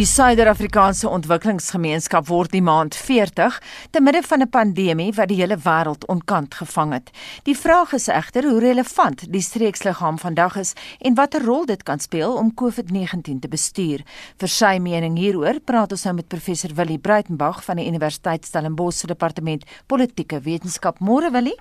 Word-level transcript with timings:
Die 0.00 0.06
Suider-Afrikaanse 0.08 1.10
Ontwikkelingsgemeenskap 1.12 2.24
word 2.30 2.54
die 2.54 2.62
maand 2.64 2.94
40 2.96 3.58
te 3.92 4.00
midde 4.00 4.22
van 4.24 4.40
'n 4.40 4.48
pandemie 4.48 5.12
wat 5.12 5.28
die 5.28 5.36
hele 5.36 5.58
wêreld 5.60 6.06
onkant 6.08 6.54
gevang 6.54 6.92
het. 6.92 7.10
Die 7.44 7.56
vraag 7.56 7.92
is 7.92 8.08
egter 8.08 8.48
hoe 8.48 8.60
relevant 8.60 9.32
die 9.32 9.42
streeksliggaam 9.42 10.18
vandag 10.18 10.56
is 10.56 10.72
en 11.00 11.14
watter 11.14 11.44
rol 11.44 11.66
dit 11.66 11.82
kan 11.82 11.98
speel 11.98 12.32
om 12.32 12.54
COVID-19 12.54 13.40
te 13.40 13.48
bestuur. 13.48 14.00
Vir 14.38 14.48
sy 14.48 14.78
mening 14.78 15.18
hieroor 15.18 15.60
praat 15.60 15.92
ons 15.92 16.04
nou 16.04 16.14
met 16.14 16.28
professor 16.28 16.70
Willie 16.74 16.98
Breitenberg 16.98 17.64
van 17.64 17.76
die 17.76 17.86
Universiteit 17.86 18.44
Stellenbosch 18.44 18.98
se 18.98 19.06
departement 19.06 19.64
politieke 19.86 20.40
wetenskap. 20.40 20.98
Môre 21.00 21.30
Willie? 21.30 21.58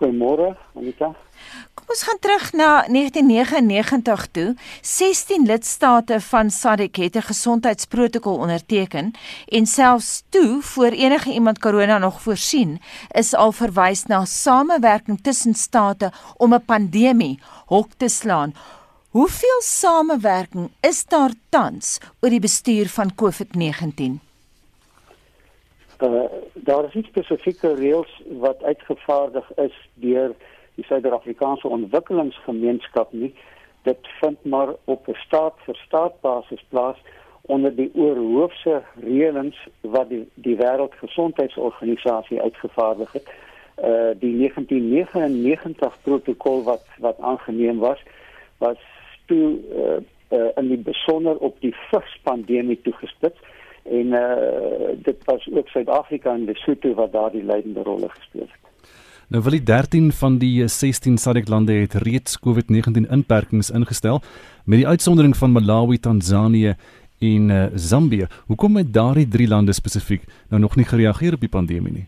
Goeiemôre, 0.00 0.56
Anita. 0.74 1.14
Kom 1.74 1.86
ons 1.88 2.02
gaan 2.02 2.18
terug 2.20 2.52
na 2.52 2.84
1999 2.86 4.26
toe. 4.30 4.54
16 4.80 5.46
lidstate 5.46 6.20
van 6.20 6.50
SADC 6.50 6.96
het 6.96 7.16
'n 7.16 7.28
gesondheidsprotokol 7.30 8.36
onderteken 8.36 9.12
en 9.48 9.66
selfs 9.66 10.22
toe 10.28 10.62
voor 10.62 10.90
enige 10.90 11.32
iemand 11.32 11.58
korona 11.58 11.98
nog 11.98 12.20
voorsien, 12.20 12.80
is 13.10 13.34
al 13.34 13.52
verwys 13.52 14.04
na 14.04 14.24
samewerking 14.24 15.18
tussen 15.22 15.54
state 15.54 16.12
om 16.36 16.54
'n 16.54 16.64
pandemie 16.64 17.40
hok 17.66 17.88
te 17.96 18.08
slaan. 18.08 18.54
Hoeveel 19.08 19.60
samewerking 19.60 20.70
is 20.80 21.04
daar 21.04 21.30
tans 21.48 21.98
oor 22.20 22.30
die 22.30 22.40
bestuur 22.40 22.88
van 22.88 23.14
COVID-19? 23.14 24.20
Uh, 25.98 26.24
daar 26.54 26.84
is 26.84 26.94
nie 26.94 27.04
spesifieke 27.04 27.74
reëls 27.74 28.10
wat 28.38 28.62
uitgevaardig 28.62 29.48
is 29.56 29.74
deur 29.94 30.34
die 30.78 30.86
Suid-Afrikaanse 30.86 31.68
Ontwikkelingsgemeenskap 31.68 33.12
nie. 33.12 33.34
Dit 33.82 33.98
vind 34.20 34.44
maar 34.44 34.74
op 34.84 35.08
'n 35.08 35.18
staat 35.26 35.54
vir 35.66 35.76
staat 35.86 36.20
basis 36.20 36.64
plaas 36.68 36.98
onder 37.42 37.74
die 37.74 37.90
oorhoofse 37.94 38.82
reëlings 39.02 39.58
wat 39.80 40.08
die 40.08 40.28
die 40.34 40.56
Wêreldgesondheidsorganisasie 40.56 42.40
uitgevaardig 42.42 43.12
het. 43.12 43.26
Uh 43.82 44.12
die 44.20 44.34
1999 44.36 45.98
protokol 46.02 46.62
wat 46.62 46.84
wat 46.98 47.20
aangeneem 47.20 47.78
was 47.78 48.00
was 48.58 48.78
toe 49.26 49.58
uh, 49.82 49.98
uh 50.38 50.50
in 50.56 50.68
die 50.68 50.82
besonder 50.90 51.36
op 51.36 51.60
die 51.60 51.74
virspandemie 51.90 52.80
toegespits 52.82 53.38
en 53.82 54.06
uh 54.06 54.94
dit 54.94 55.24
was 55.24 55.48
ook 55.52 55.68
Suid-Afrika 55.68 56.34
en 56.34 56.44
Lesotho 56.44 56.94
wat 56.94 57.12
daardie 57.12 57.44
leidende 57.44 57.82
rolle 57.82 58.08
gespeel 58.08 58.48
het. 58.52 58.67
Nou 59.28 59.42
wil 59.44 59.58
die 59.58 59.62
13 59.62 60.12
van 60.16 60.38
die 60.40 60.66
16 60.66 61.18
SADC 61.20 61.50
lande 61.52 61.72
het 61.72 61.94
reeds 62.00 62.38
COVID-19 62.40 63.10
inperkings 63.12 63.68
ingestel 63.70 64.22
met 64.64 64.80
die 64.80 64.86
uitsondering 64.88 65.36
van 65.36 65.52
Malawi, 65.52 65.98
Tansanië 66.00 66.72
en 67.20 67.50
uh, 67.50 67.66
Zambië. 67.74 68.26
Hoekom 68.46 68.76
het 68.76 68.94
daardie 68.94 69.28
drie 69.28 69.48
lande 69.48 69.72
spesifiek 69.72 70.24
nou 70.48 70.60
nog 70.60 70.76
nie 70.76 70.88
gereageer 70.88 71.36
op 71.36 71.44
die 71.44 71.52
pandemie 71.52 71.92
nie? 71.92 72.06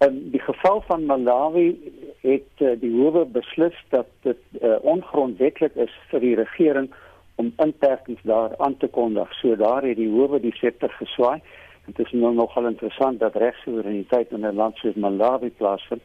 In 0.00 0.16
die 0.32 0.40
geval 0.40 0.80
van 0.86 1.04
Malawi 1.04 1.76
het 2.24 2.64
uh, 2.64 2.72
die 2.80 2.94
howe 2.96 3.26
beslis 3.28 3.76
dat 3.92 4.08
dit 4.24 4.40
uh, 4.62 4.80
ongrondwettig 4.80 5.76
is 5.76 5.92
vir 6.08 6.24
die 6.24 6.34
regering 6.40 6.88
om 7.36 7.52
inperkings 7.60 8.24
daar 8.24 8.56
aan 8.56 8.76
te 8.80 8.88
kondig. 8.88 9.28
So 9.42 9.60
daar 9.60 9.84
het 9.84 10.00
die 10.00 10.08
howe 10.08 10.40
die 10.40 10.56
septer 10.56 10.88
geswaai. 10.96 11.42
Dit 11.88 12.06
is 12.06 12.12
nou 12.12 12.34
nogal 12.34 12.66
interessant 12.66 13.20
dat 13.20 13.34
regsoevereiniteit 13.34 14.30
in 14.30 14.46
'n 14.46 14.54
land 14.54 14.76
soos 14.76 14.94
Malawi 14.94 15.50
plaasvind, 15.50 16.02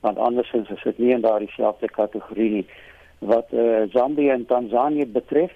want 0.00 0.18
andersins 0.18 0.70
is 0.70 0.82
dit 0.82 0.98
nie 0.98 1.10
in 1.10 1.20
daardie 1.20 1.50
selfde 1.50 1.88
kategorie 1.88 2.50
nie. 2.50 2.66
Wat 3.18 3.46
eh 3.50 3.58
uh, 3.58 3.82
Zambië 3.90 4.28
en 4.28 4.46
Tansanië 4.46 5.06
betref, 5.06 5.52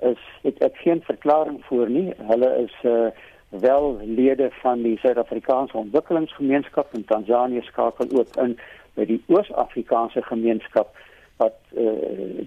is 0.00 0.18
dit 0.42 0.58
ek 0.58 0.76
geen 0.76 1.02
verklaring 1.02 1.64
voor 1.64 1.90
nie. 1.90 2.12
Hulle 2.18 2.50
is 2.66 2.74
eh 2.82 2.90
uh, 2.90 3.10
wel 3.48 3.98
lede 4.02 4.50
van 4.50 4.82
die 4.82 4.98
Suid-Afrikaanse 4.98 5.76
Ontwikkelingsgemeenskap 5.76 6.94
en 6.94 7.04
Tansanië 7.04 7.60
skakel 7.62 8.06
ook 8.18 8.36
in 8.36 8.58
by 8.94 9.04
die 9.04 9.22
Oos-Afrikaanse 9.26 10.22
gemeenskap 10.22 10.96
wat 11.36 11.56
eh 11.74 11.82
uh, 11.82 11.90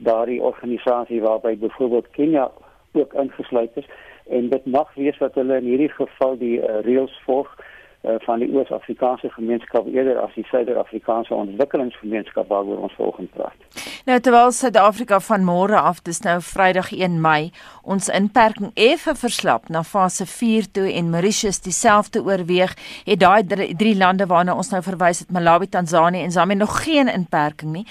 daardie 0.03 0.41
organisasie 0.41 1.21
waarby 1.21 1.57
byvoorbeeld 1.57 2.09
Kenia 2.09 2.51
ook 2.91 3.13
ingesluit 3.13 3.71
is 3.73 3.87
en 4.29 4.49
dit 4.49 4.65
mag 4.65 4.93
wees 4.95 5.17
dat 5.19 5.35
hulle 5.35 5.57
in 5.57 5.71
hierdie 5.71 5.91
geval 5.93 6.37
die 6.37 6.57
uh, 6.59 6.79
reëls 6.85 7.13
volg 7.25 7.49
uh, 7.57 8.15
van 8.25 8.39
die 8.39 8.49
Oos-Afrikaanse 8.53 9.29
gemeenskap 9.29 9.87
eerder 9.87 10.19
as 10.21 10.33
die 10.35 10.45
Suider-Afrikaanse 10.51 11.33
ontwikkelingsgemeenskap 11.33 12.47
waaroor 12.47 12.87
ons 12.87 12.95
vanoggend 12.99 13.31
praat. 13.35 13.83
Nou 14.07 14.19
terwyl 14.23 14.51
Suid-Afrika 14.55 15.19
van 15.19 15.43
môre 15.47 15.79
af, 15.79 16.01
dis 16.07 16.21
nou 16.23 16.37
Vrydag 16.43 16.93
1 16.95 17.17
Mei, 17.21 17.51
ons 17.83 18.11
inperking 18.13 18.71
effe 18.73 19.15
verslap 19.19 19.67
na 19.73 19.83
fase 19.83 20.25
4 20.29 20.71
toe 20.71 20.87
en 20.93 21.11
Mauritius 21.11 21.59
dieselfde 21.65 22.23
oorweeg, 22.23 22.75
het 23.05 23.19
daai 23.19 23.43
drie, 23.47 23.73
drie 23.75 23.97
lande 23.97 24.29
waarna 24.31 24.55
ons 24.55 24.71
nou 24.71 24.81
verwys 24.85 25.25
het, 25.25 25.31
Malawi, 25.31 25.67
Tansanië 25.67 26.23
en 26.23 26.31
Zambia 26.31 26.63
nog 26.63 26.83
geen 26.83 27.11
inperking 27.11 27.73
nie 27.81 27.87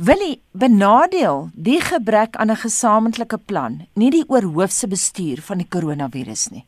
wil 0.00 0.22
hy 0.24 0.34
benadeel 0.56 1.50
die 1.52 1.80
gebrek 1.84 2.36
aan 2.40 2.50
'n 2.50 2.62
gesamentlike 2.64 3.38
plan, 3.46 3.86
nie 3.94 4.10
die 4.10 4.24
oorhoofse 4.28 4.88
bestuur 4.88 5.40
van 5.48 5.58
die 5.58 5.68
koronavirus 5.68 6.50
nie. 6.50 6.64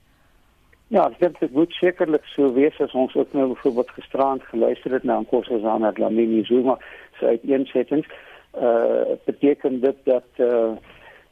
Ja, 0.88 1.06
ek 1.08 1.18
dink 1.18 1.40
dit 1.40 1.52
moet 1.52 1.72
sekerlik 1.72 2.24
so 2.24 2.52
wees 2.52 2.80
as 2.80 2.92
ons 2.92 3.14
ook 3.16 3.32
nou 3.32 3.46
byvoorbeeld 3.54 3.90
gisterand 3.90 4.42
geluister 4.42 4.92
het 4.92 5.04
na 5.04 5.20
Nkosazana 5.20 5.92
Dlamini 5.92 6.44
Zuma 6.44 6.76
se 7.18 7.26
uiteensettings. 7.26 8.06
Uh 8.52 9.16
beteken 9.24 9.80
dit 9.80 9.96
dat 10.04 10.28
uh, 10.36 10.46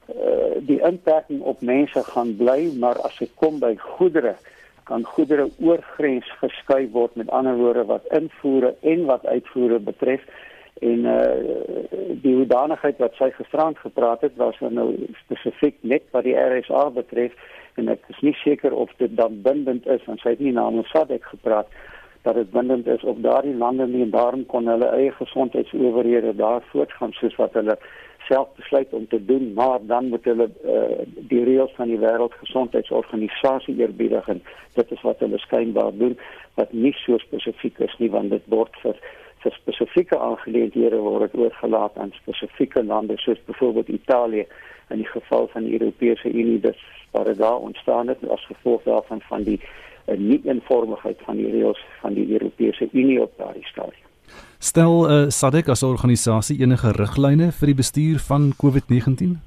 uh 0.09 0.57
die 0.61 0.81
inperking 0.81 1.41
op 1.41 1.61
mense 1.61 2.03
gaan 2.05 2.37
bly, 2.37 2.73
maar 2.79 2.97
as 2.99 3.19
dit 3.19 3.31
kom 3.35 3.59
by 3.59 3.77
goedere, 3.77 4.35
kan 4.85 5.05
goedere 5.05 5.51
oorgrens 5.59 6.33
geskuif 6.41 6.91
word 6.91 7.15
met 7.15 7.31
ander 7.31 7.57
woorde 7.57 7.85
wat 7.85 8.07
invoere 8.09 8.75
en 8.81 9.05
wat 9.05 9.27
uitvoere 9.27 9.79
betref 9.79 10.25
en 10.81 11.05
uh 11.05 11.99
die 12.23 12.35
hoedanigheid 12.35 12.99
wat 13.01 13.15
sy 13.17 13.31
gisterand 13.37 13.79
gepraat 13.81 14.21
het 14.21 14.37
was 14.37 14.59
nou 14.61 14.91
spesifiek 15.23 15.77
net 15.81 16.03
wat 16.13 16.27
die 16.27 16.37
RSA 16.37 16.91
betref. 16.97 17.33
En 17.81 17.89
ek 17.89 18.03
is 18.13 18.21
nie 18.27 18.35
seker 18.43 18.75
of 18.77 18.91
dit 18.99 19.15
dan 19.17 19.39
bindend 19.45 19.87
is 19.87 20.05
want 20.09 20.21
sy 20.21 20.35
het 20.35 20.43
nie 20.45 20.53
namens 20.53 20.91
SADC 20.93 21.31
gepraat 21.33 21.71
dat 22.27 22.37
dit 22.37 22.51
bindend 22.53 22.87
is 22.93 23.05
op 23.09 23.23
daardie 23.25 23.57
lande 23.57 23.87
nie. 23.87 24.03
En 24.05 24.13
daarom 24.13 24.45
kon 24.47 24.69
hulle 24.69 24.91
eie 24.97 25.13
gesondheidsowerhede 25.17 26.35
daar 26.37 26.61
voortgaan 26.73 27.17
soos 27.17 27.37
wat 27.41 27.57
hulle 27.57 27.79
self 28.29 28.49
besluit 28.57 28.93
om 28.93 29.07
te 29.09 29.25
doen. 29.25 29.53
Maar 29.55 29.79
dan 29.83 30.09
moet 30.09 30.25
hulle 30.25 30.51
uh, 30.51 31.07
die 31.33 31.45
reëls 31.45 31.73
van 31.79 31.89
die 31.89 32.01
wêreldgesondheidsorganisasie 32.03 33.79
eerbiedig 33.81 34.29
en 34.29 34.43
dit 34.75 34.93
is 34.93 35.07
wat 35.07 35.25
hulle 35.25 35.39
skynbaar 35.39 35.97
doen 36.03 36.19
wat 36.61 36.73
nie 36.73 36.93
so 37.01 37.19
spesifiek 37.19 37.79
is 37.79 37.97
nie 37.99 38.11
want 38.11 38.31
dit 38.31 38.45
word 38.53 38.77
vir 38.85 39.01
vir 39.43 39.53
spesifieke 39.57 40.19
aangeleenthede 40.19 40.99
word 41.01 41.31
dit 41.31 41.41
oorgelaat 41.41 41.97
aan 41.99 42.13
spesifieke 42.19 42.85
lande 42.85 43.17
soos 43.17 43.41
byvoorbeeld 43.47 43.89
Italië 43.89 44.47
in 44.91 45.03
die 45.03 45.11
geval 45.13 45.49
van 45.53 45.65
die 45.65 45.73
Europese 45.79 46.33
Unie 46.33 46.61
dis 46.61 46.81
waar 47.11 47.25
dit 47.25 47.39
daar 47.39 47.57
ontstaan 47.57 48.09
het 48.09 48.29
as 48.29 48.47
gevolg 48.47 48.83
daarvan 48.83 49.21
van 49.21 49.43
die 49.43 49.61
uh, 49.61 50.19
nie-eenvormigheid 50.19 51.19
van 51.25 51.37
die 51.37 51.51
reëls 51.51 51.85
van 52.01 52.15
die 52.15 52.33
Europese 52.33 52.89
Unie 52.93 53.23
op 53.23 53.33
daardie 53.37 53.67
stadium. 53.67 54.07
Stel 54.59 55.11
uh, 55.11 55.29
SADC 55.29 55.69
as 55.69 55.83
organisasie 55.83 56.61
enige 56.61 56.93
riglyne 56.93 57.51
vir 57.53 57.73
die 57.73 57.79
bestuur 57.79 58.21
van 58.29 58.53
COVID-19? 58.63 59.39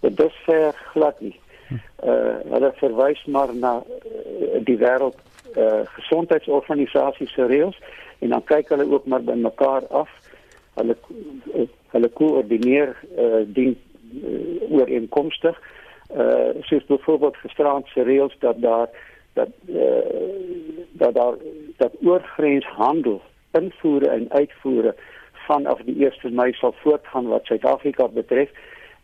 Dit 0.00 0.20
is 0.20 0.38
uh, 0.48 0.68
glad 0.94 1.20
nie. 1.20 1.36
Uh, 1.68 2.38
hulle 2.54 2.72
verwys 2.80 3.24
maar 3.26 3.50
na 3.54 3.78
uh, 3.82 4.60
die 4.64 4.78
wêreld 4.80 5.18
uh, 5.56 5.82
gesondheidsorganisasie 5.98 7.28
se 7.28 7.46
reëls 7.50 7.76
en 8.18 8.28
dan 8.28 8.44
kyk 8.44 8.68
hulle 8.68 8.90
ook 8.90 9.06
maar 9.06 9.22
by 9.22 9.32
mekaar 9.32 9.86
af. 9.86 10.10
Hulle 10.74 10.96
hulle 11.88 12.08
koördineer 12.08 12.96
uh, 13.16 13.42
dien 13.46 13.76
uh, 14.22 14.70
ooreenkomstig. 14.70 15.60
Uh 16.16 16.56
soos 16.60 16.84
byvoorbeeld 16.88 17.36
gisterand 17.36 17.86
se 17.86 18.02
reëls 18.02 18.36
dat 18.38 18.60
daar 18.60 18.88
dat 19.32 19.48
uh, 19.68 19.82
dat 20.92 21.14
daar 21.14 21.34
dat 21.76 21.92
oorgrenshandel 22.02 23.20
invoere 23.52 24.08
en 24.08 24.30
uitvoere 24.30 24.94
vanaf 25.32 25.80
die 25.84 26.10
1 26.22 26.34
Mei 26.34 26.52
sal 26.52 26.74
voortgaan 26.82 27.28
wat 27.28 27.44
Suid-Afrika 27.44 28.08
betref 28.08 28.50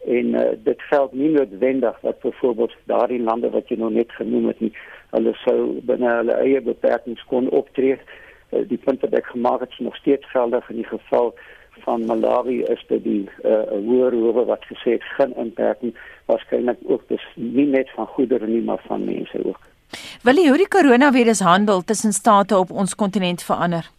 en 0.07 0.27
uh, 0.27 0.41
dit 0.63 0.83
geld 0.83 1.13
nie 1.13 1.31
noodwendig 1.31 2.01
dat 2.01 2.21
byvoorbeeld 2.21 2.73
daardie 2.85 3.23
lande 3.23 3.51
wat 3.51 3.69
jy 3.69 3.77
nou 3.77 3.93
net 3.93 4.13
genoem 4.13 4.47
het 4.47 4.61
nie 4.61 4.73
hulle 5.11 5.35
sou 5.45 5.59
binne 5.85 6.17
hulle 6.17 6.41
eie 6.41 6.61
beperkings 6.61 7.25
kon 7.29 7.49
optree 7.49 7.93
uh, 7.93 8.24
die 8.69 8.79
punt 8.79 9.01
wat 9.01 9.15
ek 9.19 9.27
gemaak 9.33 9.61
het 9.61 9.71
is 9.71 9.85
nog 9.87 9.97
steeds 9.97 10.31
geldig. 10.31 10.69
In 10.71 10.77
die 10.77 10.89
geval 10.89 11.35
van 11.85 12.05
Malawi 12.07 12.63
is 12.63 12.85
dit 12.89 13.03
die 13.05 13.23
uh, 13.45 13.65
hoër 13.73 14.15
howe 14.15 14.45
wat 14.49 14.65
gesê 14.71 14.97
het 14.97 15.07
geen 15.17 15.35
inperking 15.37 15.95
waarskynlik 16.31 16.79
ook 16.87 17.03
dis 17.09 17.25
nie 17.35 17.67
net 17.67 17.91
van 17.97 18.07
goedere 18.07 18.47
nie 18.47 18.63
maar 18.63 18.83
van 18.87 19.05
mense 19.05 19.45
ook. 19.45 19.61
Wil 20.23 20.41
jy 20.41 20.49
hoe 20.49 20.63
die 20.63 20.71
koronavirus 20.71 21.41
handel 21.45 21.83
tussen 21.83 22.13
state 22.13 22.57
op 22.59 22.71
ons 22.71 22.95
kontinent 22.95 23.43
verander? 23.43 23.91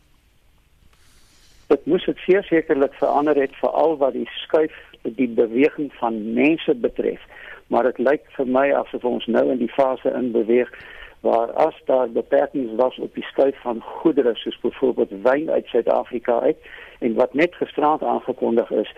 Dit 1.68 1.86
moes 1.86 2.06
dit 2.06 2.20
sekerlik 2.26 2.94
verander 2.94 3.36
het 3.36 3.54
veral 3.62 3.98
wat 3.98 4.14
die 4.14 4.30
skuif 4.46 4.74
die 5.02 5.30
beweging 5.30 5.92
van 6.00 6.34
mense 6.34 6.74
betref 6.74 7.22
maar 7.68 7.84
dit 7.84 7.98
lyk 7.98 8.26
vir 8.38 8.50
my 8.58 8.66
asof 8.78 9.06
ons 9.10 9.26
nou 9.32 9.44
in 9.52 9.62
die 9.62 9.72
fase 9.74 10.12
in 10.18 10.32
beweeg 10.36 10.70
waar 11.26 11.52
as 11.68 11.78
daar 11.86 12.10
beperkings 12.10 12.76
was 12.76 12.98
op 12.98 13.14
die 13.14 13.24
skuif 13.24 13.62
van 13.62 13.82
goedere 13.82 14.36
soos 14.36 14.60
byvoorbeeld 14.62 15.14
wyn 15.24 15.50
uit 15.50 15.66
Suid-Afrika 15.66 16.40
uit 16.40 16.58
en 17.00 17.14
wat 17.14 17.34
net 17.34 17.56
gisterand 17.56 18.04
aangekondig 18.04 18.70
is 18.72 18.92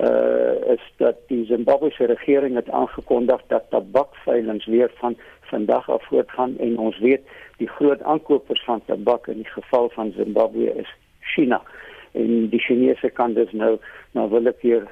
uh 0.00 0.72
is 0.74 0.84
dat 0.96 1.16
die 1.28 1.44
Zimbabwese 1.46 2.04
regering 2.04 2.54
het 2.54 2.70
aangekondig 2.70 3.40
dat 3.46 3.70
tabakveilings 3.70 4.66
weer 4.66 4.90
van 4.94 5.16
vandag 5.40 5.90
af 5.90 6.04
voortgaan 6.04 6.58
en 6.58 6.78
ons 6.78 6.98
weet 6.98 7.22
die 7.56 7.68
groot 7.68 8.02
aankopers 8.02 8.64
van 8.64 8.84
tabak 8.84 9.26
in 9.26 9.42
die 9.42 9.52
geval 9.58 9.88
van 9.88 10.12
Zimbabwe 10.16 10.74
is 10.84 10.94
China. 11.20 11.62
En 12.12 12.48
die 12.48 12.60
Chinese 12.60 13.10
kan 13.10 13.32
dus 13.32 13.52
nou 13.52 13.78
nou 14.12 14.28
wil 14.30 14.48
ek 14.50 14.64
hier 14.64 14.88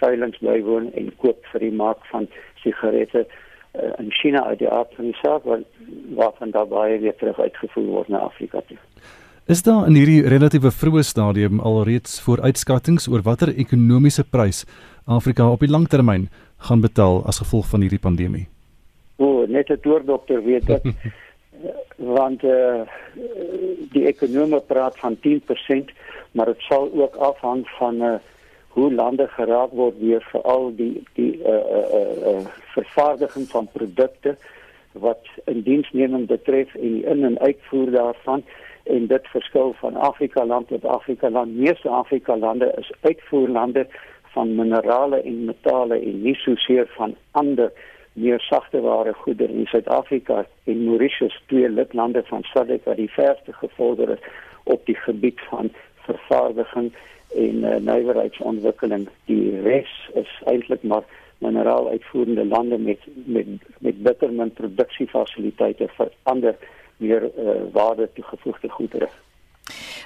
veilings 0.00 0.38
bywoon 0.38 0.92
en 0.98 1.10
koop 1.22 1.46
vir 1.52 1.66
die 1.66 1.74
mark 1.82 2.06
van 2.12 2.28
sigarette 2.62 3.26
uh, 3.74 3.90
in 3.98 4.10
China 4.10 4.44
uit 4.44 4.58
die 4.58 4.70
aard 4.70 4.94
van 4.96 5.04
die 5.04 5.16
saak 5.22 5.44
wat 5.44 5.66
waarvan 6.14 6.50
daarbye 6.50 6.98
weer 6.98 7.16
terug 7.16 7.38
uitgevoer 7.38 7.86
word 7.86 8.08
na 8.08 8.18
Afrika 8.18 8.62
toe. 8.68 8.78
Is 9.46 9.62
daar 9.62 9.86
in 9.86 9.98
hierdie 9.98 10.22
relatiewe 10.28 10.70
vroeë 10.72 11.02
stadium 11.04 11.60
alreeds 11.60 12.20
vooruitskattinge 12.24 13.10
oor 13.12 13.22
watter 13.22 13.52
ekonomiese 13.52 14.24
prys 14.24 14.64
Afrika 15.04 15.50
op 15.50 15.60
die 15.60 15.70
langtermyn 15.70 16.30
gaan 16.68 16.80
betaal 16.80 17.20
as 17.28 17.42
gevolg 17.42 17.68
van 17.68 17.84
hierdie 17.84 18.00
pandemie? 18.00 18.46
O, 19.16 19.44
net 19.46 19.68
'n 19.70 19.78
doordokter 19.82 20.42
weet 20.44 20.66
dit. 20.66 20.82
want 21.96 22.42
uh, 22.42 22.82
die 23.92 24.06
ekonome 24.06 24.60
praat 24.60 24.98
van 24.98 25.16
10%, 25.16 25.92
maar 26.32 26.46
dit 26.46 26.60
sal 26.68 26.90
ook 26.92 27.14
afhang 27.14 27.68
van 27.78 28.02
uh, 28.02 28.14
hoe 28.74 28.92
lande 28.92 29.26
geraak 29.28 29.70
word 29.70 29.98
deur 30.00 30.22
veral 30.32 30.72
die 30.76 31.02
die 31.14 31.32
uh, 31.38 31.54
uh, 31.78 32.14
uh, 32.30 32.46
vervaardiging 32.74 33.46
van 33.52 33.68
produkte 33.72 34.36
wat 34.92 35.30
in 35.50 35.62
diensneming 35.66 36.26
betref 36.26 36.74
en 36.74 36.92
die 36.96 37.04
in- 37.12 37.24
en 37.24 37.38
uitvoer 37.38 37.90
daarvan 37.90 38.42
en 38.84 39.06
dit 39.06 39.26
verskil 39.32 39.72
van 39.78 39.96
Afrika 39.96 40.44
land 40.46 40.68
tot 40.68 40.84
Afrika 40.84 41.30
land. 41.30 41.56
Meeste 41.56 41.88
Afrika 41.88 42.36
lande 42.36 42.74
is 42.78 42.92
uitvoerlande 43.00 43.86
van 44.34 44.54
minerale 44.54 45.22
en 45.22 45.44
metale 45.44 45.98
en 46.00 46.22
nie 46.22 46.34
soseer 46.34 46.86
van 46.96 47.14
ander 47.30 47.72
meer 48.12 48.40
sagte 48.40 48.80
ware 48.80 49.12
goedere 49.12 49.52
in 49.52 49.66
Suid-Afrika 49.66 50.44
en 50.64 50.84
Mauritius, 50.84 51.42
twee 51.46 51.68
lidlande 51.68 52.22
van 52.26 52.42
SADC 52.42 52.84
wat 52.84 52.96
die 52.96 53.10
verste 53.10 53.52
gevorder 53.52 54.10
is 54.10 54.28
op 54.64 54.86
die 54.86 54.94
gebied 54.96 55.40
van 55.48 55.70
vervaardiging 56.06 56.92
en 57.34 57.64
uh, 57.64 57.76
nywerheidsontwikkeling. 57.88 59.08
Die 59.30 59.60
res 59.66 59.92
is 60.14 60.30
eintlik 60.50 60.82
maar 60.82 61.04
mineraal 61.38 61.88
uitvoerende 61.88 62.46
lande 62.46 62.78
met 62.78 62.98
met 63.24 63.46
met 63.78 64.02
bittermin 64.02 64.52
produksiefasiliteite 64.52 65.88
vir 65.98 66.12
ander 66.22 66.56
meer 66.96 67.22
uh, 67.22 67.60
waarde 67.72 68.08
toegevoegde 68.14 68.68
goedere. 68.68 69.08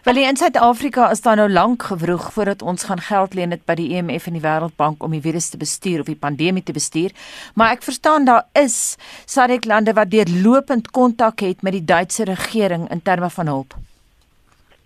Wel 0.02 0.16
in 0.16 0.36
Suid-Afrika 0.36 1.10
is 1.10 1.20
daar 1.20 1.36
nou 1.36 1.50
lank 1.50 1.82
gewroeg 1.82 2.32
voordat 2.32 2.62
ons 2.62 2.84
gaan 2.84 3.00
geld 3.00 3.34
leen 3.34 3.50
dit 3.50 3.64
by 3.64 3.74
die 3.74 3.88
IMF 3.96 4.26
e 4.26 4.30
en 4.30 4.38
die 4.38 4.42
Wêreldbank 4.42 5.02
om 5.02 5.10
die 5.10 5.20
virus 5.20 5.48
te 5.50 5.58
bestuur 5.58 6.00
of 6.00 6.06
die 6.06 6.16
pandemie 6.16 6.62
te 6.62 6.72
bestuur. 6.72 7.12
Maar 7.54 7.74
ek 7.76 7.82
verstaan 7.82 8.24
daar 8.24 8.46
is 8.52 8.96
SADC 9.26 9.66
lande 9.66 9.92
wat 9.92 10.10
deurlopend 10.10 10.90
kontak 10.90 11.40
het 11.40 11.62
met 11.62 11.72
die 11.72 11.84
Duitse 11.84 12.24
regering 12.24 12.88
in 12.90 13.02
terme 13.02 13.30
van 13.30 13.46
hulp. 13.46 13.74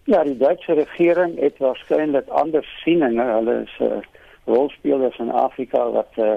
Ja, 0.04 0.24
die 0.24 0.36
Duitse 0.36 0.72
regering 0.72 1.38
het 1.38 1.58
waarskynlik 1.58 2.28
ander 2.28 2.64
sieninge. 2.82 3.22
Hulle 3.22 3.60
is 3.62 3.74
uh, 3.80 3.86
eh, 3.86 4.02
rolspelers 4.44 5.18
in 5.18 5.30
Afrika 5.30 5.84
wat 5.90 6.10
uh, 6.18 6.32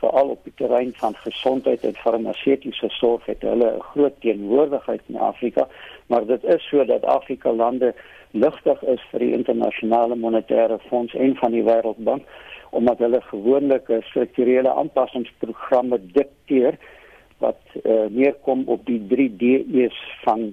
veral 0.00 0.28
op 0.34 0.44
die 0.44 0.52
terrein 0.56 0.92
van 0.94 1.14
gesondheid 1.16 1.84
en 1.88 1.96
farmaseutiese 1.96 2.90
sorg 2.98 3.24
het 3.26 3.40
hulle 3.42 3.70
'n 3.76 3.80
groot 3.80 4.20
teenwoordigheid 4.20 5.00
in 5.06 5.16
Afrika, 5.16 5.68
maar 6.06 6.26
dit 6.26 6.44
is 6.44 6.68
so 6.68 6.84
dat 6.84 7.04
Afrika 7.04 7.52
lande 7.52 7.94
ligtig 8.30 8.82
is 8.82 9.02
vir 9.10 9.18
die 9.18 9.32
internasionale 9.32 10.14
monetaire 10.14 10.78
fonds 10.78 11.14
en 11.14 11.36
van 11.36 11.52
die 11.52 11.64
wêreldbank 11.64 12.22
omdat 12.70 12.98
hulle 12.98 13.20
gewoonlik 13.20 13.88
'n 13.88 14.02
strukturele 14.02 14.72
aanpassingsprogramme 14.72 15.98
dikteer 16.12 16.76
wat 17.38 17.60
uh, 17.82 18.04
neerkom 18.08 18.62
op 18.66 18.86
die 18.86 19.06
3 19.06 19.36
D's 19.36 19.96
van 20.24 20.52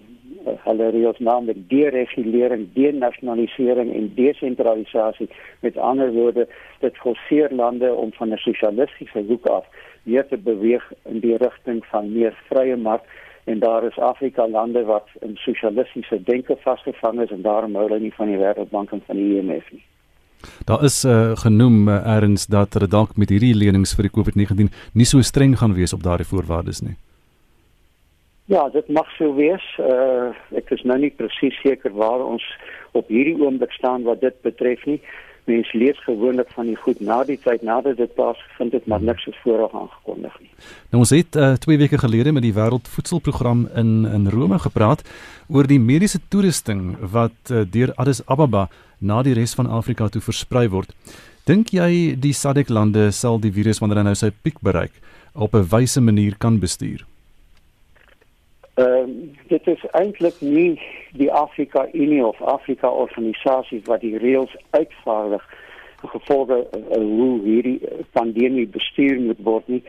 hulle 0.64 0.90
reëls 0.90 1.20
naamlik 1.20 1.58
deregulering, 1.70 2.68
denasionalisering 2.74 3.94
en 3.94 4.12
desentralisasie. 4.16 5.30
Met 5.60 5.78
ander 5.78 6.12
woorde, 6.12 6.48
dit 6.80 6.98
forceer 6.98 7.52
lande 7.52 7.94
om 7.94 8.14
van 8.14 8.34
'n 8.34 8.38
sosialistiese 8.38 9.24
hoek 9.28 9.46
af 9.46 9.66
weer 10.04 10.28
te 10.28 10.38
beweeg 10.38 10.92
in 11.04 11.20
die 11.20 11.38
rigting 11.38 11.86
van 11.86 12.14
meer 12.14 12.34
vrye 12.50 12.76
mark 12.76 13.04
en 13.46 13.60
daar 13.60 13.84
is 13.84 13.98
Afrika 13.98 14.48
lande 14.48 14.84
wat 14.84 15.08
in 15.20 15.36
sosialistiese 15.36 16.24
denke 16.24 16.58
vasgevang 16.62 17.22
is 17.22 17.32
en 17.32 17.42
daarom 17.42 17.76
hou 17.76 17.88
hulle 17.88 18.00
nie 18.00 18.14
van 18.14 18.28
die 18.28 18.38
Wêreldbank 18.38 18.92
en 18.92 19.02
van 19.06 19.16
die 19.16 19.38
IMF 19.38 19.72
nie. 19.72 19.84
Daar 20.66 20.84
is 20.84 21.04
uh, 21.06 21.36
genoem 21.36 21.88
uh, 21.88 22.16
erns 22.18 22.46
dat 22.46 22.74
hulle 22.74 22.88
dalk 22.88 23.18
met 23.18 23.30
hierdie 23.30 23.56
lenings 23.56 23.96
vir 23.98 24.10
die 24.10 24.14
COVID-19 24.18 24.72
nie 24.94 25.06
so 25.10 25.22
streng 25.22 25.58
gaan 25.58 25.74
wees 25.74 25.94
op 25.94 26.04
daardie 26.04 26.28
voorwaardes 26.28 26.82
nie. 26.82 26.98
Ja, 28.46 28.70
dit 28.70 28.88
mag 28.88 29.10
so 29.18 29.34
wees. 29.34 29.64
Uh 29.82 30.30
ek 30.54 30.70
is 30.76 30.84
nou 30.86 30.98
nie 31.02 31.10
presies 31.10 31.56
seker 31.64 31.94
waar 31.98 32.22
ons 32.22 32.44
op 32.94 33.08
hierdie 33.10 33.40
oomblik 33.42 33.74
staan 33.74 34.06
wat 34.06 34.22
dit 34.22 34.36
betref 34.46 34.84
nie. 34.86 35.00
Mens 35.50 35.72
lees 35.74 35.98
gewoonlik 36.06 36.50
van 36.54 36.70
die 36.70 36.78
goed 36.78 37.02
na 37.02 37.20
die 37.26 37.38
tyd 37.42 37.62
nadat 37.66 37.98
dit 37.98 38.14
plaasgevind 38.18 38.74
het, 38.74 38.86
maar 38.90 39.02
niks 39.02 39.26
is 39.30 39.38
vooraf 39.44 39.74
aangekondig 39.78 40.36
nie. 40.42 40.52
Nou 40.94 41.02
ons 41.02 41.14
het 41.14 41.38
uh 41.38 41.54
2 41.66 41.78
weke 41.82 41.98
gelede 42.02 42.34
met 42.38 42.46
die 42.46 42.54
Wêreldvoedselprogram 42.54 43.66
in 43.82 44.06
in 44.06 44.30
Rome 44.30 44.62
gepraat 44.62 45.02
oor 45.50 45.66
die 45.66 45.82
mediese 45.82 46.22
toerusting 46.30 46.98
wat 47.02 47.50
uh, 47.50 47.66
deur 47.66 47.94
Addis 47.98 48.22
Ababa 48.26 48.68
na 49.00 49.24
die 49.26 49.34
res 49.34 49.58
van 49.58 49.70
Afrika 49.70 50.10
toe 50.10 50.22
versprei 50.22 50.68
word. 50.70 50.94
Dink 51.50 51.74
jy 51.74 52.14
die 52.18 52.34
SADC 52.34 52.70
lande 52.70 53.10
sal 53.12 53.42
die 53.42 53.54
virus 53.54 53.82
wanneer 53.82 54.04
hy 54.04 54.08
nou 54.12 54.16
sy 54.16 54.30
piek 54.30 54.62
bereik 54.62 54.94
op 55.34 55.54
'n 55.54 55.66
wyse 55.74 56.02
manier 56.02 56.38
kan 56.38 56.60
bestuur? 56.60 57.06
Ehm 58.75 58.88
um, 58.88 59.36
dit 59.48 59.68
is 59.68 59.83
eintlik 59.92 60.39
nie 60.39 60.81
die 61.13 61.31
Afrika 61.31 61.88
Unie 61.92 62.25
of 62.25 62.42
Afrika 62.42 62.89
organisasie 62.89 63.82
wat 63.86 64.01
die 64.01 64.17
reëls 64.17 64.55
uitvaardig 64.70 65.46
gevolge 66.03 66.58
uh, 66.58 66.98
hoe 66.98 67.39
hierdie 67.44 67.79
pandemie 68.12 68.67
bestuur 68.67 69.20
moet 69.20 69.39
word 69.48 69.67
nie. 69.67 69.82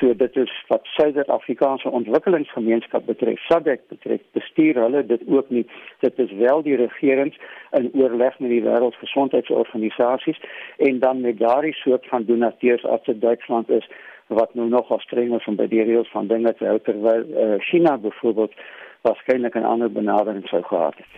So 0.00 0.14
dit 0.18 0.36
is 0.36 0.50
wat 0.68 0.90
Suid-Afrikaanse 0.96 1.90
ontwikkelingsgemeenskap 1.90 3.06
betref, 3.06 3.38
SADC 3.46 3.86
betref, 3.88 4.20
bestuur 4.34 4.80
hulle 4.82 5.06
dit 5.06 5.22
ook 5.26 5.50
nie. 5.50 5.66
Dit 6.00 6.18
is 6.18 6.32
wel 6.42 6.62
die 6.66 6.76
regerings 6.76 7.38
in 7.78 7.90
oorleg 7.94 8.38
met 8.38 8.50
die 8.50 8.62
wêreldgesondheidsorganisasies 8.66 10.42
en 10.76 10.98
dan 10.98 11.20
met 11.20 11.38
daardie 11.38 11.76
soort 11.84 12.06
van 12.10 12.26
donateurs 12.26 12.84
as 12.84 13.06
dit 13.06 13.20
Duitsland 13.20 13.70
is 13.70 13.86
wat 14.34 14.54
nou 14.54 14.68
nog 14.68 14.92
as 14.92 15.02
streng 15.02 15.34
is 15.34 15.46
om 15.46 15.56
by 15.56 15.66
die 15.66 15.82
reëls 15.82 16.10
van 16.12 16.26
dinge 16.26 16.54
te 16.54 16.66
hou 16.66 16.78
terwyl 16.78 17.26
uh, 17.26 17.58
China 17.70 17.96
byvoorbeeld 17.98 18.54
waarskynlik 19.02 19.54
'n 19.54 19.70
ander 19.74 19.92
benadering 19.92 20.48
sou 20.48 20.62
gehad 20.62 20.96
het. 20.96 21.12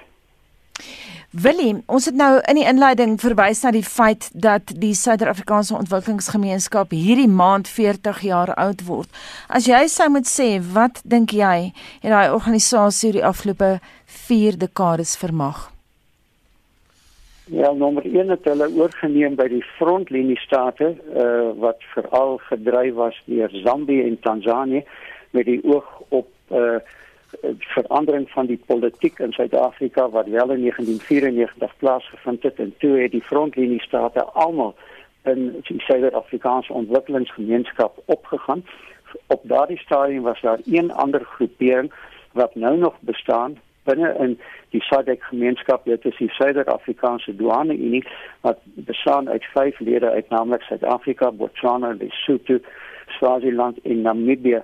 Willem, 1.31 1.83
ons 1.87 2.05
het 2.05 2.15
nou 2.15 2.41
in 2.47 2.55
die 2.55 2.67
inleiding 2.67 3.17
verwys 3.21 3.63
na 3.63 3.73
die 3.75 3.83
feit 3.83 4.31
dat 4.39 4.71
die 4.79 4.95
Suid-Afrikaanse 4.95 5.75
Ontwikkelingsgemeenskap 5.75 6.95
hierdie 6.95 7.29
maand 7.29 7.69
40 7.69 8.21
jaar 8.21 8.55
oud 8.55 8.87
word. 8.87 9.11
As 9.49 9.67
jy 9.67 9.83
sou 9.91 10.09
moet 10.15 10.31
sê, 10.31 10.63
wat 10.73 11.03
dink 11.03 11.35
jy 11.35 11.73
het 11.75 12.11
daai 12.11 12.31
organisasie 12.31 13.13
die 13.19 13.27
afgelope 13.27 13.81
4 14.07 14.59
dekades 14.59 15.17
vermag? 15.19 15.74
Ja, 17.47 17.73
nommer 17.73 18.05
1 18.05 18.29
het 18.29 18.45
hulle 18.49 18.71
oorgeneem 18.73 19.35
by 19.37 19.45
die 19.53 19.65
frontlinie 19.77 20.39
state 20.41 20.95
uh, 20.97 21.51
wat 21.61 21.83
veral 21.93 22.39
gedryf 22.49 22.95
was 22.97 23.19
deur 23.29 23.53
Zambië 23.53 24.01
en 24.07 24.17
Tansanië 24.21 24.81
met 25.37 25.45
die 25.45 25.59
oog 25.65 25.91
op 26.09 26.31
uh, 26.49 26.79
verandering 27.75 28.31
van 28.31 28.47
die 28.47 28.57
politiek 28.67 29.19
in 29.19 29.33
Suid-Afrika 29.33 30.09
wat 30.09 30.27
wel 30.27 30.55
in 30.57 30.61
1994 30.61 31.77
plaasgevind 31.77 32.43
het 32.43 32.65
en 32.65 32.73
toe 32.79 32.97
het 33.03 33.11
die 33.11 33.23
frontlinie 33.23 33.83
state 33.83 34.25
almal 34.25 34.75
in 35.25 35.61
die 35.69 35.81
Suid-Afrikaanse 35.81 36.73
ontwikkelingsgemeenskap 36.73 38.03
opgegaan. 38.05 38.65
Op 39.27 39.41
daardie 39.43 39.79
stadium 39.79 40.23
was 40.23 40.41
daar 40.41 40.59
een 40.65 40.93
ander 40.93 41.25
groepering 41.25 41.93
wat 42.33 42.55
nou 42.55 42.77
nog 42.79 42.97
bestaan 43.01 43.61
binne 43.85 44.15
in 44.25 44.39
die 44.75 44.83
SADC 44.83 45.23
gemeenskap 45.31 45.85
dit 45.85 46.05
is 46.05 46.17
die 46.19 46.31
Suider-Afrikaanse 46.39 47.37
douane 47.37 47.77
unie 47.77 48.05
wat 48.47 48.61
bestaan 48.89 49.29
uit 49.29 49.45
vyf 49.55 49.81
lede 49.81 50.11
uit 50.11 50.29
naamlik 50.29 50.63
Suid-Afrika, 50.69 51.31
Botswana, 51.31 51.95
Lesotho, 52.01 52.59
Swaziland 53.19 53.79
en 53.85 54.03
Namibië. 54.03 54.63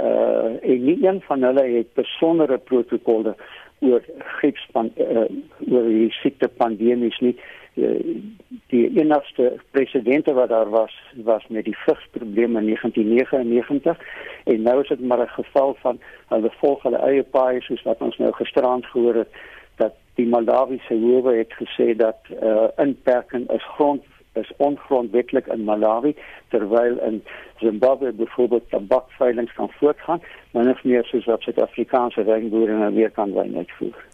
Uh 0.00 0.56
en 0.62 0.84
nie 0.84 0.98
een 1.06 1.20
van 1.26 1.42
hulle 1.42 1.64
het 1.76 1.92
besondere 1.94 2.58
protokolle 2.58 3.34
oor 3.80 4.02
griepspan 4.38 4.92
uh, 4.96 5.26
oor 5.68 5.88
die 5.88 6.10
siekte 6.22 6.48
pandemies 6.48 7.18
nie. 7.20 7.34
Uh, 7.74 8.22
die 8.66 9.00
enigste 9.00 9.60
presidente 9.70 10.32
wat 10.32 10.48
daar 10.48 10.70
was 10.70 10.92
was 11.24 11.46
met 11.48 11.64
die 11.64 11.76
vigsprobleme 11.76 12.58
in 12.58 12.66
1999 12.66 13.98
en 14.44 14.62
nou 14.62 14.80
is 14.80 14.88
dit 14.88 15.00
maar 15.00 15.20
'n 15.20 15.28
geval 15.28 15.74
van 15.80 16.00
hulle 16.28 16.50
volg 16.50 16.82
hulle 16.82 16.96
eie 16.96 17.22
paai 17.22 17.60
soos 17.60 17.82
wat 17.82 18.00
ons 18.00 18.16
nou 18.16 18.32
gisterand 18.32 18.86
gehoor 18.86 19.14
het 19.14 19.28
dat 19.76 19.94
die 20.14 20.26
Malawiese 20.26 20.94
howe 20.94 21.34
het 21.36 21.52
gesê 21.52 21.96
dat 21.96 22.18
uh, 22.42 22.68
inperking 22.76 23.50
is 23.50 23.64
grond 23.64 24.02
is 24.32 24.52
ongrondwettig 24.56 25.46
in 25.46 25.64
Malawi 25.64 26.16
terwyl 26.48 26.98
in 26.98 27.24
Zimbabwe 27.58 28.12
byvoorbeeld 28.12 28.70
tabakveilings 28.70 29.52
kan 29.52 29.70
voortgaan 29.70 30.22
maar 30.50 30.64
nog 30.64 30.84
meer 30.84 31.04
soos 31.04 31.24
wat 31.24 31.40
Suid-Afrikaanse 31.40 32.24
wynboere 32.24 32.76
nou 32.76 32.94
weer 32.94 33.10
kan 33.10 33.32
wyn 33.32 33.56
uitvoer. 33.56 34.04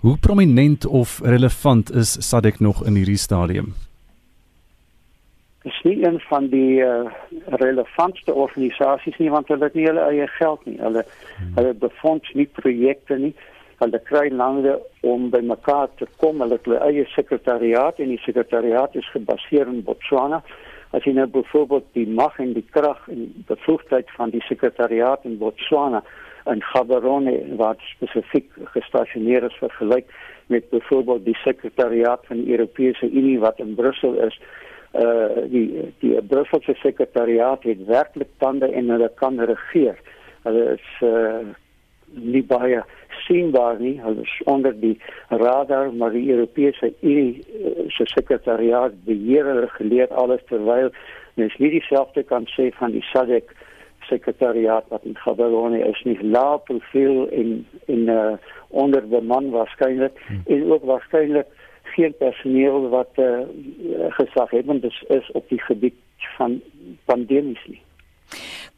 Hoe 0.00 0.18
prominent 0.18 0.86
of 0.86 1.20
relevant 1.22 1.94
is 1.94 2.28
SADC 2.28 2.58
nog 2.58 2.84
in 2.84 2.94
hierdie 2.94 3.16
stadium? 3.16 3.74
Dit 5.62 5.72
is 5.72 5.80
nie 5.82 6.06
een 6.06 6.20
van 6.20 6.48
die 6.48 6.80
uh, 6.84 7.10
relevantste 7.46 8.34
organisasies 8.34 9.16
nie 9.16 9.30
want 9.30 9.48
hulle 9.48 9.64
het 9.64 9.74
nie 9.74 9.86
hulle 9.86 10.04
eie 10.10 10.26
geld 10.36 10.66
nie. 10.68 10.76
Hulle 10.80 11.04
hmm. 11.06 11.54
hulle 11.56 11.72
befonds 11.74 12.32
nie 12.34 12.46
projekte 12.60 13.16
nie. 13.18 13.32
Hulle 13.80 14.00
kry 14.04 14.28
lande 14.32 14.76
om 15.00 15.30
by 15.32 15.40
mekaar 15.48 15.88
te 15.96 16.06
kom. 16.20 16.44
Hulle 16.44 16.60
het 16.60 16.68
hulle 16.68 16.84
eie 16.84 17.08
sekretariaat 17.14 17.98
en 17.98 18.12
die 18.12 18.20
sekretariaat 18.28 18.94
is 19.00 19.10
gebaseer 19.16 19.72
in 19.72 19.80
Botswana. 19.88 20.42
As 20.92 21.08
jy 21.08 21.16
nou 21.16 21.26
byvoorbeeld 21.40 21.88
die 21.96 22.06
mag 22.20 22.36
en 22.38 22.52
die 22.52 22.66
krag 22.76 23.00
en 23.12 23.32
bevoegdheid 23.48 24.12
van 24.20 24.30
die 24.36 24.44
sekretariaat 24.44 25.24
in 25.24 25.40
Botswana 25.40 26.04
en 26.46 26.62
Gaborone 26.62 27.34
wat 27.56 27.82
spesifiek 27.94 28.50
gestasioneer 28.74 29.44
is 29.48 29.58
vergelyk 29.60 30.10
met 30.46 30.70
byvoorbeeld 30.70 31.24
die 31.24 31.38
sekretariaat 31.42 32.26
van 32.26 32.42
die 32.42 32.52
Europese 32.54 33.10
Unie 33.10 33.38
wat 33.42 33.58
in 33.58 33.74
Brussel 33.74 34.14
is 34.28 34.38
uh 34.96 35.44
die 35.52 35.92
die 36.00 36.14
Brusselse 36.22 36.74
sekretariaat 36.80 37.62
het 37.68 37.84
werklik 37.86 38.30
tande 38.38 38.70
en 38.72 38.90
hulle 38.90 39.10
kan 39.14 39.40
regeer. 39.40 39.98
Hulle 40.42 40.64
is 40.78 40.90
uh 41.02 41.42
nie 42.06 42.42
baie 42.46 42.84
sienbaar 43.26 43.80
nie. 43.82 43.96
Hulle 44.00 44.22
is 44.22 44.36
onder 44.44 44.72
die 44.80 44.96
radar 45.28 45.92
maar 45.92 46.14
die 46.14 46.30
Europese 46.30 46.92
Unie 47.00 47.42
uh, 47.42 47.90
se 47.90 48.06
sekretariaat 48.06 49.04
beheer 49.04 49.50
en 49.50 49.60
reguleer 49.66 50.14
alles 50.14 50.44
terwyl 50.48 50.92
mens 51.34 51.56
nie 51.58 51.70
dieselfde 51.70 52.22
kan 52.22 52.46
sê 52.54 52.70
van 52.78 52.94
die 52.94 53.04
SADC 53.10 53.52
sekretariaat 54.08 54.84
wat 54.88 55.04
in 55.04 55.16
Gaborone 55.16 55.80
is 55.88 56.02
nie 56.04 56.18
lae 56.22 56.58
profiel 56.68 57.26
en 57.30 57.66
en 57.86 58.08
uh 58.18 58.36
onder 58.68 59.08
beman 59.08 59.50
waarskynlik 59.50 60.18
hmm. 60.26 60.42
en 60.46 60.72
ook 60.72 60.84
waarskynlik 60.84 61.46
geen 61.94 62.14
personeel 62.18 62.88
wat 62.88 63.10
uh, 63.14 63.46
gesaghebend 64.18 64.84
is, 64.84 65.04
is 65.08 65.30
op 65.32 65.48
die 65.48 65.60
gebied 65.60 65.94
van 66.36 66.60
pandemies 67.04 67.62
nie. 67.66 67.80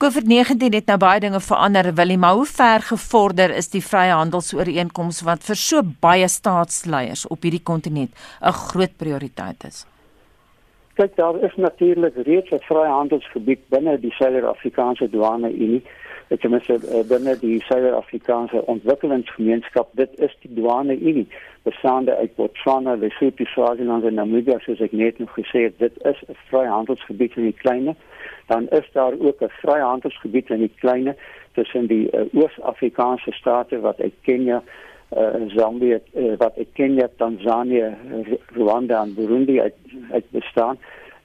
COVID-19 0.04 0.76
het 0.76 0.86
nou 0.86 0.98
baie 1.02 1.20
dinge 1.20 1.40
verander, 1.40 1.88
Willie, 1.94 2.18
maar 2.18 2.36
hoe 2.38 2.46
ver 2.46 2.84
gevorder 2.86 3.50
is 3.56 3.72
die 3.72 3.82
vryhandelsooreenkoms 3.82 5.24
wat 5.26 5.42
vir 5.48 5.58
so 5.58 5.82
baie 6.04 6.28
staatsleiers 6.28 7.26
op 7.26 7.42
hierdie 7.42 7.64
kontinent 7.64 8.12
'n 8.40 8.52
groot 8.52 8.94
prioriteit 8.96 9.64
is? 9.64 9.86
Kyk, 10.98 11.16
daar 11.16 11.36
is 11.46 11.54
natuurlik 11.56 12.14
reeds 12.26 12.50
'n 12.50 12.66
vryhandelsgebied 12.66 13.60
binne 13.68 13.98
die 14.02 14.12
Suider-Afrikaanse 14.18 15.10
douane 15.10 15.52
Unie 15.52 15.82
dit 16.28 16.44
is 16.44 16.50
mens 16.50 16.68
uh, 16.68 17.00
binne 17.08 17.34
die 17.40 17.60
Suid-Afrikaanse 17.64 18.60
ontwikkelingsgemeenskap 18.66 19.88
dit 20.00 20.18
is 20.20 20.34
die 20.42 20.50
douane 20.54 20.96
unie 20.98 21.26
bestaande 21.64 22.16
uit 22.16 22.34
Botswana, 22.36 22.96
Lesotho, 23.00 23.44
Swaziland 23.48 24.04
en 24.04 24.18
Namibia 24.20 24.58
soos 24.64 24.82
ek 24.84 24.92
net 24.92 25.18
nog 25.22 25.32
gesê 25.36 25.64
het 25.68 25.78
dit 25.80 25.96
is 26.10 26.20
'n 26.28 26.36
vryhandelsgebied 26.50 27.36
in 27.36 27.48
die 27.48 27.60
kleine. 27.62 27.94
Dan 28.46 28.68
is 28.80 28.88
daar 28.92 29.14
ook 29.18 29.40
'n 29.40 29.56
vryhandelsgebied 29.62 30.50
in 30.50 30.60
die 30.66 30.74
kleine 30.80 31.16
tussen 31.52 31.86
die 31.86 32.08
uh, 32.12 32.28
Oos-Afrikaanse 32.32 33.32
state 33.32 33.80
wat 33.80 34.00
uit 34.00 34.14
Kenia 34.22 34.62
uh, 35.16 35.48
Zambië 35.56 36.00
uh, 36.12 36.36
wat 36.36 36.56
uit 36.56 36.68
Kenia, 36.72 37.08
Tanzanië, 37.16 37.96
Rwanda 38.54 39.02
en 39.02 39.14
Burundi 39.14 39.60
uit, 39.60 39.74
uit 40.10 40.30
bestaan 40.30 40.78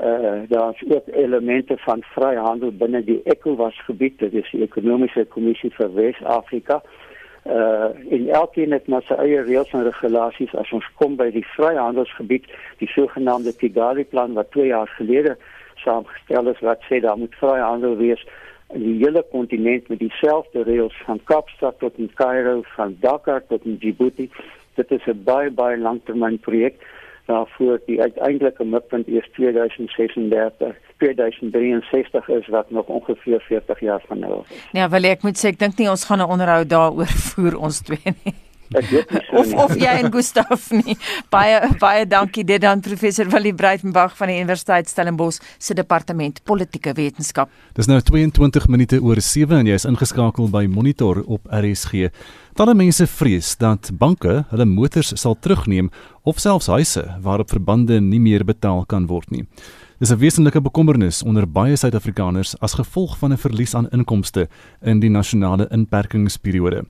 uh 0.04 0.42
daar's 0.48 0.84
ook 0.90 1.08
elemente 1.08 1.78
van 1.78 2.02
vryhandel 2.02 2.72
binne 2.72 3.04
die 3.04 3.22
ECOWAS 3.24 3.84
gebied, 3.86 4.20
dit 4.20 4.34
is 4.34 4.50
die 4.52 4.62
ekonomiese 4.62 5.26
kommissie 5.26 5.72
vir 5.78 5.94
Wes-Afrika. 5.94 6.82
Uh 7.46 7.90
in 8.10 8.30
elkeen 8.30 8.72
het 8.72 8.88
maar 8.88 9.06
sy 9.08 9.14
eie 9.14 9.44
reëls 9.46 9.72
en 9.72 9.86
regulasies 9.86 10.56
as 10.60 10.72
ons 10.72 10.90
kom 11.00 11.16
by 11.16 11.30
die 11.32 11.46
vryhandelsgebied, 11.56 12.50
die 12.82 12.90
sogenaamde 12.90 13.56
Kigali 13.56 14.04
plan 14.04 14.34
wat 14.34 14.52
2 14.52 14.68
jaar 14.72 14.92
gelede 14.98 15.38
saamgestel 15.86 16.50
is 16.52 16.60
wat 16.60 16.84
sê 16.90 17.00
daar 17.00 17.18
moet 17.18 17.36
vryhandel 17.40 17.96
wees 17.98 18.26
die 18.74 18.98
hele 19.04 19.26
kontinent 19.32 19.88
met 19.88 20.00
dieselfde 20.00 20.64
reëls 20.64 20.96
van 21.06 21.20
Kaapstad 21.24 21.80
tot 21.80 21.98
in 21.98 22.12
Kaïro, 22.14 22.62
van 22.76 22.98
Dakar 23.00 23.44
tot 23.48 23.66
in 23.66 23.78
Djibouti. 23.78 24.30
Dit 24.76 24.92
is 24.92 25.06
'n 25.06 25.24
baie 25.24 25.52
baie 25.52 25.78
langtermynprojek 25.78 26.76
daarvoor 27.26 27.80
die 27.86 28.02
uiteindelike 28.02 28.66
mikpunt 28.66 29.08
eers 29.08 29.30
2036 29.32 30.76
2063 30.98 32.30
is 32.30 32.48
wat 32.48 32.72
nog 32.72 32.86
ongeveer 32.86 33.40
40 33.48 33.80
jaar 33.80 34.02
van 34.08 34.20
nou 34.20 34.34
af 34.34 34.50
is. 34.50 34.68
Ja, 34.72 34.90
wel 34.90 35.04
ek 35.04 35.24
moet 35.24 35.40
sê 35.40 35.54
ek 35.54 35.60
dink 35.60 35.78
nie 35.78 35.90
ons 35.90 36.06
gaan 36.06 36.20
'n 36.20 36.32
onderhoud 36.36 36.70
daaroor 36.70 37.12
voer 37.32 37.58
ons 37.58 37.82
twee 37.82 38.16
nie. 38.24 38.36
Of 39.32 39.54
of 39.54 39.76
jy 39.78 39.94
en 40.02 40.12
Gustaf 40.14 40.70
nie. 40.72 40.96
Baie 41.34 41.60
baie 41.80 42.06
dankie 42.10 42.44
dit 42.44 42.62
dan 42.62 42.82
professor 42.82 43.30
Willie 43.30 43.54
Breitenberg 43.54 44.16
van 44.18 44.32
die 44.32 44.40
Universiteit 44.40 44.90
Stellenbosch 44.90 45.42
se 45.58 45.74
departement 45.74 46.42
politieke 46.44 46.94
wetenskap. 46.98 47.52
Dis 47.78 47.90
nou 47.92 48.00
22 48.02 48.68
minute 48.68 49.02
oor 49.02 49.22
7 49.22 49.62
en 49.62 49.70
jy 49.70 49.78
is 49.80 49.88
ingeskakel 49.90 50.50
by 50.50 50.66
Monitor 50.72 51.24
op 51.26 51.48
RSG. 51.52 52.10
Talle 52.54 52.76
mense 52.78 53.08
vrees 53.10 53.56
dat 53.58 53.90
banke 53.98 54.44
hulle 54.52 54.66
motors 54.70 55.14
sal 55.18 55.38
terugneem 55.42 55.90
of 56.24 56.40
selfs 56.40 56.70
huise 56.70 57.06
waarop 57.22 57.50
verbande 57.50 58.02
nie 58.02 58.22
meer 58.22 58.46
betaal 58.46 58.86
kan 58.86 59.08
word 59.10 59.32
nie. 59.32 59.46
Dis 60.04 60.12
'n 60.12 60.20
wesenlike 60.20 60.62
bekommernis 60.62 61.24
onder 61.24 61.48
baie 61.48 61.76
Suid-Afrikaners 61.76 62.60
as 62.60 62.74
gevolg 62.74 63.18
van 63.18 63.32
'n 63.32 63.38
verlies 63.38 63.76
aan 63.76 63.90
inkomste 63.90 64.48
in 64.82 65.00
die 65.00 65.10
nasionale 65.10 65.68
inperkingsperiode. 65.72 66.84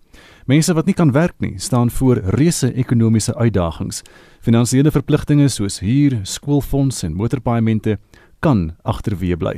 Mense 0.45 0.73
wat 0.75 0.89
nie 0.89 0.93
kan 0.93 1.13
werk 1.15 1.37
nie, 1.39 1.53
staan 1.55 1.87
voor 1.89 2.19
reuse 2.35 2.73
ekonomiese 2.73 3.35
uitdagings. 3.35 4.01
Finansiële 4.43 4.91
verpligtinge 4.91 5.47
soos 5.47 5.79
huur, 5.79 6.17
skoolfonds 6.27 7.03
en 7.07 7.13
motorpaaiemente 7.15 7.95
kan 8.43 8.73
agterweë 8.83 9.37
bly. 9.39 9.53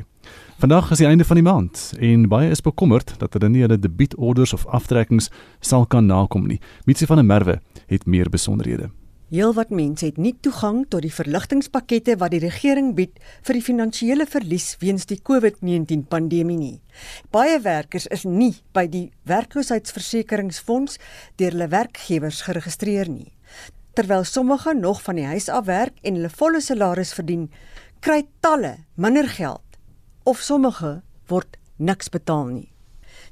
Vandag 0.62 0.92
is 0.94 1.01
die 1.01 1.08
einde 1.10 1.25
van 1.25 1.39
die 1.42 1.46
maand 1.46 1.88
en 1.98 2.27
baie 2.30 2.51
is 2.54 2.62
bekommerd 2.62 3.15
dat 3.18 3.34
hulle 3.34 3.50
nie 3.50 3.65
hulle 3.65 3.80
debietorders 3.82 4.54
of 4.54 4.68
aftrekkings 4.70 5.32
sal 5.60 5.89
kan 5.89 6.06
nakom 6.06 6.46
nie. 6.46 6.60
Mitsi 6.86 7.10
van 7.10 7.18
der 7.18 7.25
Merwe 7.25 7.58
het 7.89 8.06
meer 8.06 8.30
besonderhede. 8.30 8.92
Heelwat 9.34 9.72
mense 9.74 10.05
het 10.05 10.20
nie 10.22 10.36
toegang 10.46 10.84
tot 10.86 11.01
die 11.01 11.10
verligtingpakkette 11.10 12.13
wat 12.22 12.29
die 12.36 12.44
regering 12.44 12.91
bied 12.94 13.15
vir 13.48 13.58
die 13.58 13.63
finansiële 13.65 14.27
verlies 14.29 14.75
weens 14.84 15.08
die 15.10 15.17
COVID-19 15.17 16.03
pandemie 16.12 16.58
nie. 16.60 16.75
Baie 17.34 17.55
werkers 17.63 18.05
is 18.13 18.27
nie 18.29 18.51
by 18.77 18.84
die 18.86 19.08
werkloosheidsversekeringsfonds 19.25 21.00
deur 21.41 21.58
hulle 21.58 21.67
werkgewers 21.74 22.44
geregistreer 22.46 23.10
nie. 23.10 23.32
Terwyl 23.98 24.27
sommige 24.29 24.75
nog 24.77 25.01
van 25.01 25.17
die 25.17 25.25
huis 25.25 25.50
af 25.50 25.65
werk 25.72 25.98
en 26.05 26.20
hulle 26.20 26.29
volle 26.29 26.62
salaris 26.62 27.15
verdien, 27.17 27.50
kry 28.05 28.27
talle 28.46 28.75
minder 28.94 29.25
geld 29.25 29.82
of 30.29 30.46
sommige 30.46 31.00
word 31.34 31.58
niks 31.82 32.13
betaal 32.13 32.46
nie. 32.53 32.70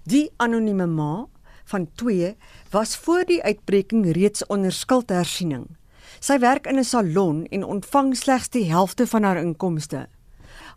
Die 0.10 0.26
anonieme 0.42 0.90
ma 0.90 1.28
van 1.70 1.86
2 2.02 2.34
was 2.74 2.98
voor 2.98 3.30
die 3.30 3.44
uitbreking 3.46 4.10
reeds 4.18 4.42
onder 4.50 4.74
skuldhersiening. 4.74 5.70
Sy 6.24 6.38
werk 6.40 6.68
in 6.72 6.80
'n 6.80 6.88
salon 6.88 7.40
en 7.56 7.64
ontvang 7.74 8.14
slegs 8.16 8.48
die 8.56 8.72
helfte 8.72 9.06
van 9.14 9.24
haar 9.28 9.40
inkomste. 9.46 10.08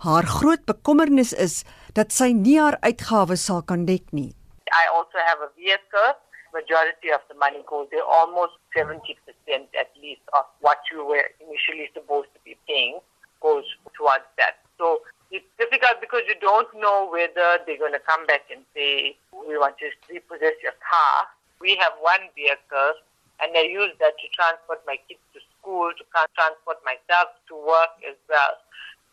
Haar 0.06 0.26
groot 0.38 0.64
bekommernis 0.66 1.32
is 1.32 1.62
dat 1.98 2.10
sy 2.12 2.32
nie 2.34 2.56
haar 2.58 2.76
uitgawes 2.88 3.44
sal 3.46 3.62
kan 3.62 3.84
dek 3.86 4.10
nie. 4.10 4.34
I 4.82 4.84
also 4.96 5.18
have 5.28 5.40
a 5.46 5.50
vehicle. 5.54 6.08
Majority 6.52 7.14
of 7.14 7.22
the 7.28 7.38
money 7.44 7.62
goes 7.70 7.86
there, 7.90 8.02
almost 8.18 8.58
70% 8.74 9.70
at 9.82 9.90
least 10.02 10.26
of 10.32 10.50
what 10.66 10.82
you 10.90 11.06
were 11.06 11.30
initially 11.38 11.88
supposed 11.94 12.30
to 12.34 12.40
be 12.42 12.58
paying 12.66 12.98
goes 13.40 13.66
towards 13.94 14.26
that. 14.42 14.58
So 14.78 15.02
it's 15.30 15.46
difficult 15.62 16.00
because 16.00 16.26
you 16.26 16.34
don't 16.40 16.70
know 16.74 17.06
whether 17.06 17.62
they're 17.62 17.78
going 17.78 17.94
to 17.94 18.02
come 18.02 18.26
back 18.26 18.50
and 18.50 18.66
say, 18.74 19.14
we 19.30 19.54
want 19.56 19.78
to 19.78 19.86
repossess 20.10 20.58
your 20.58 20.74
car. 20.82 21.30
We 21.60 21.76
have 21.76 21.94
one 22.02 22.34
vehicle 22.34 22.98
and 23.40 23.50
I 23.56 23.64
use 23.68 23.92
that 24.00 24.14
to 24.20 24.26
transport 24.38 24.80
my 24.86 24.96
kids 25.08 25.22
to 25.34 25.40
school, 25.52 25.90
to 25.98 26.04
transport 26.38 26.78
myself 26.84 27.28
to 27.48 27.54
work 27.56 27.94
as 28.08 28.18
well. 28.28 28.54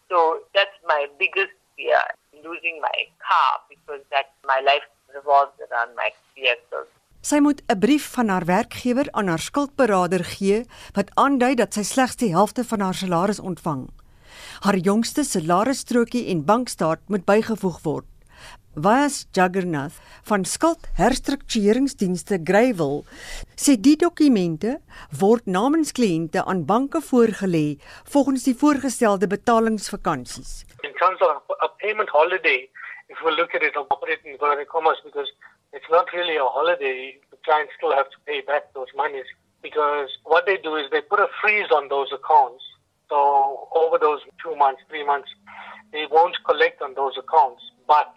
So 0.09 0.45
that's 0.53 0.77
my 0.87 1.07
biggest 1.17 1.55
fear, 1.75 2.03
losing 2.45 2.79
my 2.81 2.97
car 3.19 3.53
because 3.69 4.03
that 4.11 4.31
my 4.45 4.59
life 4.61 4.85
revolves 5.13 5.57
around 5.65 5.95
my 5.95 6.09
vehicle. 6.35 6.85
Sy 7.23 7.39
moet 7.39 7.61
'n 7.71 7.79
brief 7.79 8.05
van 8.15 8.27
haar 8.27 8.45
werkgewer 8.45 9.07
aan 9.11 9.27
haar 9.27 9.39
skuldberader 9.39 10.23
gee 10.23 10.65
wat 10.93 11.11
aandui 11.15 11.55
dat 11.55 11.73
sy 11.73 11.83
slegs 11.83 12.15
die 12.15 12.31
helfte 12.35 12.63
van 12.63 12.79
haar 12.79 12.93
salaris 12.93 13.39
ontvang. 13.39 13.87
Haar 14.59 14.75
jongste 14.75 15.23
salarisstrokie 15.23 16.27
en 16.27 16.45
bankstaat 16.45 16.99
moet 17.07 17.25
bygevoeg 17.25 17.79
word. 17.83 18.05
Vas 18.75 19.27
Juggernath 19.31 19.99
van 20.25 20.43
skuld 20.49 20.87
herstruktureringsdienste 20.97 22.39
Greyville 22.41 23.03
sê 23.53 23.75
die 23.77 23.93
dokumente 24.01 24.79
word 25.19 25.45
namens 25.45 25.93
kliënte 25.93 26.41
aan 26.41 26.63
banke 26.65 26.97
voorgelê 27.05 27.77
volgens 28.09 28.47
die 28.49 28.55
voorgestelde 28.57 29.29
betalingsvakansies. 29.29 30.65
In 30.81 30.93
terms 30.97 31.21
of 31.21 31.45
a 31.61 31.69
payment 31.85 32.09
holiday, 32.09 32.65
if 33.13 33.21
we 33.21 33.29
look 33.37 33.53
at 33.53 33.61
it 33.61 33.77
operating 33.77 34.33
inverted 34.33 34.67
commas 34.73 34.97
because 35.05 35.29
it's 35.71 35.89
not 35.93 36.09
really 36.09 36.37
a 36.41 36.49
holiday, 36.57 37.13
the 37.29 37.37
clients 37.45 37.77
still 37.77 37.93
have 37.93 38.09
to 38.09 38.17
pay 38.25 38.41
back 38.41 38.73
those 38.73 38.89
monies 38.97 39.29
because 39.61 40.09
what 40.25 40.49
they 40.49 40.57
do 40.57 40.81
is 40.81 40.89
they 40.89 41.01
put 41.01 41.21
a 41.21 41.29
freeze 41.41 41.69
on 41.69 41.93
those 41.93 42.09
accounts. 42.09 42.65
So 43.05 43.69
over 43.77 44.01
those 44.01 44.25
two 44.41 44.55
months, 44.57 44.81
three 44.89 45.05
months, 45.05 45.29
they 45.93 46.09
won't 46.09 46.41
collect 46.49 46.81
on 46.81 46.97
those 46.97 47.13
accounts, 47.21 47.61
but 47.85 48.09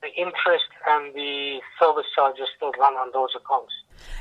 the 0.00 0.12
interest 0.16 0.70
and 0.92 1.12
the 1.14 1.60
service 1.78 2.08
charges 2.16 2.48
still 2.56 2.72
run 2.80 2.94
on 3.02 3.08
those 3.12 3.34
accounts. 3.36 3.74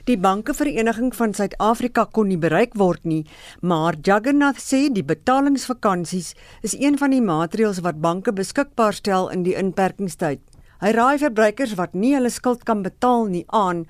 Die 0.03 0.17
bankevereniging 0.17 1.13
van 1.15 1.33
Suid-Afrika 1.33 2.03
kon 2.11 2.27
nie 2.27 2.39
bereik 2.39 2.75
word 2.75 3.05
nie, 3.07 3.23
maar 3.61 3.95
Juggernath 3.95 4.59
sê 4.59 4.81
die 4.91 5.05
betalingsvakansies 5.07 6.33
is 6.67 6.75
een 6.75 6.99
van 6.99 7.15
die 7.15 7.23
maatreëls 7.23 7.79
wat 7.85 8.01
banke 8.03 8.33
beskikbaar 8.35 8.97
stel 8.97 9.29
in 9.31 9.45
die 9.47 9.55
inperkingstyd. 9.55 10.43
Hy 10.83 10.91
raai 10.95 11.19
verbruikers 11.23 11.77
wat 11.79 11.95
nie 11.95 12.11
hulle 12.15 12.31
skuld 12.31 12.65
kan 12.67 12.83
betaal 12.83 13.31
nie 13.31 13.45
aan 13.55 13.85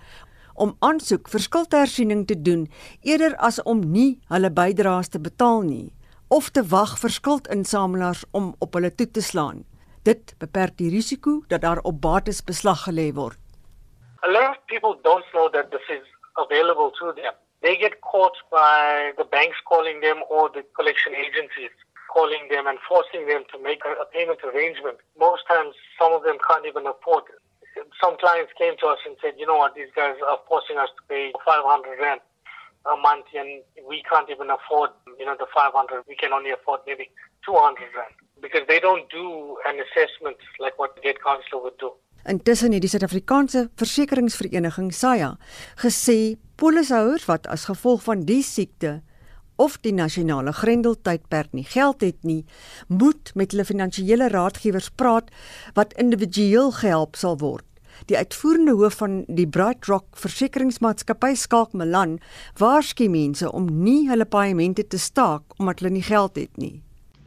om 0.60 0.76
aansoek 0.86 1.30
vir 1.32 1.42
skuldhersiening 1.42 2.26
te 2.30 2.38
doen 2.38 2.68
eerder 3.02 3.38
as 3.50 3.62
om 3.64 3.82
nie 3.94 4.20
hulle 4.34 4.54
bydraes 4.54 5.10
te 5.14 5.22
betaal 5.22 5.64
nie 5.66 5.90
of 6.30 6.52
te 6.54 6.62
wag 6.70 6.98
vir 7.02 7.14
skuldinsamelaars 7.18 8.26
om 8.38 8.54
op 8.62 8.78
hulle 8.78 8.94
toe 8.94 9.10
te 9.10 9.22
slaan. 9.26 9.64
Dit 10.10 10.32
beperk 10.42 10.74
die 10.82 10.90
risiko 10.90 11.32
dat 11.52 11.62
daar 11.62 11.80
op 11.90 11.98
bates 12.02 12.40
beslag 12.50 12.80
gelê 12.88 13.08
word. 13.14 13.38
A 14.28 14.30
lot 14.36 14.48
of 14.54 14.58
people 14.72 14.94
don't 15.10 15.28
know 15.36 15.48
that 15.56 15.70
this 15.70 15.86
is 15.98 16.06
available 16.44 16.90
to 17.00 17.14
them. 17.20 17.34
They 17.62 17.76
get 17.76 17.94
caught 18.12 18.38
by 18.50 19.14
the 19.20 19.28
banks 19.36 19.60
calling 19.72 20.02
them 20.02 20.24
or 20.30 20.50
the 20.56 20.64
collection 20.78 21.14
agencies 21.26 21.76
calling 22.16 22.44
them 22.50 22.66
and 22.66 22.78
forcing 22.90 23.28
them 23.32 23.44
to 23.52 23.58
make 23.62 23.82
a, 23.86 24.06
payment 24.16 24.42
arrangement. 24.50 24.98
Most 25.20 25.44
times, 25.48 25.76
some 26.00 26.12
of 26.18 26.24
them 26.24 26.38
can't 26.48 26.66
even 26.66 26.88
afford 26.88 27.26
it. 27.30 27.42
Some 28.02 28.18
clients 28.18 28.52
came 28.58 28.76
to 28.82 28.88
us 28.88 29.02
and 29.06 29.16
said, 29.22 29.34
you 29.38 29.46
know 29.46 29.58
what, 29.62 29.76
these 29.76 29.94
guys 29.96 30.18
are 30.26 30.40
forcing 30.50 30.78
us 30.82 30.90
to 30.98 31.02
pay 31.06 31.32
500 31.46 32.02
rand 32.02 32.22
a 32.86 32.96
month 32.96 33.28
and 33.36 33.64
we 33.88 34.04
can't 34.04 34.30
even 34.30 34.50
afford, 34.50 34.92
you 35.20 35.26
know, 35.26 35.36
the 35.36 35.48
500. 35.54 36.04
We 36.08 36.16
can 36.16 36.32
only 36.34 36.52
afford 36.52 36.82
maybe 36.88 37.12
200 37.46 37.80
rand. 37.96 38.16
because 38.42 38.66
they 38.68 38.80
don't 38.80 39.10
do 39.10 39.58
an 39.66 39.78
assessment 39.86 40.38
like 40.60 40.78
what 40.80 40.96
the 40.96 41.02
debt 41.02 41.20
counselor 41.24 41.62
would 41.64 41.78
do. 41.80 41.92
Intussen 42.28 42.74
het 42.76 42.84
die 42.84 42.92
Suid-Afrikaanse 42.92 43.70
Versekeringsvereniging 43.80 44.92
SAYA 44.94 45.36
gesê 45.80 46.36
polishouers 46.60 47.26
wat 47.30 47.48
as 47.48 47.70
gevolg 47.70 48.04
van 48.04 48.26
die 48.28 48.44
siekte 48.44 49.00
of 49.60 49.78
die 49.84 49.94
nasionale 49.96 50.54
grendeltydperk 50.56 51.52
nie 51.56 51.66
geld 51.68 52.04
het 52.04 52.20
nie, 52.24 52.46
moet 52.88 53.34
met 53.36 53.52
hulle 53.52 53.68
finansiële 53.68 54.30
raadgewers 54.32 54.92
praat 54.96 55.32
wat 55.76 55.96
individueel 56.00 56.72
gehelp 56.80 57.20
sal 57.20 57.40
word. 57.44 57.66
Die 58.06 58.18
uitvoerende 58.18 58.76
hoof 58.80 58.94
van 59.04 59.24
die 59.28 59.48
Bright 59.48 59.88
Rock 59.88 60.06
Versekeringsmaatskappy, 60.16 61.34
Skalk 61.36 61.74
Malan, 61.74 62.20
waarsku 62.58 63.10
mense 63.10 63.52
om 63.52 63.68
nie 63.84 64.10
hulle 64.10 64.26
paemente 64.26 64.88
te 64.88 64.98
staak 64.98 65.44
omdat 65.58 65.80
hulle 65.80 65.94
nie 66.00 66.06
geld 66.06 66.36
het 66.36 66.58
nie. 66.58 66.80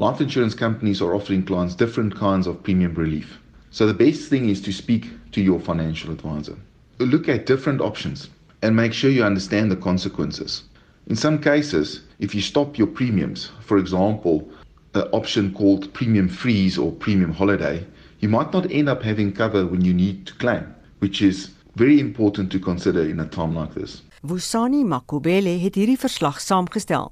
life 0.02 0.20
insurance 0.20 0.56
companies 0.56 1.00
are 1.00 1.14
offering 1.14 1.44
clients 1.44 1.76
different 1.76 2.14
kinds 2.16 2.46
of 2.46 2.62
premium 2.62 2.94
relief. 2.94 3.38
So 3.70 3.87
the 3.87 3.94
best 3.94 4.28
thing 4.28 4.48
is 4.48 4.61
to 4.62 4.72
speak 4.72 5.11
to 5.32 5.40
your 5.40 5.61
financial 5.61 6.11
advisor. 6.11 6.56
Look 6.98 7.28
at 7.28 7.46
different 7.46 7.80
options 7.80 8.28
and 8.62 8.74
make 8.74 8.92
sure 8.92 9.11
you 9.11 9.24
understand 9.24 9.70
the 9.70 9.76
consequences. 9.76 10.64
In 11.06 11.16
some 11.16 11.38
cases, 11.38 12.02
if 12.18 12.35
you 12.35 12.40
stop 12.40 12.78
your 12.78 12.87
premiums, 12.88 13.50
for 13.61 13.78
example, 13.78 14.48
an 14.94 15.08
option 15.12 15.52
called 15.52 15.92
premium 15.92 16.28
freeze 16.28 16.78
or 16.78 16.92
premium 16.92 17.32
holiday, 17.32 17.87
you 18.22 18.30
might 18.30 18.52
not 18.52 18.70
end 18.70 18.88
up 18.88 19.02
having 19.02 19.32
cover 19.32 19.66
when 19.66 19.82
you 19.85 19.92
need 19.92 20.26
to 20.26 20.35
claim, 20.35 20.74
which 21.00 21.20
is 21.20 21.50
very 21.74 21.98
important 21.98 22.52
to 22.52 22.58
consider 22.61 23.02
in 23.02 23.20
a 23.20 23.26
time 23.26 23.54
like 23.54 23.74
this. 23.74 24.02
Wusani 24.22 24.85
Makubele 24.85 25.58
het 25.58 25.74
hierdie 25.74 25.98
verslag 25.98 26.38
saamgestel. 26.40 27.11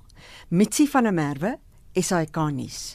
Mitsi 0.49 0.87
van 0.87 1.03
der 1.09 1.15
Merwe 1.15 1.57
SAK 1.95 2.37
nuus. 2.55 2.95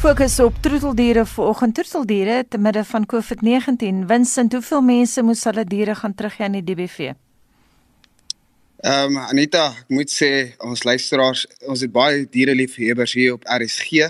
Fokus 0.00 0.40
op 0.40 0.54
troeteldiere 0.60 1.26
vanoggend. 1.26 1.74
Troeteldiere 1.74 2.44
te 2.48 2.58
midde 2.58 2.84
van 2.84 3.06
COVID-19. 3.06 4.06
Winsend, 4.06 4.52
hoeveel 4.52 4.82
mense 4.82 5.22
moes 5.22 5.44
hulle 5.44 5.64
diere 5.64 5.94
gaan 5.94 6.14
teruggee 6.14 6.46
aan 6.46 6.58
die 6.58 6.64
DBV? 6.64 7.12
Ehm 8.80 9.12
um, 9.12 9.16
Anita, 9.28 9.66
ek 9.76 9.90
moet 9.92 10.08
sê 10.08 10.28
ons 10.64 10.82
luisteraars, 10.88 11.42
ons 11.68 11.82
het 11.84 11.90
baie 11.92 12.22
diereliefhebbers 12.32 13.12
hier 13.12 13.34
op 13.34 13.42
RSG. 13.44 14.06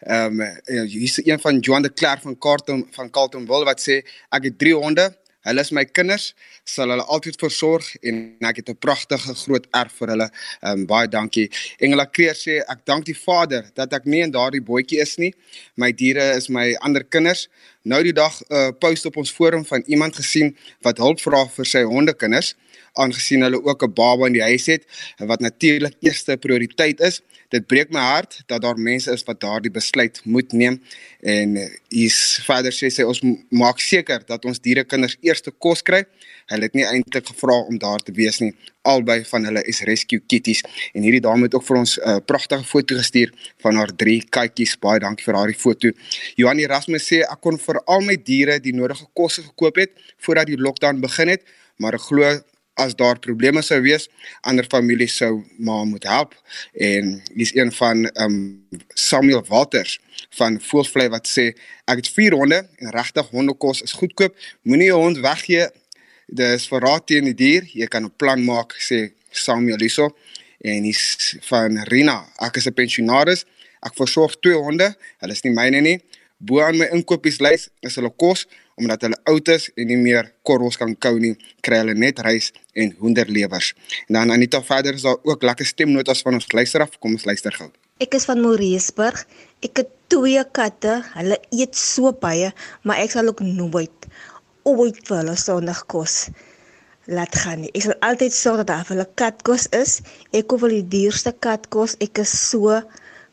Ehm 0.00 0.40
um, 0.40 0.46
hier 0.64 1.04
is 1.04 1.18
een 1.20 1.40
van 1.42 1.58
Johan 1.58 1.84
de 1.84 1.90
Klerk 1.92 2.22
van 2.22 2.38
Carlton 2.38 2.86
van 2.94 3.10
Carltonville 3.10 3.68
wat 3.68 3.84
sê 3.84 3.98
ek 4.32 4.48
het 4.48 4.56
3 4.58 4.72
honde. 4.80 5.10
Hulle 5.44 5.60
is 5.60 5.74
my 5.76 5.84
kinders, 5.84 6.30
sal 6.64 6.88
hulle 6.94 7.04
altyd 7.04 7.36
versorg 7.36 7.90
en 8.00 8.22
ek 8.48 8.62
het 8.62 8.72
'n 8.72 8.78
pragtige 8.80 9.34
groot 9.42 9.68
erf 9.76 9.92
vir 10.00 10.14
hulle. 10.14 10.30
Ehm 10.62 10.72
um, 10.72 10.86
baie 10.86 11.08
dankie. 11.08 11.50
Engela 11.76 12.06
Kreer 12.06 12.34
sê 12.34 12.62
ek 12.64 12.80
dank 12.86 13.04
die 13.04 13.18
Vader 13.26 13.68
dat 13.74 13.92
ek 13.92 14.08
nie 14.08 14.24
in 14.24 14.32
daardie 14.32 14.64
bootjie 14.64 15.04
is 15.04 15.18
nie. 15.18 15.34
My 15.76 15.92
diere 15.92 16.32
is 16.36 16.48
my 16.48 16.72
ander 16.80 17.04
kinders. 17.04 17.48
Nou 17.82 18.02
die 18.02 18.16
dag 18.16 18.40
'n 18.40 18.54
uh, 18.54 18.70
post 18.80 19.04
op 19.04 19.16
ons 19.16 19.30
forum 19.30 19.64
van 19.64 19.82
iemand 19.86 20.16
gesien 20.16 20.56
wat 20.80 20.96
hulp 20.96 21.20
vra 21.20 21.44
vir 21.46 21.66
sy 21.66 21.82
hondekinders 21.82 22.54
aangesien 22.94 23.42
hulle 23.42 23.60
ook 23.62 23.82
'n 23.82 23.92
baba 23.94 24.26
in 24.26 24.36
die 24.38 24.42
huis 24.42 24.66
het 24.66 24.84
wat 25.18 25.40
natuurlik 25.40 25.94
eerste 26.00 26.36
prioriteit 26.36 27.00
is. 27.00 27.22
Dit 27.48 27.66
breek 27.66 27.90
my 27.90 28.00
hart 28.00 28.42
dat 28.46 28.62
daar 28.62 28.78
mense 28.78 29.12
is 29.12 29.22
wat 29.22 29.40
daardie 29.40 29.70
besluit 29.70 30.20
moet 30.24 30.52
neem 30.52 30.80
en 31.20 31.56
hier's 31.88 32.40
verder 32.46 32.72
sê 32.72 32.90
sy 32.90 33.02
ons 33.02 33.20
maak 33.50 33.80
seker 33.80 34.22
dat 34.26 34.44
ons 34.44 34.60
dierekinders 34.60 35.16
eerste 35.20 35.50
kos 35.50 35.82
kry. 35.82 36.04
Hulle 36.46 36.62
het 36.62 36.74
nie 36.74 36.84
eintlik 36.84 37.26
gevra 37.26 37.56
om 37.68 37.78
daar 37.78 38.02
te 38.02 38.12
wees 38.12 38.40
nie. 38.40 38.54
Albei 38.82 39.24
van 39.24 39.44
hulle 39.44 39.62
is 39.64 39.80
rescue 39.80 40.20
kitties 40.26 40.62
en 40.92 41.02
hierdie 41.02 41.20
dame 41.20 41.42
het 41.48 41.54
ook 41.54 41.64
vir 41.64 41.76
ons 41.76 41.98
'n 41.98 42.08
uh, 42.08 42.16
pragtige 42.26 42.64
foto 42.64 42.96
gestuur 42.96 43.32
van 43.62 43.76
haar 43.76 43.96
drie 43.96 44.22
katjies. 44.28 44.76
Baie 44.78 45.00
dankie 45.00 45.24
vir 45.24 45.34
daardie 45.34 45.58
foto. 45.58 45.90
Johan 46.36 46.58
Erasmus 46.58 47.06
sê 47.12 47.22
ek 47.22 47.40
kon 47.40 47.58
vir 47.58 47.80
al 47.86 48.00
my 48.00 48.16
diere 48.16 48.60
die 48.60 48.74
nodige 48.74 49.06
kosse 49.14 49.42
gekoop 49.42 49.76
het 49.76 49.90
voordat 50.18 50.46
die 50.46 50.56
lockdown 50.56 51.00
begin 51.00 51.28
het, 51.28 51.42
maar 51.78 51.94
ek 51.94 52.00
glo 52.00 52.40
as 52.74 52.94
daar 52.94 53.18
probleme 53.18 53.62
sou 53.62 53.78
wees, 53.82 54.08
ander 54.42 54.66
families 54.66 55.16
sou 55.16 55.44
maar 55.58 55.84
moet 55.86 56.04
help 56.08 56.34
en 56.72 57.20
hier's 57.34 57.54
een 57.54 57.70
van 57.72 58.04
um 58.20 58.36
Samuel 58.88 59.44
Walters 59.48 60.00
van 60.38 60.58
Voelvlei 60.60 61.08
wat 61.12 61.28
sê 61.30 61.52
ek 61.90 62.02
het 62.02 62.10
4 62.10 62.34
honde 62.34 62.60
en 62.78 62.94
regtig 62.94 63.30
hondekos 63.30 63.82
is 63.86 63.94
goedkoop. 63.94 64.34
Moenie 64.62 64.90
jou 64.90 65.00
hond 65.00 65.20
weggee. 65.22 65.68
Dis 66.26 66.66
verraad 66.70 67.06
teen 67.06 67.28
die 67.30 67.36
dier. 67.38 67.68
Jy 67.70 67.86
kan 67.86 68.04
'n 68.04 68.16
plan 68.16 68.42
maak 68.44 68.74
sê 68.78 69.12
Samuel 69.30 69.78
hierso 69.78 70.10
en 70.60 70.82
hier's 70.82 71.36
van 71.40 71.78
Rina. 71.84 72.26
Ek 72.40 72.56
is 72.56 72.66
'n 72.66 72.74
pensionaris. 72.74 73.44
Ek 73.82 73.94
versorg 73.94 74.34
twee 74.40 74.56
honde. 74.56 74.96
Hulle 75.20 75.32
is 75.32 75.42
nie 75.42 75.52
myne 75.52 75.80
nie. 75.80 76.00
Bo 76.38 76.60
aan 76.60 76.76
my 76.76 76.88
inkopieslys 76.92 77.68
is 77.80 77.94
hulle 77.94 78.10
kos 78.10 78.46
omdat 78.80 79.06
hulle 79.06 79.18
oud 79.30 79.48
is 79.54 79.68
en 79.74 79.88
nie 79.90 79.98
meer 80.00 80.32
korrels 80.42 80.78
kan 80.80 80.94
kou 80.96 81.14
nie, 81.20 81.34
kry 81.64 81.80
hulle 81.82 81.94
net 81.98 82.20
rys 82.26 82.50
en 82.74 82.94
hoenderlewers. 82.98 83.72
En 84.08 84.18
dan 84.18 84.34
Anita 84.34 84.62
verder 84.62 84.94
is 84.98 85.06
daar 85.06 85.20
ook 85.22 85.42
lekker 85.42 85.66
stemnotas 85.66 86.22
van 86.26 86.40
ons 86.40 86.50
luisteraar. 86.52 86.90
Kom 86.98 87.14
ons 87.18 87.26
luister 87.28 87.54
gou. 87.54 87.70
Ek 88.02 88.16
is 88.18 88.26
van 88.26 88.40
Moreesburg. 88.42 89.22
Ek 89.62 89.84
het 89.84 89.92
twee 90.12 90.42
katte. 90.56 90.98
Hulle 91.14 91.38
eet 91.54 91.78
so 91.78 92.10
baie, 92.12 92.50
maar 92.82 92.98
ek 93.04 93.14
sal 93.14 93.30
ook 93.30 93.44
nooit 93.46 94.10
ooit 94.64 94.98
vir 95.04 95.18
hulle 95.20 95.36
sonder 95.36 95.78
kos 95.92 96.30
laat 97.04 97.36
gaan 97.36 97.60
nie. 97.64 97.70
Ek 97.76 97.84
sal 97.84 97.96
altyd 98.06 98.32
sorg 98.32 98.62
dat 98.62 98.70
daar 98.70 98.86
vir 98.88 98.96
hulle 98.96 99.08
katkos 99.20 99.68
is. 99.76 99.98
Ek 100.32 100.48
koop 100.48 100.64
al 100.64 100.78
die 100.78 100.86
duurste 100.96 101.34
katkos. 101.46 101.98
Ek 102.04 102.22
is 102.22 102.32
so 102.32 102.80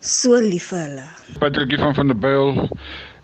so 0.01 0.37
lief 0.41 0.71
vir 0.73 0.83
hulle. 0.85 1.07
Patrickie 1.39 1.79
van 1.79 1.95
van 1.95 2.11
der 2.11 2.19
Byl 2.19 2.67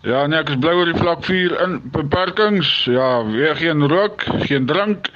Ja, 0.06 0.26
nee, 0.30 0.38
ek 0.38 0.52
is 0.52 0.58
bly 0.62 0.72
oor 0.78 0.86
die 0.86 1.00
vlak 1.00 1.24
4 1.26 1.56
in 1.64 1.72
beperkings. 1.90 2.68
Ja, 2.86 3.24
weer 3.26 3.56
geen 3.58 3.82
rook, 3.90 4.22
geen 4.46 4.66
drank. 4.66 5.08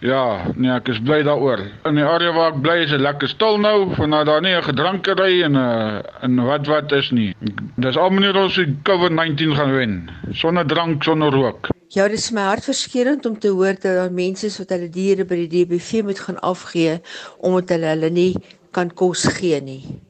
Ja, 0.00 0.48
nee, 0.56 0.70
ek 0.72 0.88
is 0.88 1.02
bly 1.04 1.20
daaroor. 1.26 1.60
In 1.86 1.98
die 2.00 2.06
area 2.06 2.32
waar 2.32 2.54
ek 2.54 2.62
bly 2.64 2.78
is 2.86 2.94
dit 2.94 3.02
lekker 3.04 3.28
stil 3.28 3.60
nou, 3.60 3.92
vanaf 3.98 4.24
daar 4.26 4.40
nie 4.40 4.54
'n 4.56 4.64
gedrankery 4.64 5.42
en 5.44 5.52
'n 5.52 5.60
uh, 5.60 6.00
en 6.24 6.44
wat 6.48 6.66
wat 6.66 6.92
is 6.92 7.10
nie. 7.10 7.34
Dis 7.76 7.96
al 7.96 8.10
meneer 8.10 8.36
ons 8.36 8.56
die 8.56 8.72
COVID-19 8.88 9.52
gaan 9.54 9.72
wen. 9.76 10.10
Sonder 10.32 10.66
drank, 10.66 11.04
sonder 11.04 11.30
rook. 11.30 11.68
Ja, 11.88 12.08
dit 12.08 12.18
is 12.18 12.30
my 12.30 12.40
hartverskeurende 12.40 13.28
om 13.28 13.38
te 13.38 13.48
hoor 13.48 13.76
dat 13.76 13.82
daar 13.82 14.12
mense 14.12 14.46
is 14.46 14.58
wat 14.58 14.70
hulle 14.72 14.88
diere 14.88 15.24
by 15.24 15.44
die 15.44 15.64
DBV 15.64 16.02
moet 16.02 16.18
gaan 16.18 16.40
afgee 16.40 17.00
omdat 17.38 17.68
hulle 17.68 17.86
hulle 17.86 18.10
nie 18.10 18.34
kan 18.70 18.88
kos 18.94 19.24
gee 19.24 19.60
nie. 19.60 20.00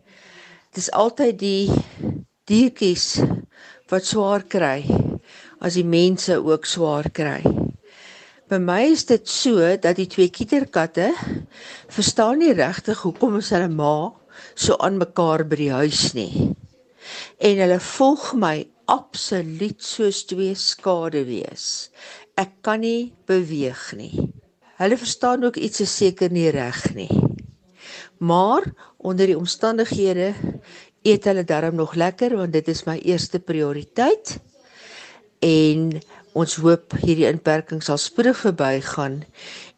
Dit 0.71 0.87
is 0.87 0.91
altyd 0.91 1.39
die 1.39 1.71
diertjies 2.45 3.19
wat 3.93 4.07
swaar 4.09 4.41
kry 4.49 4.81
as 5.61 5.77
die 5.77 5.85
mense 5.85 6.39
ook 6.41 6.65
swaar 6.65 7.11
kry. 7.13 7.43
By 8.49 8.57
my 8.57 8.81
is 8.95 9.05
dit 9.09 9.29
so 9.29 9.61
dat 9.77 9.99
die 10.01 10.09
twee 10.09 10.33
kieterkatte 10.33 11.11
verstaan 11.93 12.41
nie 12.41 12.55
regtig 12.57 13.03
hoekom 13.05 13.37
is 13.43 13.53
hulle 13.53 13.69
ma 13.69 14.11
so 14.57 14.79
aan 14.81 14.97
mekaar 15.01 15.45
by 15.49 15.59
die 15.61 15.71
huis 15.77 16.07
nie. 16.17 16.49
En 17.37 17.61
hulle 17.61 17.79
volg 17.85 18.33
my 18.41 18.55
absoluut 18.93 19.85
soos 19.85 20.25
twee 20.31 20.57
skade 20.57 21.27
wees. 21.29 21.93
Ek 22.41 22.63
kan 22.65 22.81
nie 22.81 23.13
beweeg 23.29 23.91
nie. 24.01 24.29
Hulle 24.81 24.99
verstaan 24.99 25.45
ook 25.45 25.61
iets 25.61 25.85
seker 25.93 26.33
nie 26.33 26.49
reg 26.51 26.81
nie. 26.97 27.11
Maar 28.25 28.73
onder 28.99 29.29
die 29.29 29.37
omstandighede 29.37 30.33
eet 31.03 31.27
hulle 31.29 31.45
darm 31.45 31.79
nog 31.79 31.95
lekker 31.99 32.37
want 32.39 32.55
dit 32.55 32.69
is 32.69 32.85
my 32.87 32.99
eerste 33.03 33.41
prioriteit. 33.41 34.39
En 35.43 36.01
ons 36.39 36.57
hoop 36.63 36.95
hierdie 37.03 37.29
inperking 37.29 37.83
sal 37.85 38.01
spoedig 38.01 38.39
verbygaan 38.41 39.21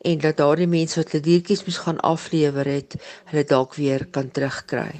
en 0.05 0.21
dat 0.23 0.39
daardie 0.39 0.69
mense 0.71 1.01
wat 1.01 1.13
hulle 1.13 1.25
diertjies 1.25 1.65
moes 1.67 1.81
gaan 1.87 2.01
aflewer 2.05 2.69
het, 2.69 2.97
hulle 3.33 3.45
dalk 3.49 3.75
weer 3.81 4.05
kan 4.13 4.29
terugkry. 4.31 4.93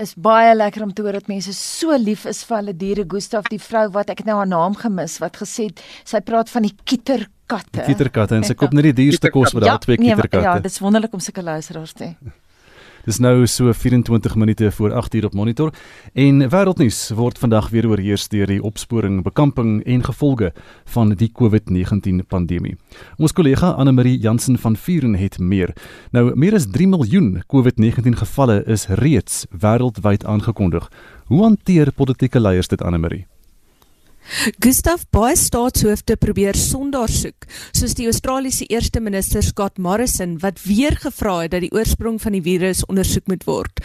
Is 0.00 0.14
baie 0.16 0.54
lekker 0.54 0.86
om 0.86 0.92
te 0.94 1.04
hoor 1.04 1.18
dat 1.18 1.28
mense 1.28 1.52
so 1.56 1.92
lief 2.00 2.24
is 2.30 2.40
vir 2.48 2.56
hulle 2.62 2.74
diere. 2.78 3.04
Gustaf, 3.08 3.50
die 3.52 3.60
vrou 3.60 3.88
wat 3.92 4.12
ek 4.14 4.22
nou 4.24 4.38
haar 4.38 4.48
naam 4.48 4.76
gemis 4.78 5.18
wat 5.20 5.36
gesê 5.42 5.68
het, 5.68 5.82
sy 6.08 6.22
praat 6.24 6.48
van 6.50 6.64
die 6.64 6.72
kieterkatte. 6.72 7.84
Kieterkatte 7.84 8.38
en 8.38 8.46
sy 8.48 8.56
koop 8.60 8.72
net 8.72 8.88
die 8.88 8.96
duurste 9.02 9.30
kos 9.34 9.52
vir 9.52 9.66
daai 9.66 9.74
ja, 9.74 9.80
twee 9.82 10.00
nee, 10.00 10.14
kieterkatte. 10.14 10.46
Ja, 10.46 10.54
dit 10.64 10.72
is 10.72 10.80
wonderlik 10.80 11.12
om 11.12 11.20
sulke 11.20 11.44
luisteraars 11.44 11.92
te 11.98 12.08
hê. 12.08 12.32
Dis 13.02 13.18
nou 13.18 13.46
so 13.50 13.72
24 13.74 14.36
minute 14.38 14.70
voor 14.70 14.92
8 14.94 15.14
uur 15.14 15.24
op 15.24 15.34
monitor 15.34 15.72
en 16.14 16.44
wêreldnuus 16.48 17.10
word 17.18 17.38
vandag 17.38 17.70
weer 17.72 17.88
oorheers 17.90 18.28
deur 18.30 18.46
die 18.46 18.62
opsporing, 18.62 19.22
bekamping 19.26 19.80
en 19.82 20.04
gevolge 20.06 20.52
van 20.94 21.10
die 21.18 21.32
COVID-19 21.40 22.22
pandemie. 22.28 22.76
Ons 23.18 23.34
kollega 23.34 23.72
Anne 23.74 23.92
Marie 23.92 24.18
Jansen 24.22 24.58
van 24.58 24.76
Vuren 24.76 25.18
het 25.18 25.38
meer. 25.38 25.74
Nou 26.14 26.30
meer 26.38 26.54
as 26.54 26.70
3 26.70 26.86
miljoen 26.94 27.42
COVID-19 27.50 28.22
gevalle 28.22 28.62
is 28.70 28.86
reeds 28.86 29.46
wêreldwyd 29.50 30.22
aangekondig. 30.24 30.86
Hoe 31.26 31.42
hanteer 31.42 31.90
politieke 31.92 32.40
leiers 32.40 32.70
dit 32.70 32.82
Anne 32.82 33.02
Marie? 33.02 33.31
Gustav 34.62 35.04
baie 35.10 35.36
staatshoofde 35.36 36.16
probeer 36.16 36.56
sondaar 36.58 37.10
soek, 37.10 37.46
soos 37.72 37.96
die 37.98 38.06
Australiese 38.10 38.68
eerste 38.70 39.00
minister 39.00 39.42
Scott 39.42 39.78
Morrison 39.78 40.38
wat 40.42 40.62
weer 40.66 40.96
gevra 40.96 41.40
het 41.42 41.54
dat 41.54 41.64
die 41.66 41.72
oorsprong 41.74 42.20
van 42.22 42.38
die 42.38 42.44
virus 42.44 42.84
ondersoek 42.86 43.26
moet 43.28 43.44
word. 43.48 43.82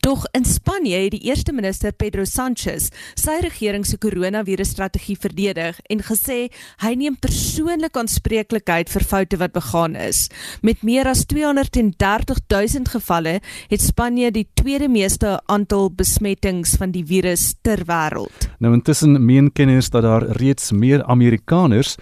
Tog 0.00 0.26
in 0.36 0.44
Spanje 0.44 0.96
het 0.96 1.14
die 1.14 1.24
eerste 1.28 1.52
minister 1.52 1.92
Pedro 1.92 2.24
Sanchez 2.24 2.90
sy 3.18 3.38
regering 3.44 3.86
se 3.86 3.98
koronavirusstrategie 4.00 5.16
verdedig 5.20 5.78
en 5.90 6.02
gesê 6.04 6.38
hy 6.84 6.92
neem 6.98 7.16
persoonlik 7.20 7.96
aanspreeklikheid 7.98 8.90
vir 8.92 9.06
foute 9.06 9.40
wat 9.40 9.54
begaan 9.56 9.96
is. 9.96 10.26
Met 10.62 10.82
meer 10.82 11.08
as 11.10 11.24
230 11.30 12.42
000 12.50 12.92
gevalle 12.92 13.38
het 13.70 13.82
Spanje 13.82 14.30
die 14.34 14.46
tweede 14.58 14.88
meeste 14.88 15.38
aantal 15.46 15.90
besmettings 15.94 16.76
van 16.78 16.92
die 16.94 17.04
virus 17.06 17.54
ter 17.62 17.84
wêreld. 17.88 18.48
Nou 18.58 18.74
intussen 18.74 19.18
meen 19.24 19.52
kenners 19.52 19.90
dat 19.90 20.06
daar 20.06 20.26
reeds 20.38 20.72
meer 20.72 21.04
Amerikaners 21.04 21.96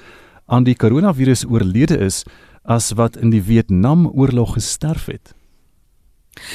aan 0.46 0.66
die 0.66 0.76
koronavirus 0.79 1.44
oorlede 1.50 1.98
is 2.07 2.22
as 2.66 2.92
wat 2.98 3.16
in 3.16 3.31
die 3.31 3.42
Vietnamoorlog 3.42 4.57
gesterf 4.59 5.07
het. 5.11 5.36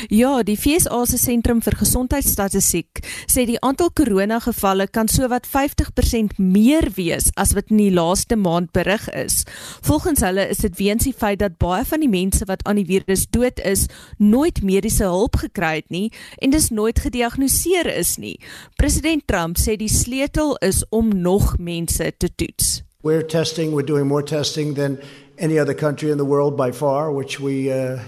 Ja, 0.10 0.44
die 0.44 0.58
FSA 0.58 1.06
se 1.06 1.18
sentrum 1.18 1.62
vir 1.64 1.76
gesondheidsstatistiek 1.80 3.02
sê 3.30 3.46
die 3.50 3.60
aantal 3.64 3.92
koronagevalle 3.98 4.88
kan 4.88 5.10
sowat 5.12 5.48
50% 5.50 6.38
meer 6.42 6.90
wees 6.98 7.32
as 7.40 7.54
wat 7.58 7.72
in 7.74 7.82
die 7.82 7.94
laaste 7.94 8.38
maand 8.40 8.72
berig 8.76 9.08
is. 9.18 9.42
Volgens 9.86 10.24
hulle 10.26 10.48
is 10.52 10.64
dit 10.66 10.78
weens 10.80 11.08
die 11.08 11.16
feit 11.16 11.42
dat 11.42 11.58
baie 11.62 11.86
van 11.88 12.04
die 12.04 12.12
mense 12.12 12.46
wat 12.50 12.64
aan 12.68 12.82
die 12.82 12.88
virus 12.88 13.28
dood 13.30 13.62
is, 13.66 13.88
nooit 14.18 14.62
mediese 14.64 15.08
hulp 15.10 15.42
gekry 15.44 15.76
het 15.82 15.90
nie 15.90 16.10
en 16.42 16.54
dis 16.54 16.70
nooit 16.70 17.00
gediagnoseer 17.02 17.90
is 17.96 18.18
nie. 18.22 18.38
President 18.78 19.28
Trump 19.28 19.60
sê 19.62 19.78
die 19.80 19.92
sleutel 19.92 20.56
is 20.62 20.84
om 20.90 21.12
nog 21.12 21.58
mense 21.60 22.14
te 22.18 22.30
toets. 22.36 22.82
We're 23.04 23.26
testing, 23.26 23.74
we're 23.74 23.86
doing 23.86 24.08
more 24.08 24.24
testing 24.24 24.76
than 24.76 25.00
any 25.40 25.58
other 25.58 25.74
country 25.74 26.12
in 26.12 26.18
the 26.18 26.26
world 26.26 26.56
by 26.56 26.72
far, 26.72 27.12
which 27.12 27.40
we 27.40 27.72
uh 27.72 28.00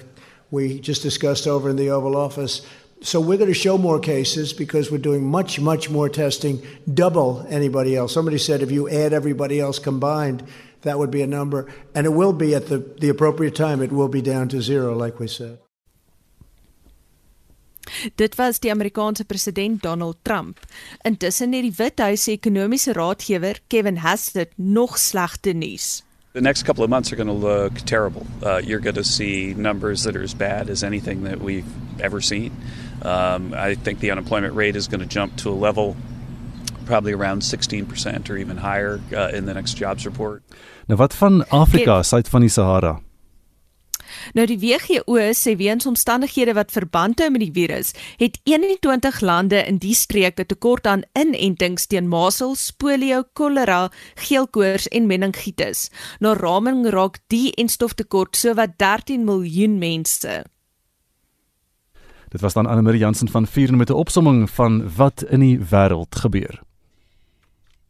we 0.54 0.80
just 0.80 1.02
discussed 1.02 1.48
over 1.48 1.68
in 1.68 1.78
the 1.78 1.90
Oval 1.90 2.16
Office. 2.16 2.62
So 3.02 3.20
we're 3.20 3.40
going 3.40 3.54
to 3.54 3.66
show 3.66 3.78
more 3.78 4.00
cases 4.00 4.54
because 4.54 4.92
we're 4.92 5.00
doing 5.10 5.26
much, 5.26 5.60
much 5.60 5.90
more 5.90 6.10
testing, 6.10 6.62
double 6.94 7.44
anybody 7.50 7.96
else. 7.96 8.14
Somebody 8.14 8.38
said 8.38 8.62
if 8.62 8.72
you 8.72 8.88
add 8.88 9.14
everybody 9.14 9.60
else 9.60 9.80
combined, 9.80 10.44
that 10.84 11.00
would 11.00 11.10
be 11.10 11.24
a 11.24 11.28
number. 11.28 11.66
And 11.96 12.06
it 12.06 12.14
will 12.14 12.34
be 12.34 12.54
at 12.54 12.68
the, 12.68 12.78
the 13.00 13.10
appropriate 13.10 13.56
time, 13.56 13.82
it 13.82 13.92
will 13.92 14.08
be 14.08 14.22
down 14.22 14.48
to 14.50 14.62
zero, 14.62 14.96
like 14.96 15.20
we 15.20 15.28
said. 15.28 15.58
Dit 18.16 18.38
was 18.38 18.60
die 18.60 18.72
Amerikaanse 18.72 19.26
president 19.26 19.82
Donald 19.82 20.16
Trump. 20.22 20.60
Intussen 21.02 21.52
het 21.54 21.66
die 21.66 21.74
Withuis 21.78 22.24
se 22.24 22.32
ekonomiese 22.32 22.94
raadgewer 22.94 23.60
Kevin 23.68 23.98
Hastert 23.98 24.54
nog 24.56 24.98
slegte 24.98 25.52
nuus. 25.52 26.04
The 26.34 26.42
next 26.42 26.64
couple 26.64 26.84
of 26.84 26.90
months 26.90 27.14
are 27.14 27.16
going 27.16 27.28
to 27.28 27.34
look 27.34 27.76
terrible. 27.86 28.26
Uh, 28.42 28.58
you're 28.58 28.80
going 28.80 28.96
to 28.96 29.04
see 29.04 29.54
numbers 29.54 30.02
that 30.04 30.16
are 30.16 30.24
as 30.24 30.34
bad 30.34 30.68
as 30.68 30.84
anything 30.84 31.26
that 31.26 31.40
we've 31.40 32.02
ever 32.02 32.22
seen. 32.22 32.52
Um, 33.04 33.54
I 33.54 33.76
think 33.76 34.00
the 34.00 34.10
unemployment 34.10 34.56
rate 34.56 34.76
is 34.76 34.88
going 34.88 35.02
to 35.02 35.06
jump 35.06 35.36
to 35.38 35.52
a 35.52 35.54
level 35.54 35.96
probably 36.88 37.14
around 37.14 37.44
16% 37.44 38.32
or 38.32 38.38
even 38.38 38.58
higher 38.58 39.00
uh, 39.16 39.30
in 39.32 39.46
the 39.46 39.54
next 39.54 39.76
jobs 39.76 40.08
report. 40.08 40.42
Nou 40.88 40.98
wat 40.98 41.14
van 41.14 41.46
Afrika, 41.52 42.02
suid 42.04 42.28
van 42.28 42.42
die 42.42 42.50
Sahara? 42.50 43.00
Nou 44.34 44.46
die 44.48 44.60
WHO 44.60 45.18
sê 45.36 45.56
weens 45.60 45.86
omstandighede 45.86 46.54
wat 46.54 46.72
verband 46.72 47.20
hou 47.20 47.30
met 47.32 47.44
die 47.44 47.52
virus, 47.54 47.92
het 48.18 48.40
21 48.44 49.20
lande 49.22 49.60
in 49.68 49.78
die 49.78 49.96
streek 49.96 50.40
'n 50.40 50.46
tekort 50.46 50.88
aan 50.88 51.04
inentings 51.14 51.88
teen 51.88 52.08
masels, 52.08 52.72
polio, 52.72 53.24
kolera, 53.34 53.92
geelkoors 54.16 54.88
en 54.88 55.08
meningitis. 55.08 55.90
Na 56.20 56.34
raming 56.34 56.90
raak 56.90 57.20
die 57.28 57.52
enstoftekort 57.56 58.36
sowat 58.36 58.78
13 58.78 59.24
miljoen 59.26 59.78
mense. 59.78 60.44
Dit 62.30 62.42
was 62.42 62.54
dan 62.54 62.66
Anne 62.66 62.82
Marie 62.82 63.00
Jansen 63.00 63.30
van 63.30 63.48
Vuren 63.48 63.78
met 63.78 63.90
'n 63.90 63.94
opsomming 63.94 64.50
van 64.50 64.96
wat 64.96 65.24
in 65.30 65.40
die 65.40 65.60
wêreld 65.60 66.16
gebeur. 66.16 66.62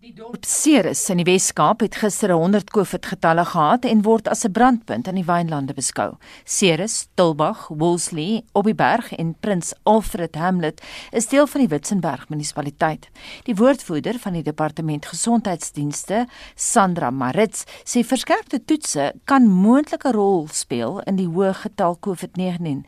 Die 0.03 0.11
dorp 0.11 0.43
Ceres 0.43 1.05
in 1.13 1.21
die 1.21 1.23
Wes-Kaap 1.23 1.79
het 1.79 1.95
gister 1.95 2.33
100 2.35 2.73
COVID 2.75 3.05
getalle 3.07 3.45
gehad 3.47 3.85
en 3.87 4.01
word 4.03 4.25
as 4.27 4.43
'n 4.43 4.51
brandpunt 4.51 5.07
in 5.07 5.15
die 5.15 5.23
wynlande 5.23 5.73
beskou. 5.73 6.17
Ceres, 6.43 7.07
Tulbagh, 7.15 7.69
Wolseley, 7.69 8.43
Obiberg 8.51 9.13
en 9.13 9.33
Prins 9.39 9.73
Alfred 9.83 10.35
Hamlet 10.35 10.81
is 11.11 11.27
deel 11.27 11.47
van 11.47 11.61
die 11.61 11.69
Witzenberg 11.69 12.27
munisipaliteit. 12.29 13.07
Die 13.43 13.55
woordvoerder 13.55 14.19
van 14.19 14.33
die 14.33 14.43
departement 14.43 15.05
gesondheidsdienste, 15.05 16.27
Sandra 16.55 17.09
Marits, 17.09 17.63
sê 17.85 18.03
verskerpte 18.03 18.65
toetse 18.65 19.13
kan 19.23 19.47
moontlike 19.47 20.11
rol 20.11 20.47
speel 20.51 20.99
in 20.99 21.15
die 21.15 21.27
hoë 21.27 21.53
getal 21.53 21.97
COVID-19 21.99 22.83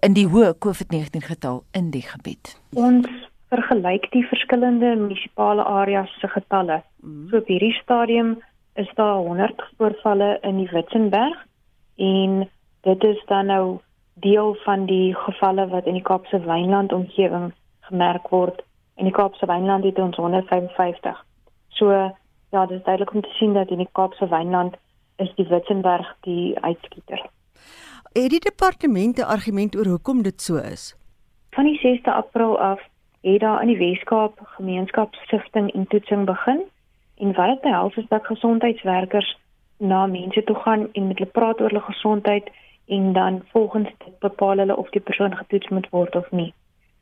in 0.00 0.12
die 0.12 0.26
hoë 0.26 0.58
COVID-19 0.58 1.22
getal 1.22 1.64
in 1.70 1.90
die 1.90 2.02
gebied. 2.02 2.56
Ons 2.74 3.06
vergelyk 3.48 4.10
die 4.12 4.24
verskillende 4.28 4.94
munisipale 4.96 5.64
areas 5.64 6.12
se 6.20 6.28
getalle. 6.28 6.82
Mm. 7.02 7.28
So 7.28 7.40
op 7.40 7.46
hierdie 7.46 7.74
stadium 7.82 8.36
is 8.74 8.90
daar 8.94 9.16
100 9.16 9.62
voorvalle 9.76 10.38
in 10.42 10.56
die 10.56 10.68
Witzenberg 10.72 11.36
en 11.96 12.48
dit 12.86 13.04
is 13.04 13.22
dan 13.26 13.46
nou 13.46 13.78
deel 14.14 14.54
van 14.64 14.86
die 14.86 15.14
gevalle 15.14 15.68
wat 15.68 15.86
in 15.86 15.98
die 15.98 16.02
Kaapse 16.02 16.40
Wynland 16.44 16.92
omgewing 16.92 17.52
gemerk 17.80 18.28
word. 18.28 18.62
In 18.96 19.04
die 19.04 19.14
Kaapse 19.14 19.46
Wynland 19.46 19.84
het 19.84 19.98
ons 19.98 20.16
155. 20.16 21.24
So 21.68 21.90
ja, 22.50 22.66
dit 22.66 22.78
is 22.78 22.84
duidelik 22.84 23.14
om 23.14 23.22
te 23.22 23.34
sien 23.38 23.54
dat 23.54 23.70
in 23.70 23.82
die 23.82 23.88
Kaapse 23.92 24.28
Wynland 24.28 24.76
is 25.16 25.34
die 25.34 25.46
Witzenberg 25.48 26.14
die 26.20 26.58
uitskieter. 26.60 27.26
Het 28.12 28.30
die 28.30 28.40
departement 28.40 29.18
'n 29.18 29.30
argument 29.36 29.76
oor 29.76 29.86
hoekom 29.86 30.22
dit 30.22 30.42
so 30.42 30.56
is? 30.56 30.96
Van 31.50 31.64
die 31.64 31.78
6de 31.78 32.12
April 32.12 32.58
af 32.58 32.80
het 33.20 33.40
daar 33.40 33.62
in 33.62 33.68
die 33.68 33.78
Weskaap 33.78 34.40
gemeenskapssifting 34.42 35.72
en 35.74 35.86
toetsing 35.86 36.24
begin 36.26 36.62
en 37.16 37.34
wat 37.34 37.46
dit 37.46 37.60
behels 37.60 37.96
is 37.96 38.08
dat 38.08 38.26
gesondheidswerkers 38.26 39.38
na 39.78 40.06
mense 40.06 40.44
toe 40.44 40.56
gaan 40.56 40.88
en 40.92 41.06
met 41.06 41.18
hulle 41.18 41.30
praat 41.30 41.60
oor 41.60 41.68
hulle 41.68 41.80
gesondheid 41.80 42.50
en 42.86 43.12
dan 43.12 43.42
volgens 43.52 43.88
dit 44.04 44.18
bepaal 44.18 44.58
hulle 44.58 44.76
of 44.76 44.90
die 44.90 45.00
persoon 45.00 45.36
getoets 45.36 45.68
moet 45.68 45.88
word 45.90 46.16
of 46.16 46.30
nie. 46.30 46.52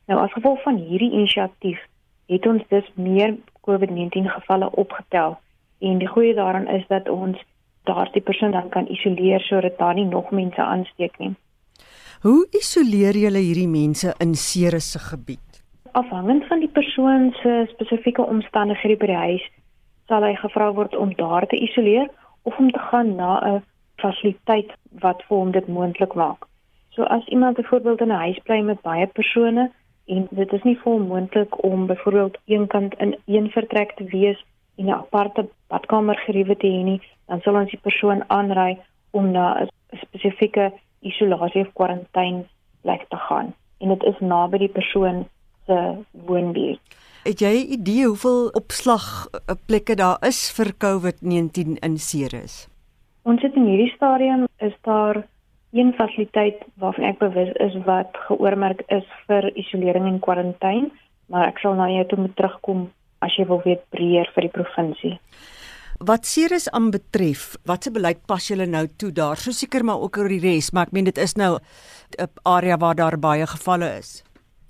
Nou 0.05 0.21
as 0.21 0.33
gevolg 0.33 0.61
van 0.61 0.75
hierdie 0.75 1.11
inisiatief 1.11 1.79
het 2.25 2.47
ons 2.47 2.63
dus 2.67 2.91
meer 2.95 3.35
COVID-19 3.61 4.31
gevalle 4.31 4.71
opgetel 4.71 5.37
En 5.79 5.97
die 5.97 6.07
goeie 6.07 6.33
daaraan 6.33 6.67
is 6.67 6.85
dat 6.87 7.09
ons 7.09 7.37
daardie 7.83 8.21
persoon 8.21 8.51
dan 8.51 8.69
kan 8.69 8.87
isoleer 8.89 9.39
sodat 9.39 9.77
daar 9.77 9.93
nie 9.93 10.05
nog 10.05 10.31
mense 10.31 10.61
aansteek 10.61 11.17
nie. 11.17 11.35
Hoe 12.21 12.47
isoleer 12.51 13.17
julle 13.17 13.43
hierdie 13.45 13.69
mense 13.69 14.15
in 14.17 14.35
Ceres 14.35 14.91
se 14.91 14.99
gebied? 14.99 15.46
Afhangend 15.97 16.45
van 16.45 16.59
die 16.59 16.69
persoon 16.69 17.31
se 17.41 17.65
spesifieke 17.69 18.21
omstandighede 18.21 18.97
by 19.01 19.07
die 19.09 19.15
huis, 19.17 19.45
sal 20.05 20.21
hy 20.21 20.35
gevra 20.37 20.67
word 20.77 20.93
om 20.93 21.09
daar 21.17 21.47
te 21.49 21.57
isoleer 21.57 22.11
of 22.45 22.57
om 22.61 22.67
te 22.71 22.81
gaan 22.89 23.15
na 23.17 23.29
'n 23.41 23.63
fasiliteit 24.03 24.75
wat 25.05 25.23
vir 25.27 25.37
hom 25.37 25.51
dit 25.55 25.67
moontlik 25.67 26.13
maak. 26.13 26.45
So 26.93 27.03
as 27.03 27.25
iemand 27.27 27.57
byvoorbeeld 27.57 28.01
in 28.01 28.11
'n 28.11 28.21
huis 28.25 28.37
bly 28.43 28.59
met 28.61 28.81
baie 28.81 29.07
persone 29.07 29.71
en 30.05 30.27
dit 30.31 30.53
is 30.53 30.63
nie 30.63 30.77
volmoontlik 30.79 31.63
om 31.63 31.87
byvoorbeeld 31.87 32.37
eenkant 32.45 32.93
in 32.93 33.15
een 33.25 33.49
vertrek 33.49 33.95
te 33.95 34.03
wees 34.03 34.45
en 34.77 34.85
'n 34.85 34.99
aparte 35.03 35.49
badkamer 35.67 36.17
geriewe 36.17 36.57
te 36.57 36.67
hê 36.67 36.83
nie, 36.83 37.01
dan 37.27 37.41
sal 37.41 37.55
ons 37.55 37.71
die 37.71 37.85
persoon 37.87 38.23
aanraai 38.27 38.77
om 39.11 39.31
na 39.31 39.61
'n 39.61 39.67
spesifieke 40.05 40.71
isolasie 40.99 41.61
of 41.61 41.73
kwarantyne 41.73 42.45
plek 42.81 43.05
te 43.09 43.17
gaan. 43.17 43.53
En 43.79 43.87
dit 43.89 44.03
is 44.03 44.19
naby 44.19 44.57
die 44.57 44.75
persoon 44.79 45.25
se 45.67 45.79
woonbuurt. 46.11 46.79
Het 47.23 47.39
jy 47.39 47.53
'n 47.53 47.71
idee 47.77 48.05
hoeveel 48.05 48.47
opslag 48.55 49.27
eh, 49.27 49.55
plekke 49.65 49.95
daar 49.95 50.17
is 50.27 50.51
vir 50.51 50.73
COVID-19 50.83 51.77
in 51.79 51.97
Ceres? 51.97 52.67
Ons 53.23 53.41
het 53.41 53.55
in 53.55 53.65
hierdie 53.65 53.91
stadium 53.95 54.47
is 54.57 54.73
daar 54.81 55.27
een 55.71 55.93
fasiliteit 55.93 56.63
waarvan 56.73 57.03
ek 57.03 57.19
bewus 57.19 57.51
is 57.59 57.75
wat 57.85 58.07
geoormerk 58.27 58.81
is 58.87 59.03
vir 59.27 59.51
isolering 59.55 60.05
en 60.07 60.19
kwarantyne, 60.19 60.91
maar 61.25 61.47
ek 61.47 61.59
sal 61.59 61.75
na 61.75 61.89
jou 61.91 62.05
toe 62.07 62.19
moet 62.19 62.35
terugkom 62.35 62.89
as 63.19 63.35
jy 63.35 63.45
wil 63.49 63.61
weet 63.65 63.83
breër 63.89 64.31
vir 64.35 64.47
die 64.47 64.55
provinsie. 64.55 65.15
Wat 65.97 66.25
Ceres 66.29 66.67
aanbetref, 66.69 67.55
watse 67.65 67.89
beleid 67.91 68.19
pas 68.29 68.47
julle 68.47 68.67
nou 68.69 68.83
toe 69.01 69.09
daar? 69.11 69.39
So 69.41 69.51
seker 69.51 69.83
maar 69.83 69.97
ook 69.99 70.17
oor 70.21 70.29
die 70.29 70.43
res, 70.43 70.69
maar 70.71 70.85
ek 70.85 70.93
meen 70.93 71.09
dit 71.09 71.17
is 71.17 71.33
nou 71.35 71.57
'n 71.57 72.29
area 72.45 72.77
waar 72.77 72.95
daar 72.95 73.17
baie 73.17 73.47
gevalle 73.47 73.97
is. 73.97 74.23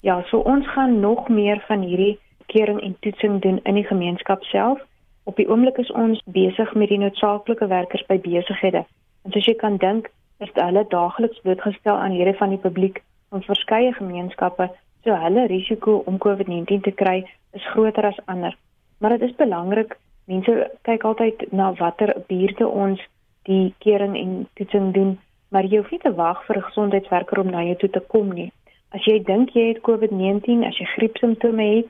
Ja, 0.08 0.24
so 0.28 0.38
ons 0.38 0.68
gaan 0.68 1.00
nog 1.00 1.28
meer 1.28 1.60
van 1.68 1.82
hierdie 1.82 2.20
kering 2.46 2.82
en 2.82 2.96
toetsing 3.00 3.42
doen 3.42 3.60
in 3.64 3.76
die 3.76 3.84
gemeenskap 3.84 4.44
self. 4.44 4.80
Op 5.24 5.36
die 5.36 5.50
oomblik 5.50 5.78
is 5.84 5.92
ons 5.92 6.22
besig 6.32 6.70
met 6.74 6.88
die 6.94 7.00
noodsaaklike 7.02 7.68
werkers 7.68 8.06
by 8.08 8.16
besighede. 8.24 8.86
En 9.26 9.36
soos 9.36 9.50
jy 9.50 9.56
kan 9.60 9.76
dink, 9.84 10.08
is 10.40 10.54
hulle 10.56 10.86
daagliks 10.94 11.42
blootgestel 11.44 12.00
aan 12.00 12.16
lede 12.16 12.38
van 12.40 12.56
die 12.56 12.62
publiek 12.64 13.02
van 13.36 13.44
verskeie 13.44 13.92
gemeenskappe, 13.98 14.70
so 15.04 15.18
hulle 15.26 15.44
risiko 15.52 15.98
om 16.08 16.22
COVID-19 16.24 16.88
te 16.88 16.94
kry 17.04 17.18
is 17.60 17.70
groter 17.74 18.08
as 18.08 18.24
ander. 18.32 18.56
Maar 19.04 19.18
dit 19.18 19.28
is 19.28 19.36
belangrik 19.36 19.98
mense 20.32 20.70
kyk 20.88 21.04
altyd 21.04 21.50
na 21.52 21.74
watter 21.82 22.14
buurte 22.32 22.68
ons 22.68 23.04
die 23.52 23.76
kering 23.84 24.16
en 24.16 24.40
toetsing 24.56 24.94
doen, 24.96 25.18
maar 25.52 25.68
jy 25.68 25.84
hoef 25.84 25.92
nie 25.92 26.00
te 26.00 26.16
wag 26.16 26.46
vir 26.48 26.64
'n 26.64 26.70
gesondheidswerker 26.70 27.44
om 27.44 27.52
na 27.52 27.64
jou 27.64 27.76
toe 27.76 27.90
te 27.90 28.04
kom 28.08 28.32
nie. 28.32 28.52
As 28.96 29.02
jy 29.06 29.24
dink 29.24 29.50
jy 29.56 29.66
het 29.74 29.82
COVID-19, 29.88 30.64
as 30.68 30.78
jy 30.80 30.86
griepsimptome 30.96 31.66
het, 31.76 31.90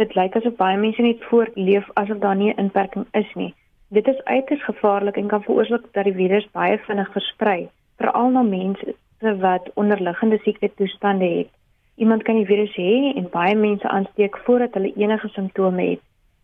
Dit 0.00 0.16
lyk 0.18 0.34
asof 0.34 0.56
baie 0.58 0.76
mense 0.80 1.02
net 1.02 1.22
voortleef 1.30 1.86
asof 2.02 2.18
daar 2.18 2.36
nie 2.36 2.50
'n 2.50 2.58
inperking 2.58 3.06
is 3.12 3.30
nie. 3.34 3.54
Dit 3.88 4.08
is 4.08 4.24
uiters 4.24 4.64
gevaarlik 4.64 5.16
en 5.16 5.28
kan 5.28 5.42
veroorsaak 5.42 5.92
dat 5.92 6.04
die 6.04 6.18
virus 6.18 6.50
baie 6.52 6.78
vinnig 6.78 7.12
versprei, 7.12 7.68
veral 7.98 8.30
na 8.30 8.42
mense 8.42 8.94
wat 9.20 9.70
onderliggende 9.74 10.38
siektetoestande 10.42 11.24
het. 11.24 11.48
Iemand 11.96 12.22
kan 12.22 12.34
die 12.34 12.46
virus 12.46 12.74
hê 12.76 13.14
en 13.16 13.30
baie 13.30 13.54
mense 13.56 13.88
aansteek 13.88 14.36
voordat 14.46 14.74
hulle 14.74 14.92
enige 14.96 15.28
simptome 15.28 15.82
het. 15.90 16.00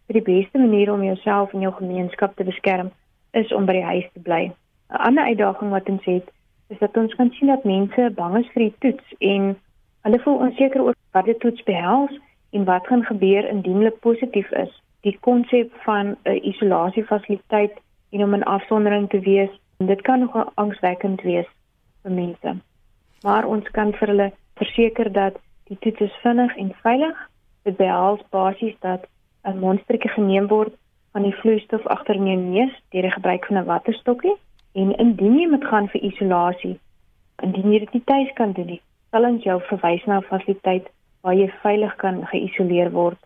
Die 0.06 0.22
beste 0.22 0.58
manier 0.58 0.92
om 0.92 1.02
jouself 1.04 1.52
en 1.52 1.60
jou 1.60 1.72
gemeenskap 1.74 2.36
te 2.36 2.44
beskerm 2.44 2.90
is 3.32 3.52
om 3.52 3.66
by 3.66 3.72
die 3.78 3.88
huis 3.92 4.08
te 4.12 4.20
bly. 4.20 4.42
'n 4.90 5.02
Ander 5.06 5.24
uitdaging 5.24 5.70
wat 5.70 5.88
ons 5.88 6.04
het, 6.04 6.30
is 6.68 6.78
dat 6.78 6.96
ons 6.96 7.14
kan 7.14 7.30
sien 7.30 7.48
dat 7.48 7.64
mense 7.64 8.10
bang 8.14 8.36
is 8.38 8.50
vir 8.54 8.62
die 8.62 8.74
toets 8.78 9.14
en 9.18 9.56
hulle 10.02 10.18
voel 10.18 10.38
onseker 10.46 10.82
oor 10.82 10.94
wat 11.12 11.24
die 11.24 11.38
toets 11.38 11.62
behels 11.62 12.14
en 12.50 12.64
wat 12.64 12.86
gaan 12.86 13.04
gebeur 13.04 13.48
indien 13.48 13.76
hulle 13.82 13.96
positief 14.06 14.50
is 14.50 14.80
die 15.00 15.16
konsep 15.20 15.72
van 15.84 16.16
'n 16.24 16.40
isolasiefasiliteit 16.50 17.72
en 18.10 18.22
om 18.22 18.34
in 18.34 18.42
afsondering 18.42 19.08
te 19.08 19.20
wees, 19.20 19.50
dit 19.76 20.02
kan 20.02 20.18
nog 20.18 20.52
angswekkend 20.54 21.20
wees 21.22 21.46
vir 22.02 22.12
mense. 22.12 22.56
Maar 23.22 23.44
ons 23.44 23.70
kan 23.70 23.92
vir 23.92 24.08
hulle 24.08 24.32
verseker 24.60 25.12
dat 25.12 25.38
die 25.70 25.78
toets 25.80 26.04
is 26.08 26.20
vinnig 26.22 26.56
en 26.56 26.74
veilig. 26.82 27.16
Dit 27.68 27.76
behels 27.76 28.20
basies 28.30 28.76
dat 28.80 29.06
'n 29.44 29.58
monstertjie 29.58 30.10
geneem 30.10 30.46
word 30.46 30.74
van 31.12 31.22
die 31.22 31.34
vloeistof 31.40 31.86
agter 31.86 32.14
in 32.14 32.26
jou 32.26 32.36
neus 32.36 32.74
deur 32.90 33.02
die 33.02 33.16
gebruik 33.18 33.46
van 33.46 33.56
'n 33.58 33.70
watterstokkie 33.72 34.36
en 34.74 34.96
indien 34.96 35.38
jy 35.38 35.48
moet 35.48 35.64
gaan 35.64 35.88
vir 35.88 36.00
isolasie, 36.00 36.78
indien 37.42 37.72
jy 37.72 37.78
dit 37.78 37.92
nie 37.92 38.04
tuis 38.04 38.32
kan 38.34 38.52
doen 38.52 38.66
nie, 38.66 38.82
sal 39.10 39.24
ons 39.24 39.42
jou 39.42 39.60
verwys 39.60 40.04
na 40.04 40.16
'n 40.18 40.30
fasiliteit 40.32 40.86
waar 41.22 41.34
jy 41.34 41.48
veilig 41.62 41.96
kan 41.96 42.26
geïsoleer 42.26 42.90
word 42.90 43.18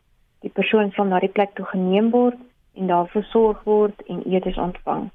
Die 0.44 0.52
persoon 0.52 0.90
sal 0.92 1.08
na 1.08 1.22
die 1.24 1.32
plek 1.32 1.54
toe 1.56 1.64
geneem 1.70 2.10
word 2.12 2.36
en 2.76 2.90
daar 2.92 3.06
versorg 3.08 3.62
word 3.64 4.02
en 4.12 4.20
etes 4.28 4.58
ontvang. 4.60 5.06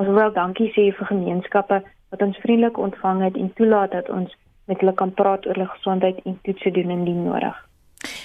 Ons 0.00 0.08
wil 0.16 0.30
dankie 0.32 0.70
sê 0.72 0.86
vir 0.96 1.10
gemeenskappe 1.10 1.82
wat 1.84 2.22
ons 2.24 2.38
vriendelik 2.40 2.78
ontvang 2.80 3.20
het 3.26 3.36
en 3.36 3.50
toelaat 3.58 3.92
dat 3.92 4.08
ons 4.08 4.32
met 4.68 4.80
hulle 4.80 4.94
kan 4.94 5.14
praat 5.14 5.46
oor 5.46 5.56
hulle 5.56 5.72
gesondheid 5.72 6.20
en 6.24 6.38
toetse 6.42 6.70
doen 6.70 6.90
indien 6.90 7.24
nodig. 7.24 7.67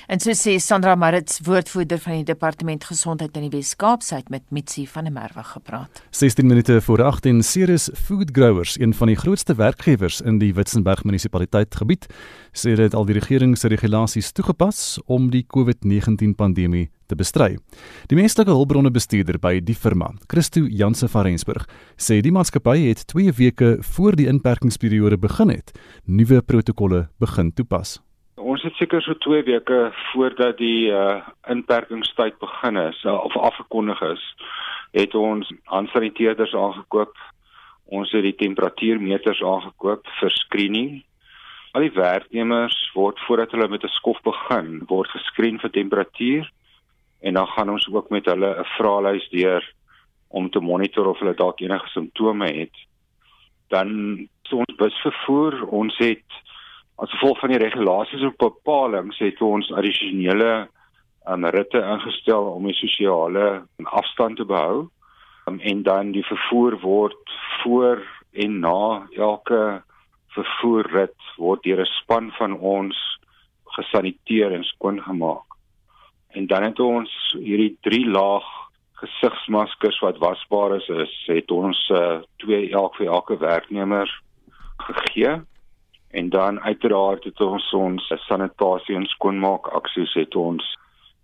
En 0.07 0.19
so 0.19 0.33
sê 0.35 0.57
Sandra 0.59 0.95
Marits, 0.99 1.39
woordvoerder 1.45 1.99
van 2.03 2.17
die 2.19 2.25
Departement 2.27 2.83
Gesondheid 2.83 3.37
in 3.39 3.45
die 3.45 3.53
Wes-Kaap, 3.53 4.01
sy 4.03 4.17
het 4.19 4.31
met 4.33 4.43
Mitsi 4.51 4.83
van 4.89 5.07
der 5.07 5.15
Merwe 5.15 5.45
gepraat. 5.47 6.01
16 6.11 6.47
minute 6.47 6.81
voor 6.83 7.05
8 7.07 7.29
en 7.31 7.39
Ceres 7.43 7.87
Food 7.95 8.33
Growers, 8.35 8.75
een 8.79 8.93
van 8.93 9.07
die 9.07 9.15
grootste 9.15 9.55
werkgewers 9.55 10.19
in 10.21 10.41
die 10.43 10.51
Witzenberg 10.53 11.05
munisipaliteit 11.07 11.75
gebied, 11.79 12.09
sê 12.51 12.75
dit 12.75 12.93
al 12.93 13.07
die 13.07 13.15
regering 13.15 13.55
se 13.57 13.71
regulasies 13.71 14.33
toegepas 14.35 14.99
om 15.07 15.31
die 15.31 15.45
COVID-19 15.47 16.35
pandemie 16.35 16.89
te 17.07 17.15
bestry. 17.15 17.55
Die 18.11 18.19
menslike 18.19 18.51
hulpbronne 18.51 18.91
bestuurder 18.91 19.39
by 19.39 19.61
die 19.63 19.75
firma, 19.75 20.11
Christo 20.27 20.67
Janse 20.67 21.07
van 21.07 21.29
Rensburg, 21.29 21.63
sê 21.95 22.19
die 22.19 22.35
maatskappy 22.35 22.89
het 22.89 23.07
2 23.07 23.39
weke 23.39 23.77
voor 23.95 24.19
die 24.19 24.27
inperkingsperiode 24.27 25.17
begin 25.17 25.55
het, 25.55 25.71
nuwe 26.03 26.43
protokolle 26.43 27.07
begin 27.23 27.55
toepas. 27.55 28.01
Ons 28.53 28.61
het 28.61 28.75
seker 28.77 29.01
so 29.01 29.15
2 29.17 29.45
weke 29.47 29.77
voordat 30.11 30.59
die 30.59 30.91
uh 30.93 31.21
inperkingstyd 31.49 32.35
begin 32.41 32.77
is 32.77 32.99
uh, 33.03 33.15
of 33.25 33.37
afgekondig 33.37 34.01
is, 34.05 34.25
het 34.93 35.15
ons 35.17 35.49
handsaniteerders 35.71 36.53
aangekoop. 36.53 37.15
Ons 37.97 38.11
het 38.13 38.21
die 38.27 38.35
temperatuurmeters 38.43 39.41
aangekoop 39.41 40.05
vir 40.19 40.35
screening. 40.37 40.91
Al 41.73 41.87
die 41.87 41.95
werknemers 41.95 42.77
word 42.93 43.21
voordat 43.25 43.55
hulle 43.57 43.71
met 43.73 43.87
'n 43.87 43.95
skof 43.97 44.21
begin, 44.21 44.83
word 44.93 45.09
geskreen 45.15 45.57
vir 45.63 45.73
temperatuur 45.79 46.51
en 47.25 47.33
dan 47.33 47.47
gaan 47.55 47.73
ons 47.73 47.89
ook 47.89 48.09
met 48.09 48.25
hulle 48.25 48.53
'n 48.59 48.69
vraelys 48.77 49.29
deur 49.29 49.63
om 50.29 50.49
te 50.49 50.59
monitor 50.59 51.07
of 51.07 51.19
hulle 51.19 51.33
dalk 51.33 51.59
enige 51.61 51.89
simptome 51.89 52.53
het. 52.53 52.75
Dan 53.69 54.27
so 54.43 54.57
ons 54.57 54.75
busvervoer, 54.77 55.63
ons 55.65 55.97
het 55.97 56.43
as 57.01 57.11
gevolg 57.11 57.39
van 57.39 57.53
die 57.53 57.61
regulasies 57.61 58.25
op 58.27 58.37
bepalinge 58.37 59.15
het 59.17 59.41
ons 59.41 59.71
addisionele 59.73 60.67
um, 61.27 61.45
ritte 61.45 61.81
ingestel 61.81 62.51
om 62.53 62.67
die 62.69 62.77
sosiale 62.77 63.63
afstand 63.83 64.37
te 64.37 64.45
behou 64.45 64.89
um, 65.49 65.59
en 65.59 65.83
dan 65.83 66.11
die 66.15 66.25
vervoer 66.27 66.77
word 66.83 67.37
voor 67.63 68.03
en 68.31 68.59
na 68.59 69.07
elke 69.17 69.81
vervoerrit 70.33 71.33
word 71.37 71.63
deur 71.63 71.81
'n 71.81 71.93
span 72.01 72.31
van 72.37 72.57
ons 72.57 72.97
gesaniteer 73.75 74.51
en 74.51 74.63
skoongemaak. 74.63 75.49
En 76.33 76.47
dan 76.47 76.63
het 76.63 76.79
ons 76.79 77.09
hierdie 77.37 77.77
drie 77.81 78.05
laag 78.05 78.45
gesigsmaskers 79.01 79.99
wat 79.99 80.17
wasbaar 80.17 80.75
is, 80.75 80.87
is 80.87 81.13
het 81.25 81.51
ons 81.51 81.89
uh, 81.89 82.21
twee 82.37 82.71
elk 82.71 82.95
vir 82.95 83.07
elke 83.07 83.37
werknemer 83.37 84.09
gegee 84.77 85.41
En 86.13 86.29
dan 86.29 86.59
uiteraard 86.61 87.23
het 87.23 87.41
ons 87.41 87.71
ons 87.73 88.11
sanitasie 88.27 88.95
en 88.95 89.05
skoonmaak 89.15 89.67
aksies 89.73 90.13
het 90.13 90.35
ons 90.37 90.65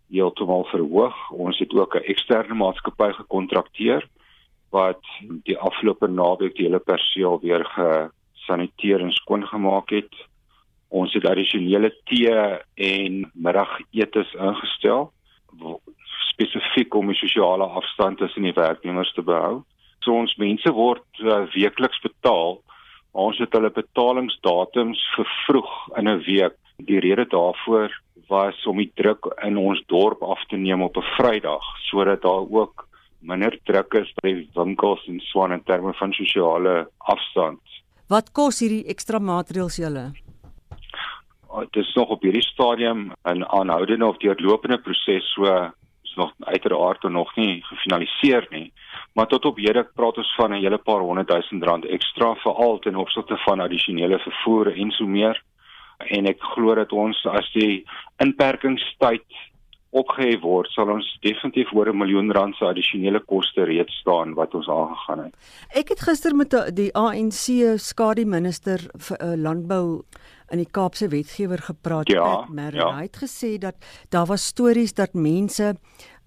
heeltemal 0.10 0.66
verhoog. 0.72 1.18
Ons 1.32 1.60
het 1.62 1.74
ook 1.74 1.96
'n 1.96 2.10
eksterne 2.14 2.54
maatskappy 2.54 3.12
gekontrakteer 3.12 4.08
wat 4.70 5.02
die 5.44 5.58
afgelope 5.58 6.08
naweek 6.08 6.56
die 6.56 6.66
hele 6.66 6.80
perseel 6.80 7.40
weer 7.42 7.66
gesaniteer 7.66 9.00
en 9.02 9.12
skoongemaak 9.12 9.90
het. 9.90 10.14
Ons 10.88 11.14
het 11.14 11.26
addisionele 11.26 11.94
tee 12.06 12.34
en 12.74 13.32
middagetes 13.34 14.34
ingestel 14.34 15.12
spesifiek 16.40 16.96
om 16.96 17.08
die 17.12 17.20
sosiale 17.20 17.64
afstand 17.64 18.18
tussen 18.18 18.48
die 18.48 18.56
werknemers 18.56 19.14
te 19.14 19.22
behou. 19.22 19.64
So 20.00 20.16
ons 20.16 20.36
mense 20.40 20.72
word 20.72 21.04
uh, 21.20 21.44
weekliks 21.54 22.00
betaal. 22.02 22.62
Ons 23.12 23.38
het 23.38 23.54
hulle 23.54 23.72
betalingsdatums 23.74 25.00
vervroeg 25.16 25.98
in 25.98 26.08
'n 26.08 26.24
week. 26.26 26.56
Die 26.78 27.00
rede 27.00 27.26
daarvoor 27.26 27.90
was 28.28 28.66
om 28.66 28.78
die 28.78 28.92
druk 28.96 29.26
in 29.44 29.58
ons 29.58 29.82
dorp 29.88 30.22
af 30.24 30.46
te 30.48 30.56
neem 30.56 30.82
op 30.82 30.98
'n 30.98 31.10
Vrydag 31.18 31.64
sodat 31.90 32.22
daar 32.22 32.46
ook 32.50 32.88
minder 33.20 33.60
druk 33.64 33.94
is 33.94 34.14
by 34.22 34.48
winkels 34.54 35.08
en 35.08 35.20
swaan 35.20 35.52
in 35.52 35.64
terme 35.64 35.94
van 35.94 36.14
sosiale 36.14 36.90
afstand. 36.98 37.60
Wat 38.08 38.32
kos 38.32 38.60
hierdie 38.60 38.86
ekstra 38.88 39.20
maatreëls 39.20 39.76
julle? 39.76 40.12
Dit 41.60 41.76
is 41.76 41.94
nog 41.96 42.10
op 42.10 42.22
hierdie 42.22 42.46
stadium 42.46 43.12
'n 43.26 43.44
aanhoudende 43.44 44.06
of 44.06 44.18
deurlopende 44.18 44.78
proses 44.78 45.34
so 45.34 45.72
nog 46.20 46.34
uiteraard 46.40 47.04
nog 47.04 47.36
nie 47.36 47.64
gefinaliseer 47.66 48.48
nie. 48.50 48.72
Maar 49.14 49.28
tot 49.28 49.46
op 49.46 49.58
hede 49.58 49.84
praat 49.96 50.18
ons 50.18 50.36
van 50.36 50.52
'n 50.52 50.62
hele 50.62 50.78
paar 50.78 51.02
honderd 51.02 51.28
duisend 51.28 51.64
rand 51.64 51.86
ekstra 51.86 52.36
veral 52.36 52.80
ten 52.80 52.96
opsigte 52.96 53.38
van 53.38 53.60
addisionele 53.60 54.20
vervoer 54.20 54.76
en 54.76 54.92
so 54.92 55.06
meer. 55.06 55.44
En 55.98 56.26
ek 56.26 56.42
glo 56.54 56.76
dat 56.76 56.92
ons 56.92 57.26
as 57.26 57.52
die 57.52 57.86
inperkingstyd 58.18 59.26
opgehef 59.90 60.44
word, 60.46 60.70
sal 60.76 60.92
ons 60.94 61.06
definitief 61.26 61.72
oor 61.74 61.90
'n 61.90 61.98
miljoen 61.98 62.32
rand 62.32 62.56
se 62.56 62.66
addisionele 62.66 63.20
koste 63.20 63.64
reeds 63.64 63.94
staan 64.02 64.34
wat 64.34 64.54
ons 64.54 64.70
aangegaan 64.70 65.24
het. 65.24 65.34
Ek 65.74 65.90
het 65.90 66.00
gister 66.00 66.36
met 66.36 66.54
die 66.76 66.92
ANC 66.94 67.78
skadu 67.78 68.26
minister 68.26 68.78
vir 68.78 69.18
uh, 69.22 69.34
landbou 69.36 70.04
in 70.52 70.58
die 70.58 70.70
Kaapse 70.72 71.10
wetgewer 71.10 71.58
gepraat 71.58 72.10
ja, 72.10 72.46
met 72.50 72.74
ja. 72.74 72.94
hy 72.96 73.02
het 73.02 73.18
gesê 73.18 73.58
dat 73.58 73.76
daar 74.10 74.26
was 74.26 74.46
stories 74.46 74.94
dat 74.94 75.14
mense 75.14 75.76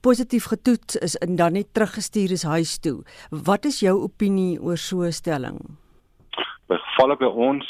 positief 0.01 0.45
getoets 0.45 0.97
is 0.97 1.15
en 1.17 1.37
dan 1.37 1.53
net 1.53 1.75
teruggestuur 1.75 2.31
is 2.31 2.43
huis 2.43 2.79
toe. 2.79 3.05
Wat 3.31 3.65
is 3.65 3.81
jou 3.81 4.03
opinie 4.03 4.61
oor 4.61 4.77
so 4.77 5.03
'n 5.03 5.13
stelling? 5.13 5.59
By 6.67 6.77
gevalle 6.77 7.17
by 7.17 7.31
ons 7.31 7.67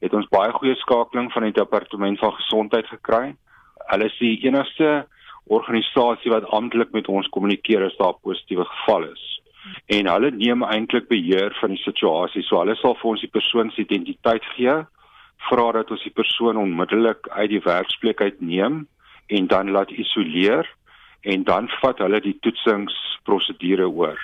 het 0.00 0.12
ons 0.12 0.28
baie 0.28 0.52
goeie 0.52 0.74
skakeling 0.74 1.32
van 1.32 1.42
die 1.42 1.52
departement 1.52 2.18
van 2.18 2.32
gesondheid 2.32 2.86
gekry. 2.86 3.36
Hulle 3.90 4.04
is 4.04 4.18
die 4.18 4.36
enigste 4.46 5.06
organisasie 5.50 6.30
wat 6.32 6.46
amptelik 6.54 6.92
met 6.96 7.08
ons 7.08 7.28
kommunikeer 7.34 7.84
as 7.86 7.96
daar 7.98 8.16
positiewe 8.22 8.64
geval 8.64 9.10
is. 9.10 9.26
En 9.92 10.08
hulle 10.08 10.30
neem 10.30 10.62
eintlik 10.64 11.08
beheer 11.10 11.54
van 11.60 11.74
die 11.74 11.82
situasie. 11.82 12.42
So 12.46 12.62
hulle 12.62 12.76
sal 12.78 12.96
vir 13.00 13.10
ons 13.12 13.24
die 13.24 13.32
persoon 13.32 13.72
se 13.74 13.82
identiteit 13.84 14.46
gee, 14.54 14.76
vra 15.50 15.66
dat 15.76 15.90
ons 15.90 16.02
die 16.04 16.14
persoon 16.14 16.60
onmiddellik 16.60 17.28
uit 17.30 17.50
die 17.52 17.62
werksplek 17.64 18.20
uit 18.20 18.40
neem 18.40 18.84
en 19.30 19.46
dan 19.50 19.72
laat 19.74 19.90
isoleer 19.90 20.68
en 21.22 21.44
dan 21.44 21.68
vat 21.80 21.98
hulle 22.00 22.20
die 22.24 22.36
toetsingsprosedure 22.44 23.88
oor. 23.88 24.20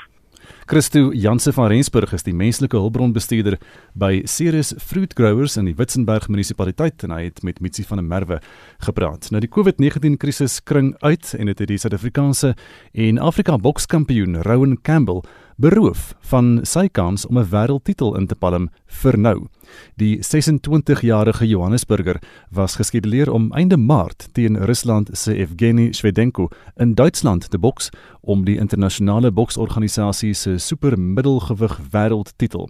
Christo 0.66 1.12
Janse 1.14 1.52
van 1.52 1.68
Rensburg 1.70 2.12
is 2.12 2.24
die 2.26 2.34
menslike 2.34 2.76
hulpbronbestuurder 2.76 3.58
by 3.94 4.22
Ceres 4.24 4.74
Fruit 4.78 5.14
Growers 5.14 5.56
in 5.56 5.68
die 5.70 5.74
Witzenberg 5.78 6.28
munisipaliteit 6.28 7.04
en 7.06 7.14
hy 7.14 7.26
het 7.28 7.42
met 7.46 7.60
Mitsi 7.60 7.84
van 7.86 8.00
der 8.00 8.06
Merwe 8.06 8.40
gepraat. 8.84 9.30
Nou 9.30 9.40
die 9.40 9.50
COVID-19 9.50 10.18
krisis 10.18 10.60
kring 10.64 10.94
uit 11.00 11.34
en 11.38 11.46
dit 11.46 11.58
het 11.58 11.68
die 11.68 11.78
Suid-Afrikaanse 11.78 12.54
en 12.92 13.18
Afrika 13.18 13.58
bokskampioen 13.58 14.42
Rowan 14.42 14.78
Campbell 14.82 15.22
beroof 15.56 16.12
van 16.30 16.60
sy 16.68 16.88
kans 16.88 17.26
om 17.26 17.38
'n 17.38 17.48
wêreldtitel 17.50 18.16
in 18.16 18.26
te 18.26 18.34
palm 18.34 18.68
vir 18.86 19.18
nou. 19.18 19.48
Die 19.96 20.18
26-jarige 20.22 21.46
Johannesburger 21.46 22.20
was 22.50 22.76
geskeduleer 22.76 23.30
om 23.32 23.52
einde 23.52 23.76
Maart 23.76 24.28
teen 24.32 24.56
Rusland 24.56 25.10
se 25.12 25.34
Evgeny 25.34 25.92
Shvedenko 25.92 26.48
in 26.76 26.94
Duitsland 26.94 27.50
te 27.50 27.58
boks 27.58 27.90
om 28.20 28.44
die 28.44 28.56
internasionale 28.58 29.30
boksorganisasie 29.30 30.34
se 30.34 30.58
supermiddelgewig 30.58 31.78
wêreldtitel. 31.92 32.68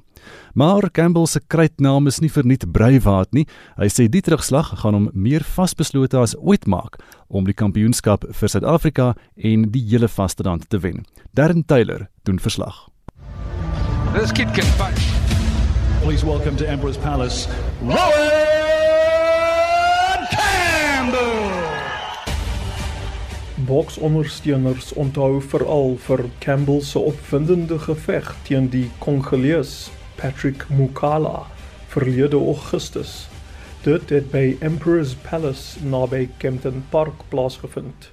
Maar 0.55 0.91
Campbell 0.91 1.27
se 1.27 1.41
kruitnaam 1.47 2.07
is 2.07 2.21
nie 2.21 2.31
verniet 2.33 2.67
Breivaat 2.73 3.33
nie. 3.33 3.47
Hy 3.77 3.89
sê 3.93 4.09
die 4.09 4.23
terugslag 4.25 4.73
gaan 4.83 4.97
hom 4.97 5.11
meer 5.13 5.45
vasbeslote 5.57 6.21
as 6.21 6.37
ooit 6.39 6.67
maak 6.67 7.01
om 7.29 7.47
die 7.49 7.57
kampioenskap 7.57 8.27
vir 8.31 8.53
Suid-Afrika 8.53 9.13
en 9.37 9.71
die 9.73 9.85
hele 9.91 10.09
vasteland 10.09 10.69
te 10.71 10.81
wen. 10.85 11.05
Darren 11.35 11.65
Taylor 11.67 12.09
doen 12.25 12.39
verslag. 12.39 12.87
This 14.15 14.33
kid 14.33 14.53
can 14.55 14.69
punch. 14.79 15.16
Please 16.03 16.25
welcome 16.25 16.57
to 16.57 16.69
Emperor's 16.69 16.97
Palace, 16.97 17.49
Rowan 17.83 18.07
Campbell. 20.31 21.51
Boksondersteuners 23.67 24.93
onthou 24.95 25.41
veral 25.41 25.97
vir 26.07 26.25
Campbell 26.39 26.81
se 26.83 26.99
opwindende 26.99 27.79
geveg 27.79 28.35
teen 28.47 28.69
die 28.71 28.91
Kongolees 28.99 29.91
Patrick 30.17 30.69
Mukala 30.71 31.47
verlede 31.89 32.37
Augustus. 32.37 33.27
Dit 33.83 34.11
het 34.11 34.31
by 34.31 34.57
Emperor's 34.61 35.17
Palace 35.27 35.83
naby 35.83 36.29
Kempton 36.39 36.85
Park 36.91 37.27
plaasgevind. 37.29 38.11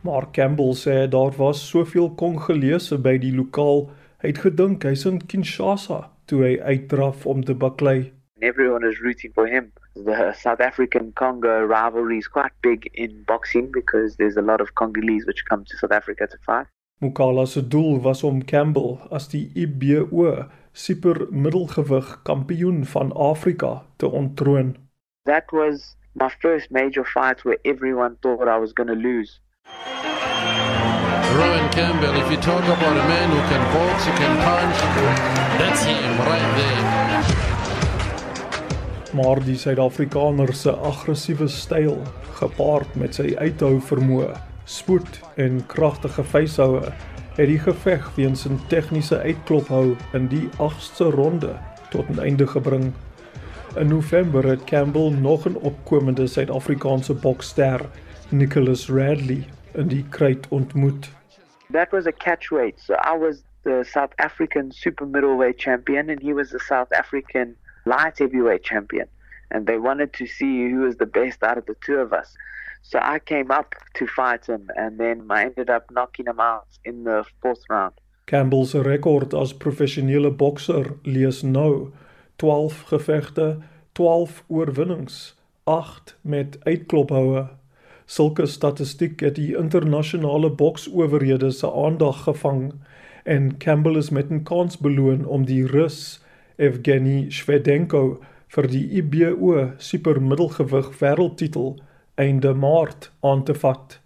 Maar 0.00 0.30
Campbell 0.32 0.74
sê 0.74 1.06
daar 1.06 1.32
was 1.38 1.62
soveel 1.68 2.10
Kongolese 2.10 2.98
by 2.98 3.18
die 3.18 3.34
lokaal, 3.36 3.90
hy 4.22 4.32
het 4.32 4.46
gedink 4.46 4.82
hy's 4.88 5.06
in 5.06 5.22
Kinshasa 5.26 6.08
toe 6.28 6.44
hy 6.44 6.54
uitdraf 6.60 7.26
om 7.26 7.42
te 7.44 7.54
baklei. 7.54 8.12
Everyone 8.40 8.86
is 8.86 9.00
rooting 9.02 9.32
for 9.34 9.48
him. 9.48 9.72
The 9.94 10.32
South 10.36 10.60
African 10.60 11.12
Congo 11.12 11.66
rivalry 11.66 12.18
is 12.18 12.28
quite 12.28 12.54
big 12.62 12.86
in 12.94 13.24
boxing 13.26 13.72
because 13.72 14.16
there's 14.16 14.36
a 14.36 14.42
lot 14.42 14.60
of 14.60 14.74
Congolese 14.74 15.26
which 15.26 15.44
come 15.48 15.64
to 15.64 15.76
South 15.76 15.92
Africa 15.92 16.28
to 16.28 16.38
fight. 16.46 16.66
Mukala 17.02 17.46
se 17.46 17.62
doel 17.62 18.00
was 18.02 18.22
om 18.22 18.42
Campbell 18.44 18.98
as 19.10 19.28
die 19.28 19.50
IBO 19.54 20.48
super 20.72 21.26
middelgewig 21.30 22.20
kampioen 22.22 22.84
van 22.84 23.12
Afrika 23.12 23.82
te 23.96 24.06
ontroon. 24.06 24.76
That 25.22 25.50
was 25.50 25.96
my 26.12 26.30
first 26.40 26.70
major 26.70 27.04
fight 27.04 27.44
where 27.44 27.58
everyone 27.62 28.16
thought 28.20 28.48
I 28.48 28.58
was 28.58 28.72
going 28.72 28.88
to 28.88 29.08
lose. 29.08 29.40
Rowan 31.38 31.70
Campbell, 31.70 32.16
if 32.20 32.30
you 32.32 32.36
talk 32.38 32.64
about 32.64 32.96
a 32.96 33.06
man 33.06 33.30
who 33.30 33.40
can 33.48 33.62
box, 33.72 34.04
who 34.04 34.12
can 34.18 34.34
punch, 34.42 34.76
that's 35.58 35.84
him 35.84 36.18
right 36.26 36.50
there. 36.58 37.22
Maar 39.12 39.44
die 39.44 39.56
Suid-Afrikaner 39.56 40.52
se 40.54 40.72
aggressiewe 40.72 41.46
styl, 41.48 42.02
gepaard 42.40 42.96
met 42.98 43.14
sy 43.14 43.36
uithou 43.38 43.78
vermoë, 43.78 44.32
spoed 44.66 45.20
en 45.38 45.60
kragtige 45.70 46.24
vuishoue, 46.32 46.90
het 47.36 47.46
die 47.52 47.60
geveg 47.62 48.08
weens 48.16 48.42
'n 48.48 48.58
tegniese 48.72 49.20
uitklophou 49.22 49.96
in 50.18 50.26
die 50.28 50.48
8ste 50.58 51.06
ronde 51.14 51.54
tot 51.90 52.08
'n 52.10 52.18
einde 52.18 52.46
gebring. 52.46 52.92
In 53.76 53.88
November 53.88 54.44
het 54.44 54.64
Campbell 54.64 55.10
nog 55.10 55.46
'n 55.46 55.56
opkomende 55.62 56.26
Suid-Afrikaanse 56.26 57.14
boksster, 57.14 57.80
Nicholas 58.28 58.88
Radley, 58.88 59.46
in 59.72 59.88
die 59.88 60.04
kruit 60.08 60.46
ontmoet. 60.48 61.17
That 61.70 61.92
was 61.92 62.06
a 62.06 62.12
catchweight. 62.12 62.74
So 62.78 62.94
I 62.94 63.14
was 63.16 63.42
the 63.64 63.86
South 63.90 64.12
African 64.18 64.72
super 64.72 65.06
middleweight 65.06 65.58
champion 65.58 66.08
and 66.08 66.20
he 66.20 66.32
was 66.32 66.50
the 66.50 66.60
South 66.60 66.90
African 66.92 67.56
light 67.84 68.18
heavyweight 68.18 68.64
champion. 68.64 69.06
And 69.50 69.66
they 69.66 69.78
wanted 69.78 70.12
to 70.14 70.26
see 70.26 70.70
who 70.70 70.80
was 70.80 70.96
the 70.96 71.06
best 71.06 71.42
out 71.42 71.58
of 71.58 71.66
the 71.66 71.76
two 71.84 71.96
of 71.96 72.12
us. 72.12 72.34
So 72.82 72.98
I 73.02 73.18
came 73.18 73.50
up 73.50 73.74
to 73.94 74.06
fight 74.06 74.46
him 74.46 74.70
and 74.76 74.98
then 74.98 75.26
I 75.30 75.44
ended 75.44 75.68
up 75.68 75.90
knocking 75.90 76.26
him 76.26 76.40
out 76.40 76.68
in 76.84 77.04
the 77.04 77.24
fourth 77.42 77.62
round. 77.68 77.94
Campbell 78.24 78.66
se 78.66 78.78
rekord 78.78 79.32
as 79.34 79.54
professionele 79.54 80.30
bokser 80.30 80.92
lees 81.02 81.42
nou 81.42 81.92
12 82.36 82.84
gevegte, 82.90 83.56
12 83.92 84.44
oorwinnings, 84.48 85.34
8 85.64 86.16
met 86.20 86.58
uitklophoue. 86.64 87.48
Sulke 88.08 88.46
statistiek 88.48 89.20
het 89.20 89.34
die 89.36 89.50
internasionale 89.60 90.48
boksowerhede 90.48 91.50
se 91.52 91.68
aandag 91.68 92.22
gevang 92.24 92.62
en 93.28 93.50
Campbell 93.60 93.98
is 94.00 94.08
met 94.10 94.30
'n 94.32 94.42
kans 94.48 94.78
beloon 94.78 95.26
om 95.26 95.44
die 95.44 95.66
Rus 95.66 96.24
Evgeny 96.56 97.30
Shvedenko 97.30 98.20
vir 98.48 98.66
die 98.66 98.86
IBO 99.02 99.72
supermiddelgewig 99.76 100.88
wêreldtitel 101.00 101.76
einde 102.14 102.54
Maart 102.54 103.10
aan 103.20 103.44
te 103.44 103.54
vat. 103.54 104.00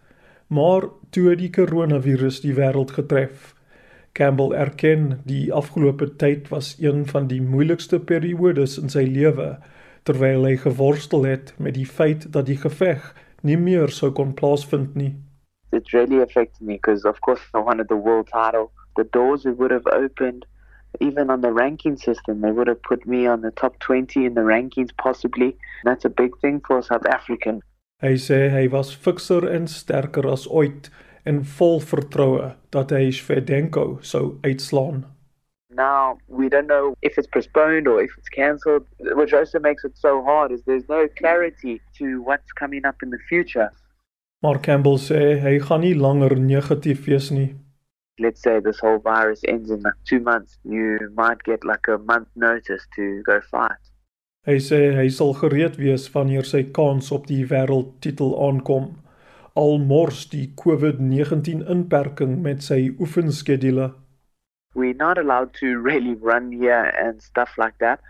Maar 0.46 0.82
toe 1.10 1.36
die 1.36 1.50
koronavirus 1.50 2.40
die 2.40 2.54
wêreld 2.54 2.90
getref, 2.90 3.54
Campbell 4.12 4.52
erken 4.52 5.20
die 5.24 5.52
afgelope 5.52 6.16
tyd 6.16 6.48
was 6.48 6.76
een 6.80 7.06
van 7.06 7.26
die 7.26 7.40
moeilikste 7.40 8.00
periodes 8.00 8.78
in 8.78 8.90
sy 8.90 9.06
lewe 9.06 9.58
terwyl 10.02 10.44
hy 10.44 10.56
geworstel 10.56 11.24
het 11.24 11.54
met 11.58 11.74
die 11.74 11.86
feit 11.86 12.32
dat 12.32 12.46
die 12.46 12.56
geveg 12.56 13.14
nie 13.42 13.56
meer 13.56 13.90
sou 13.90 14.12
kon 14.12 14.34
plaasvind 14.38 14.96
nie. 14.96 15.14
It 15.72 15.92
really 15.92 16.20
affected 16.20 16.60
me 16.60 16.74
because 16.74 17.04
of 17.08 17.20
course 17.20 17.42
I 17.54 17.58
wanted 17.58 17.88
the 17.88 17.96
world 17.96 18.28
title. 18.32 18.70
The 18.96 19.04
doors 19.04 19.46
it 19.46 19.58
would 19.58 19.70
have 19.70 19.86
opened 19.86 20.46
even 21.00 21.30
on 21.30 21.40
the 21.40 21.52
ranking 21.52 21.96
system 21.96 22.40
they 22.40 22.52
would 22.52 22.68
have 22.68 22.82
put 22.82 23.06
me 23.06 23.26
on 23.26 23.40
the 23.40 23.50
top 23.50 23.78
20 23.80 24.26
in 24.26 24.34
the 24.34 24.42
rankings 24.42 24.90
possibly. 24.96 25.56
That's 25.84 26.04
a 26.04 26.10
big 26.10 26.38
thing 26.40 26.60
for 26.66 26.82
South 26.82 27.06
African. 27.06 27.62
Hy 28.02 28.16
sê 28.18 28.48
hy 28.50 28.66
was 28.66 28.90
fikser 28.90 29.46
en 29.46 29.68
sterker 29.70 30.26
as 30.26 30.48
ooit 30.50 30.90
en 31.24 31.44
vol 31.46 31.78
vertroue 31.80 32.48
dat 32.74 32.90
hy 32.90 33.12
Shvedenko 33.14 34.00
sou 34.02 34.38
uitslaan. 34.42 35.04
Now 35.74 36.18
we 36.28 36.48
don't 36.48 36.66
know 36.66 36.94
if 37.02 37.18
it's 37.18 37.26
postponed 37.26 37.86
or 37.88 38.02
if 38.02 38.10
it's 38.18 38.28
cancelled, 38.28 38.86
which 38.98 39.32
also 39.32 39.58
makes 39.58 39.84
it 39.84 39.96
so 39.96 40.22
hard. 40.22 40.52
Is 40.52 40.62
there's 40.64 40.88
no 40.88 41.08
clarity 41.18 41.80
to 41.98 42.22
what's 42.22 42.52
coming 42.52 42.84
up 42.84 43.02
in 43.02 43.10
the 43.10 43.18
future. 43.28 43.70
Maar 44.42 44.60
Campbell 44.60 44.98
sê 44.98 45.38
hy 45.38 45.58
gaan 45.62 45.84
nie 45.84 45.94
langer 45.94 46.34
negatief 46.34 47.06
wees 47.06 47.30
nie. 47.30 47.54
Let's 48.18 48.42
say 48.42 48.60
this 48.60 48.80
whole 48.80 48.98
virus 48.98 49.40
ends 49.46 49.70
in 49.70 49.80
like 49.82 50.00
two 50.04 50.20
months, 50.20 50.58
you 50.64 50.98
might 51.14 51.42
get 51.44 51.64
like 51.64 51.86
a 51.88 51.98
month 51.98 52.28
notice 52.34 52.84
to 52.96 53.22
go 53.22 53.40
fight. 53.50 53.78
Hy 54.42 54.58
sê 54.58 54.80
hy 54.98 55.06
sal 55.14 55.36
gereed 55.38 55.78
wees 55.78 56.08
wanneer 56.10 56.42
sy 56.42 56.64
kans 56.74 57.12
op 57.14 57.28
die 57.30 57.44
wêreldtitel 57.46 58.34
aankom. 58.48 58.96
Al 59.54 59.78
mors 59.78 60.24
die 60.32 60.48
COVID-19 60.58 61.62
inperking 61.70 62.40
met 62.42 62.66
sy 62.66 62.88
oefenskedule. 62.98 63.92
We're 64.74 64.94
not 64.94 65.18
allowed 65.18 65.54
to 65.60 65.78
really 65.90 66.14
run 66.14 66.52
here 66.52 66.84
and 66.84 67.22
stuff 67.22 67.50
like 67.58 67.78
that, 67.78 68.00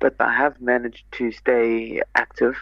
but 0.00 0.14
I 0.20 0.32
have 0.32 0.60
managed 0.60 1.04
to 1.12 1.32
stay 1.32 2.02
active. 2.14 2.56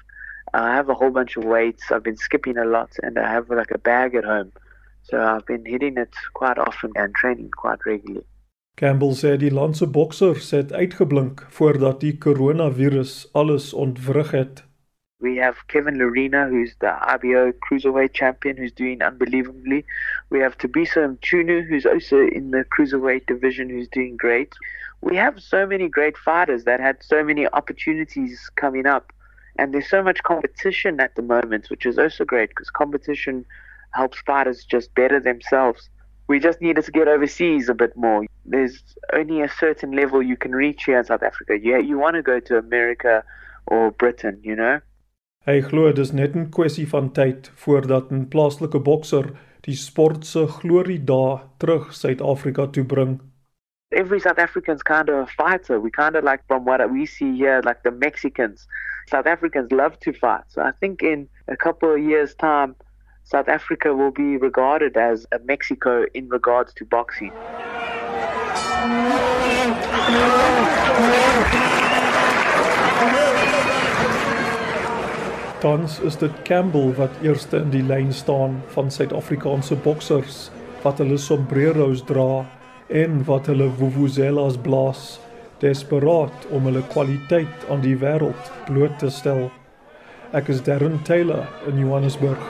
I 0.53 0.75
have 0.75 0.89
a 0.89 0.95
whole 0.95 1.11
bunch 1.11 1.37
of 1.37 1.45
weights. 1.45 1.91
I've 1.91 2.03
been 2.03 2.17
skipping 2.17 2.59
a 2.59 2.65
lot, 2.65 2.91
and 3.03 3.19
I 3.19 3.31
have 3.31 3.49
like 3.51 3.71
a 3.71 3.79
bag 3.79 4.15
at 4.15 4.25
home. 4.25 4.53
So 5.03 5.21
I've 5.23 5.47
been 5.47 5.65
hitting 5.65 5.97
it 5.97 6.15
quite 6.35 6.59
often 6.59 6.93
and 6.97 7.15
training 7.15 7.51
quite 7.57 7.79
regularly. 7.87 8.27
Campbell 8.81 9.15
sê 9.15 9.37
die 9.37 9.51
land 9.53 9.77
se 9.77 9.87
boksers 9.87 10.51
het 10.57 10.73
uitgeblink 10.73 11.43
voordat 11.53 12.01
die 12.01 12.15
koronavirus 12.19 13.29
alles 13.37 13.73
ontwrig 13.75 14.31
het. 14.31 14.65
We 15.21 15.37
have 15.37 15.57
Kevin 15.69 15.99
Lorena, 15.99 16.49
who's 16.49 16.75
the 16.81 16.97
IBO 17.13 17.53
cruiserweight 17.53 18.15
champion, 18.15 18.57
who's 18.57 18.73
doing 18.73 19.03
unbelievably. 19.03 19.85
We 20.31 20.39
have 20.41 20.57
Tabiso 20.57 21.15
Mchunu, 21.15 21.69
who's 21.69 21.85
also 21.85 22.27
in 22.27 22.53
the 22.53 22.65
cruiserweight 22.65 23.27
division, 23.27 23.69
who's 23.69 23.89
doing 23.89 24.17
great. 24.17 24.55
We 25.03 25.17
have 25.17 25.39
so 25.39 25.67
many 25.67 25.89
great 25.89 26.17
fighters 26.17 26.65
that 26.65 26.81
had 26.81 27.03
so 27.03 27.23
many 27.23 27.47
opportunities 27.49 28.51
coming 28.57 28.87
up. 28.87 29.13
And 29.59 29.75
there's 29.75 29.91
so 29.91 30.03
much 30.03 30.23
competition 30.23 31.01
at 31.01 31.15
the 31.17 31.23
moment, 31.23 31.69
which 31.69 31.85
is 31.85 31.99
also 31.99 32.25
great 32.25 32.49
because 32.49 32.71
competition 32.71 33.45
helps 33.93 34.21
fighters 34.21 34.65
just 34.65 34.95
better 34.95 35.21
themselves. 35.21 35.91
We 36.29 36.39
just 36.39 36.63
needed 36.63 36.85
to 36.87 36.93
get 36.93 37.09
overseas 37.09 37.69
a 37.69 37.75
bit 37.75 37.95
more. 37.95 38.25
There's 38.47 38.83
only 39.13 39.43
a 39.43 39.51
certain 39.51 39.93
level 39.93 40.23
you 40.23 40.39
can 40.39 40.53
reach 40.53 40.85
here 40.85 40.99
in 40.99 41.05
South 41.05 41.23
Africa. 41.23 41.59
Yeah, 41.61 41.79
you 41.79 41.99
want 41.99 42.17
to 42.17 42.23
go 42.23 42.41
to 42.41 42.57
America 42.57 43.23
or 43.67 43.91
Britain, 43.91 44.41
you 44.43 44.57
know? 44.57 44.81
Hy 45.49 45.63
glo 45.65 45.89
dis 45.97 46.11
net 46.13 46.35
'n 46.37 46.51
kwessie 46.53 46.87
van 46.89 47.07
tyd 47.17 47.47
voordat 47.61 48.11
'n 48.13 48.27
plaaslike 48.33 48.81
bokser 48.89 49.27
die 49.67 49.77
sport 49.83 50.27
se 50.31 50.43
glorie 50.57 51.05
dae 51.11 51.39
terug 51.57 51.87
Suid-Afrika 52.01 52.67
toe 52.67 52.85
bring. 52.85 53.15
Every 53.89 54.21
South 54.21 54.39
African's 54.39 54.83
kind 54.83 55.09
of 55.09 55.17
a 55.17 55.27
fighter. 55.27 55.81
We 55.81 55.91
kind 55.91 56.17
of 56.17 56.25
like 56.25 56.43
from 56.47 56.65
what 56.65 56.81
we 56.91 57.07
see 57.07 57.33
here, 57.33 57.63
like 57.65 57.81
the 57.83 57.91
Mexicans. 57.91 58.69
South 59.09 59.27
Africans 59.27 59.73
love 59.73 59.99
to 60.01 60.13
fight. 60.13 60.45
So 60.49 60.61
I 60.61 60.73
think 60.79 61.03
in 61.03 61.27
a 61.49 61.57
couple 61.57 61.91
of 61.91 62.01
years' 62.01 62.35
time, 62.35 62.77
South 63.25 63.49
Africa 63.49 63.95
will 63.95 64.13
be 64.13 64.37
regarded 64.37 64.99
as 64.99 65.27
a 65.33 65.39
Mexico 65.39 66.05
in 66.13 66.29
regards 66.29 66.75
to 66.75 66.85
boxing. 66.85 67.33
Tans 75.61 75.99
is 76.01 76.17
dit 76.17 76.33
Campbell 76.49 76.95
wat 76.97 77.19
eerste 77.21 77.59
in 77.61 77.69
die 77.69 77.83
lyn 77.85 78.13
staan 78.17 78.55
van 78.73 78.89
Suid-Afrikaanse 78.89 79.77
boksers 79.85 80.39
wat 80.81 81.03
hulle 81.03 81.19
sombreros 81.21 82.01
dra 82.09 82.47
en 82.89 83.21
wat 83.29 83.51
hulle 83.53 83.69
vuvuzelas 83.77 84.57
blaas, 84.65 85.03
desperaat 85.61 86.49
om 86.57 86.65
hulle 86.71 86.81
kwaliteit 86.95 87.69
aan 87.69 87.85
die 87.85 87.99
wêreld 88.01 88.51
bloot 88.71 88.97
te 89.05 89.13
stel. 89.13 89.51
Ek 90.33 90.49
is 90.49 90.65
Darren 90.65 90.97
Taylor 91.05 91.45
in 91.69 91.85
Johannesburg. 91.85 92.41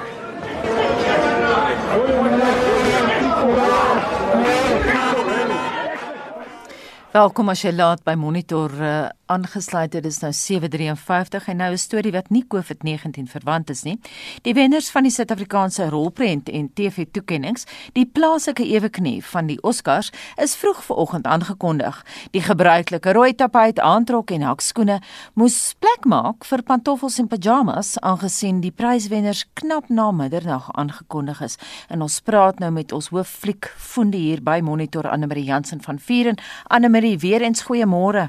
Welkom 7.10 7.48
as 7.50 7.64
jy 7.64 7.72
laat 7.74 8.04
by 8.06 8.12
Monitor 8.14 8.70
uh, 8.78 8.90
aangesluit 9.30 9.92
het. 9.92 10.02
Dit 10.02 10.12
is 10.12 10.18
nou 10.22 10.32
7:53 10.32 11.48
en 11.48 11.56
nou 11.56 11.70
'n 11.72 11.78
storie 11.78 12.12
wat 12.12 12.30
nie 12.30 12.44
COVID-19 12.48 13.26
verwant 13.26 13.70
is 13.70 13.82
nie. 13.82 13.98
Die 14.42 14.54
wenners 14.54 14.90
van 14.90 15.02
die 15.02 15.10
Suid-Afrikaanse 15.10 15.88
rolprent 15.88 16.48
en 16.48 16.70
TV-toekenninge, 16.74 17.64
die 17.92 18.06
plaaslike 18.06 18.64
eweknie 18.66 19.24
van 19.24 19.46
die 19.46 19.62
Oscars, 19.62 20.10
is 20.36 20.54
vroeg 20.54 20.84
vanoggend 20.84 21.26
aangekondig. 21.26 22.04
Die 22.30 22.42
gebruikelike 22.42 23.12
rooi 23.12 23.34
tapuit, 23.34 23.80
aantrok 23.80 24.30
en 24.30 24.42
hakskoene 24.42 25.00
moes 25.34 25.74
plek 25.78 26.04
maak 26.04 26.44
vir 26.44 26.62
pantoffels 26.62 27.18
en 27.18 27.28
pyjamas 27.28 28.00
aangesien 28.00 28.60
die 28.60 28.72
pryswenners 28.72 29.44
knap 29.52 29.88
na 29.88 30.10
middernag 30.10 30.70
aangekondig 30.72 31.40
is. 31.40 31.56
En 31.88 32.02
ons 32.02 32.20
praat 32.20 32.58
nou 32.58 32.70
met 32.70 32.92
ons 32.92 33.08
hooffliek 33.08 33.72
voende 33.76 34.16
hier 34.16 34.42
by 34.42 34.60
Monitor 34.60 35.08
Anne 35.08 35.26
Marie 35.26 35.44
Jansen 35.44 35.82
van 35.82 35.98
Vieren. 35.98 36.38
Anne 36.66 36.88
Marie, 37.00 37.18
weer 37.18 37.40
eens 37.40 37.62
goeiemôre. 37.64 38.28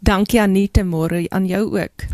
Dankie 0.00 0.40
Anita, 0.40 0.80
môre 0.80 1.26
aan 1.28 1.44
jou 1.44 1.76
ook. 1.76 2.06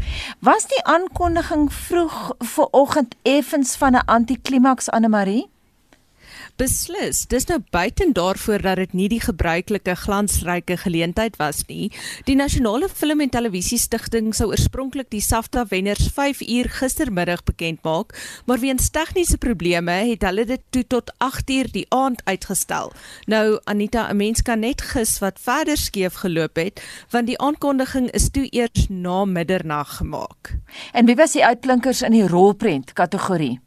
Was 0.43 0.66
die 0.66 0.81
aankondiging 0.83 1.68
vroeg 1.72 2.33
vanoggend 2.39 3.14
effens 3.22 3.76
van 3.76 3.95
'n 3.95 4.07
antiklimaks 4.07 4.91
Anne 4.91 5.09
Marie? 5.09 5.47
Beslis, 6.61 7.23
dis 7.25 7.47
nou 7.49 7.57
buiten 7.73 8.11
daarvoor 8.13 8.61
dat 8.61 8.77
dit 8.77 8.93
nie 8.93 9.07
die 9.09 9.21
gebruikelike 9.25 9.95
glansryke 9.97 10.75
geleentheid 10.83 11.39
was 11.41 11.63
nie. 11.71 11.87
Die 12.29 12.35
Nasionale 12.37 12.91
Film 12.93 13.23
en 13.25 13.31
Televisie 13.33 13.79
Stichting 13.81 14.35
sou 14.37 14.51
oorspronklik 14.51 15.09
die 15.09 15.23
SAFTA 15.25 15.63
wenners 15.71 16.11
5 16.13 16.43
uur 16.45 16.69
gistermiddag 16.75 17.47
bekend 17.49 17.81
maak, 17.89 18.13
maar 18.45 18.61
weens 18.61 18.91
tegniese 18.93 19.39
probleme 19.41 19.95
het 20.11 20.27
hulle 20.29 20.45
dit 20.51 20.61
toe 20.69 20.85
tot 20.85 21.15
8 21.25 21.55
uur 21.57 21.73
die 21.79 21.87
aand 21.97 22.21
uitgestel. 22.29 22.93
Nou 23.25 23.57
Anita, 23.65 24.11
'n 24.13 24.17
mens 24.17 24.43
kan 24.43 24.61
net 24.61 24.83
gis 24.83 25.19
wat 25.25 25.41
verder 25.41 25.81
skeef 25.81 26.21
geloop 26.21 26.57
het, 26.57 26.85
want 27.11 27.27
die 27.27 27.41
aankondiging 27.41 28.11
is 28.11 28.29
toe 28.31 28.47
eers 28.53 28.87
na 28.89 29.25
middernag 29.25 29.97
gemaak. 29.97 30.61
En 30.93 31.07
wie 31.07 31.17
was 31.17 31.33
die 31.33 31.45
uitblinkers 31.45 32.03
in 32.03 32.13
die 32.13 32.29
rolprent 32.29 32.93
kategorie? 32.93 33.61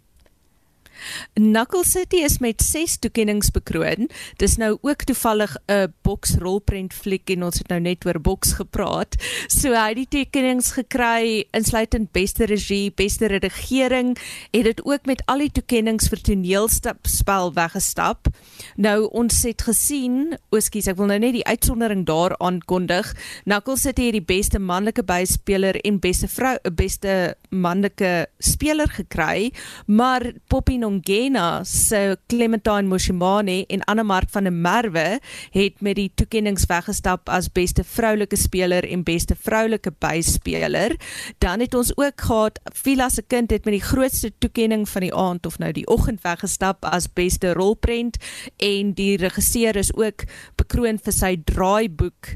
Knuckle 1.34 1.86
City 1.86 2.24
is 2.24 2.38
met 2.39 2.62
6 2.62 2.97
toekenninge 2.97 3.51
bekroon. 3.54 4.10
Dis 4.38 4.58
nou 4.58 4.78
ook 4.82 5.04
toevallig 5.04 5.56
'n 5.68 5.93
boksrolprent 6.01 6.93
fliek 6.93 7.30
en 7.30 7.43
ons 7.43 7.58
het 7.58 7.68
nou 7.68 7.80
net 7.80 8.06
oor 8.06 8.22
boks 8.22 8.54
gepraat. 8.54 9.16
So 9.47 9.74
hy 9.74 9.89
het 9.93 9.95
die 9.95 10.08
toekenninge 10.10 10.74
gekry 10.74 11.45
insluitend 11.51 12.12
beste 12.12 12.45
regie, 12.45 12.91
beste 12.95 13.26
redigering, 13.28 14.18
het 14.51 14.64
dit 14.64 14.86
ook 14.86 15.06
met 15.06 15.22
al 15.26 15.38
die 15.38 15.51
toekenninge 15.51 16.10
vir 16.10 16.22
toneelspel 16.22 17.54
weggestap. 17.54 18.28
Nou 18.76 19.08
ons 19.12 19.43
het 19.43 19.62
gesien, 19.62 20.38
oskies, 20.49 20.88
ek 20.88 20.97
wil 20.97 21.12
nou 21.12 21.20
net 21.20 21.34
die 21.34 21.45
uitsondering 21.45 22.06
daar 22.06 22.38
aankondig. 22.38 23.14
Knuckle 23.43 23.78
City 23.78 24.10
het 24.10 24.18
die 24.18 24.26
beste 24.36 24.60
manlike 24.60 25.04
byspeler 25.04 25.80
en 25.84 25.99
beste 25.99 26.28
vrou, 26.28 26.56
beste 26.76 27.36
manlike 27.49 28.28
speler 28.39 28.89
gekry, 28.89 29.51
maar 29.88 30.32
Poppy 30.47 30.78
Ongena 30.94 31.64
se 31.66 32.18
Clementine 32.28 32.88
Moshimane 32.88 33.66
en 33.68 33.84
Annemark 33.84 34.30
van 34.30 34.44
der 34.44 34.54
Merwe 34.54 35.20
het 35.52 35.82
met 35.82 35.96
die 35.98 36.12
toekenninge 36.16 36.66
weggestap 36.70 37.30
as 37.30 37.50
beste 37.52 37.84
vroulike 37.84 38.38
speler 38.38 38.86
en 38.86 39.04
beste 39.04 39.36
vroulike 39.36 39.94
byspeler. 40.04 40.96
Dan 41.41 41.64
het 41.66 41.74
ons 41.74 41.94
ook 41.98 42.22
gehad 42.22 42.60
Vila 42.74 43.10
se 43.10 43.22
kind 43.22 43.52
het 43.52 43.66
met 43.66 43.74
die 43.80 43.88
grootste 43.88 44.32
toekenning 44.38 44.86
van 44.89 45.02
die 45.02 45.14
aand 45.14 45.46
of 45.46 45.58
nou 45.58 45.72
die 45.74 45.88
oggend 45.88 46.22
weggestap 46.22 46.86
as 46.86 47.10
beste 47.14 47.54
rolprent 47.54 48.20
en 48.58 48.94
die 48.94 49.18
regisseur 49.18 49.76
is 49.76 49.94
ook 49.96 50.28
bekroon 50.62 51.02
vir 51.02 51.16
sy 51.16 51.36
draaiboek 51.46 52.36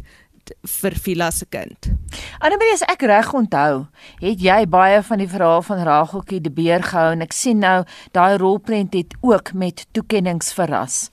vir 0.82 0.96
Vila 1.04 1.32
se 1.32 1.46
kind. 1.50 1.92
Annemarie, 2.40 2.74
as 2.78 2.86
ek 2.88 3.08
reg 3.10 3.34
onthou, 3.34 3.86
het 4.22 4.42
jy 4.44 4.62
baie 4.70 5.02
van 5.04 5.22
die 5.24 5.30
verhaal 5.30 5.64
van 5.66 5.84
Rageltjie 5.88 6.42
die 6.44 6.54
beer 6.54 6.86
gehou 6.86 7.12
en 7.16 7.26
ek 7.26 7.36
sien 7.36 7.62
nou 7.64 7.84
daai 8.16 8.38
rolprent 8.38 8.96
het 8.98 9.16
ook 9.22 9.54
met 9.54 9.86
toekenninge 9.92 10.54
verras. 10.56 11.08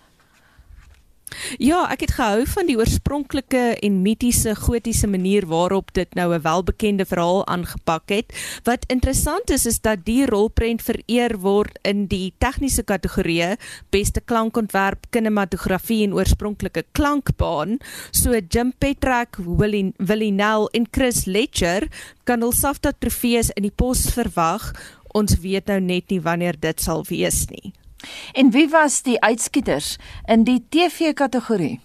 Ja, 1.58 1.84
ek 1.90 2.04
het 2.04 2.12
gehou 2.16 2.44
van 2.46 2.68
die 2.68 2.76
oorspronklike 2.78 3.62
en 3.82 4.02
mitiese 4.04 4.54
gotiese 4.58 5.08
manier 5.10 5.46
waarop 5.50 5.92
dit 5.96 6.14
nou 6.14 6.34
'n 6.34 6.42
welbekende 6.42 7.04
verhaal 7.04 7.46
aangepak 7.46 8.08
het. 8.08 8.32
Wat 8.64 8.84
interessant 8.86 9.50
is 9.50 9.66
is 9.66 9.80
dat 9.80 10.04
die 10.04 10.26
rolprent 10.26 10.82
vereer 10.82 11.38
word 11.38 11.78
in 11.82 12.06
die 12.06 12.32
tegniese 12.38 12.82
kategorieë 12.82 13.56
beste 13.90 14.20
klankontwerp, 14.20 15.06
kinematografie 15.10 16.04
en 16.04 16.14
oorspronklike 16.14 16.84
klankbaan. 16.92 17.78
So 18.10 18.40
Jim 18.48 18.72
Petrack, 18.78 19.36
Willie 19.98 20.32
Nell 20.32 20.68
en 20.72 20.86
Chris 20.90 21.24
Letcher 21.24 21.88
kan 22.24 22.40
hul 22.40 22.52
SAFTA 22.52 22.92
trofees 22.98 23.50
in 23.50 23.62
die 23.62 23.74
pos 23.74 24.10
verwag. 24.10 24.72
Ons 25.14 25.38
weet 25.40 25.66
nou 25.66 25.80
net 25.80 26.10
nie 26.10 26.20
wanneer 26.20 26.60
dit 26.60 26.80
sal 26.80 27.04
wees 27.08 27.46
nie. 27.48 27.72
En 28.32 28.50
wie 28.50 28.68
was 28.68 29.02
die 29.02 29.20
uitskieters 29.20 29.96
in 30.26 30.44
die 30.44 30.64
TV-kategorie? 30.68 31.80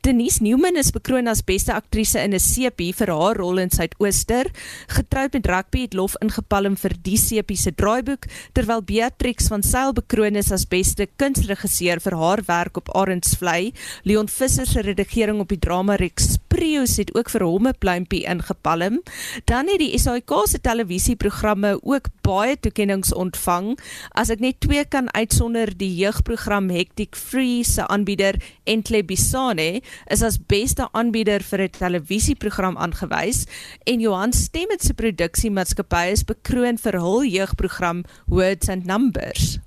Denise 0.00 0.42
Newman 0.42 0.76
is 0.76 0.90
bekroon 0.90 1.28
as 1.28 1.42
beste 1.42 1.72
aktrise 1.72 2.18
in 2.20 2.34
'n 2.34 2.40
sepie 2.40 2.92
vir 2.92 3.10
haar 3.10 3.36
rol 3.36 3.58
in 3.58 3.70
Suidooster. 3.70 4.50
Getroud 4.88 5.32
met 5.32 5.46
rugby 5.46 5.80
het 5.82 5.94
lof 5.94 6.16
ingepalm 6.20 6.76
vir 6.76 6.92
die 7.02 7.16
sepie 7.16 7.56
se 7.56 7.72
draaiboek, 7.72 8.26
terwyl 8.52 8.82
Beatrix 8.82 9.48
van 9.48 9.62
Sail 9.62 9.92
bekroon 9.92 10.36
is 10.36 10.52
as 10.52 10.66
beste 10.66 11.06
kunsregisseur 11.16 12.00
vir 12.00 12.16
haar 12.16 12.42
werk 12.46 12.76
op 12.76 12.94
Arendsvlei. 12.96 13.72
Leon 14.04 14.28
Visser 14.28 14.66
se 14.66 14.80
redigering 14.80 15.40
op 15.40 15.48
die 15.48 15.58
drama 15.58 15.96
Rex 15.96 16.36
Prius 16.48 16.98
het 17.00 17.14
ook 17.14 17.30
vir 17.30 17.44
hom 17.44 17.66
'n 17.68 17.78
pluimpie 17.78 18.24
ingepalm. 18.24 19.02
Dan 19.44 19.68
het 19.68 19.78
die 19.78 19.98
SAK 19.98 20.30
se 20.46 20.60
televisieprogramme 20.60 21.78
ook 21.82 22.08
baie 22.22 22.56
toekenninge 22.60 23.14
ontvang. 23.14 23.78
As 24.10 24.30
ek 24.30 24.40
net 24.40 24.60
twee 24.60 24.84
kan 24.84 25.12
uitsonder, 25.14 25.76
die 25.76 25.94
jeugprogram 25.96 26.70
Hectic 26.70 27.16
Free 27.16 27.64
se 27.64 27.86
aanbieder 27.86 28.34
Entle 28.64 29.02
Bisane 29.04 29.61
Mane 29.62 29.82
is 30.10 30.22
as 30.22 30.38
beste 30.38 30.88
aanbieder 30.92 31.42
vir 31.42 31.62
'n 31.62 31.70
televisieprogram 31.70 32.76
aangewys 32.76 33.46
en 33.86 34.00
Johan 34.00 34.32
Stemmet 34.32 34.82
se 34.82 34.94
produksiemaatskappy 34.94 36.12
is 36.12 36.24
bekroon 36.24 36.78
vir 36.78 36.98
hul 36.98 37.24
jeugprogram 37.24 38.04
Words 38.26 38.68
and 38.68 38.86
Numbers. 38.86 39.58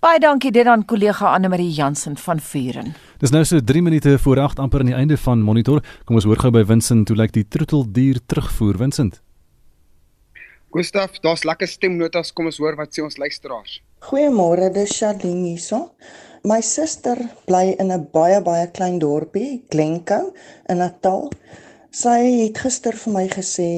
Baie 0.00 0.18
dankie 0.18 0.52
dit 0.52 0.66
aan 0.66 0.84
kollega 0.84 1.34
Anne 1.34 1.48
Marie 1.48 1.72
Jansen 1.72 2.16
van 2.16 2.40
Vuren. 2.40 2.94
Dis 3.18 3.30
nou 3.30 3.44
so 3.44 3.60
3 3.60 3.82
minute 3.82 4.18
voor 4.18 4.38
8 4.38 4.58
amper 4.58 4.80
aan 4.80 4.86
die 4.86 4.94
einde 4.94 5.16
van 5.16 5.40
monitor. 5.40 5.82
Kom 6.04 6.16
ons 6.16 6.24
hoor 6.24 6.38
gou 6.38 6.50
by 6.50 6.64
Vincent 6.64 7.08
hoe 7.08 7.16
lyk 7.16 7.32
die 7.32 7.48
troeteldier 7.48 8.20
terugvoer 8.26 8.76
Vincent. 8.76 9.22
Gustaf, 10.72 11.20
daar's 11.20 11.44
lekker 11.44 11.68
stemnotas, 11.68 12.32
kom 12.32 12.46
ons 12.46 12.58
hoor 12.58 12.76
wat 12.76 12.92
sê 12.92 13.02
ons 13.02 13.16
luisteraars. 13.16 13.82
Goeiemôre, 14.00 14.72
dis 14.72 14.98
Charlene 14.98 15.52
hierso. 15.52 15.90
My 16.42 16.58
suster 16.60 17.18
bly 17.46 17.76
in 17.78 17.92
'n 17.92 18.08
baie 18.10 18.40
baie 18.42 18.66
klein 18.74 18.98
dorpie, 18.98 19.62
Glencoe 19.70 20.32
in 20.66 20.76
Natal. 20.76 21.30
Sy 21.94 22.18
het 22.42 22.58
gister 22.58 22.96
vir 22.98 23.12
my 23.12 23.28
gesê 23.30 23.68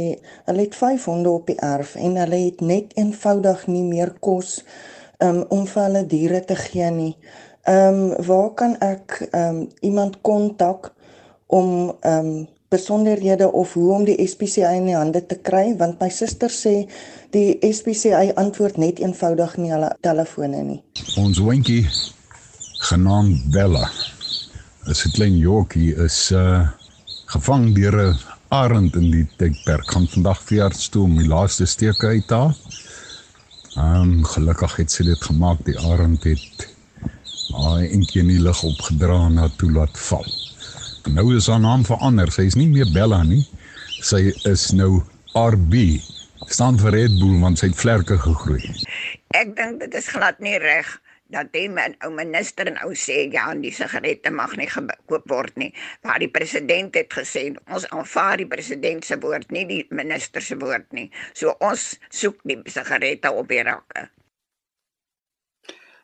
hulle 0.47 0.65
het 0.65 0.75
5 0.75 1.05
honde 1.05 1.31
op 1.31 1.47
die 1.47 1.59
erf 1.61 1.93
en 1.95 2.17
hulle 2.17 2.39
het 2.47 2.61
net 2.61 2.97
eenvoudig 2.97 3.67
nie 3.67 3.83
meer 3.83 4.15
kos 4.21 4.65
um, 5.19 5.45
om 5.51 5.67
vir 5.67 5.83
hulle 5.83 6.05
diere 6.07 6.41
te 6.41 6.57
gee 6.57 6.91
nie. 6.91 7.13
Ehm 7.69 8.01
um, 8.01 8.25
waar 8.31 8.51
kan 8.55 8.81
ek 8.81 9.29
ehm 9.31 9.61
um, 9.61 9.69
iemand 9.81 10.21
kontak 10.23 10.95
om 11.47 11.93
ehm 12.01 12.33
um, 12.33 12.49
besonderhede 12.69 13.53
of 13.53 13.73
hoe 13.73 13.93
om 13.93 14.05
die 14.05 14.27
SPCA 14.27 14.73
in 14.81 14.87
die 14.87 14.97
hande 14.97 15.27
te 15.27 15.37
kry 15.37 15.77
want 15.77 16.01
my 16.01 16.09
suster 16.09 16.51
sê 16.51 16.89
die 17.31 17.59
SPCA 17.61 18.25
antwoord 18.35 18.81
net 18.81 19.05
eenvoudig 19.05 19.57
nie 19.57 19.73
hulle 19.77 19.97
telefone 20.01 20.63
nie. 20.63 20.83
Ons 21.21 21.39
hondjie 21.39 21.85
genaamd 22.85 23.51
Bella. 23.51 23.91
Is 24.93 25.05
'n 25.05 25.13
klein 25.17 25.37
jockie 25.39 25.95
is 26.07 26.31
uh 26.33 26.69
gevang 27.33 27.75
deur 27.75 27.97
'n 27.97 28.19
arend 28.49 28.97
in 28.97 29.11
die 29.11 29.29
tydperk. 29.39 29.91
Gaan 29.91 30.09
vandag 30.09 30.43
veearts 30.43 30.89
toe 30.89 31.05
om 31.05 31.17
die 31.17 31.29
laaste 31.29 31.67
steke 31.67 32.07
uit 32.07 32.27
te 32.27 32.35
haal. 32.35 32.55
Um 33.77 34.25
gelukkig 34.25 34.77
het 34.77 34.91
sy 34.93 35.05
dit 35.05 35.23
gemaak. 35.25 35.65
Die 35.65 35.79
arend 35.79 36.25
het 36.25 36.69
haar 37.57 37.81
eentjie 37.81 38.21
in 38.21 38.29
die 38.29 38.43
lug 38.43 38.63
opgedra 38.63 39.27
en 39.27 39.37
haar 39.37 39.57
toe 39.57 39.73
laat 39.73 39.99
val. 39.99 40.27
Nou 41.09 41.37
is 41.37 41.47
haar 41.47 41.61
naam 41.61 41.85
verander. 41.85 42.33
Sy 42.33 42.43
is 42.51 42.55
nie 42.55 42.69
meer 42.69 42.91
Bella 42.93 43.23
nie. 43.23 43.47
Sy 44.01 44.33
is 44.45 44.71
nou 44.73 45.03
RB. 45.33 46.01
Staan 46.47 46.79
vir 46.79 46.93
Red 46.93 47.19
Bull 47.19 47.41
want 47.41 47.59
sy 47.59 47.67
het 47.73 47.81
vlerke 47.81 48.19
gegroei. 48.19 48.75
Ek 49.29 49.57
dink 49.57 49.81
dit 49.81 49.95
is 49.95 50.09
glad 50.09 50.39
nie 50.41 50.59
reg 50.59 51.01
dat 51.35 51.51
die 51.55 51.67
men, 51.69 51.97
ou 52.07 52.13
minister 52.15 52.71
nou 52.71 52.93
sê 52.99 53.25
ja, 53.33 53.49
die 53.59 53.73
sigarette 53.75 54.31
mag 54.31 54.55
nie 54.61 54.69
gekoop 54.71 55.29
word 55.31 55.57
nie. 55.61 55.71
Maar 56.07 56.23
die 56.23 56.31
president 56.33 56.95
het 56.99 57.13
gesê 57.13 57.49
ons 57.67 57.87
aanvaar 57.91 58.41
die 58.43 58.51
president 58.51 59.05
se 59.05 59.19
woord, 59.21 59.51
nie 59.55 59.67
die 59.71 59.83
minister 59.91 60.45
se 60.45 60.59
woord 60.61 60.91
nie. 60.97 61.11
So 61.35 61.57
ons 61.61 61.95
soek 62.11 62.41
die 62.49 62.61
sigarette 62.71 63.33
op 63.33 63.51
die 63.51 63.63
rakke. 63.67 64.09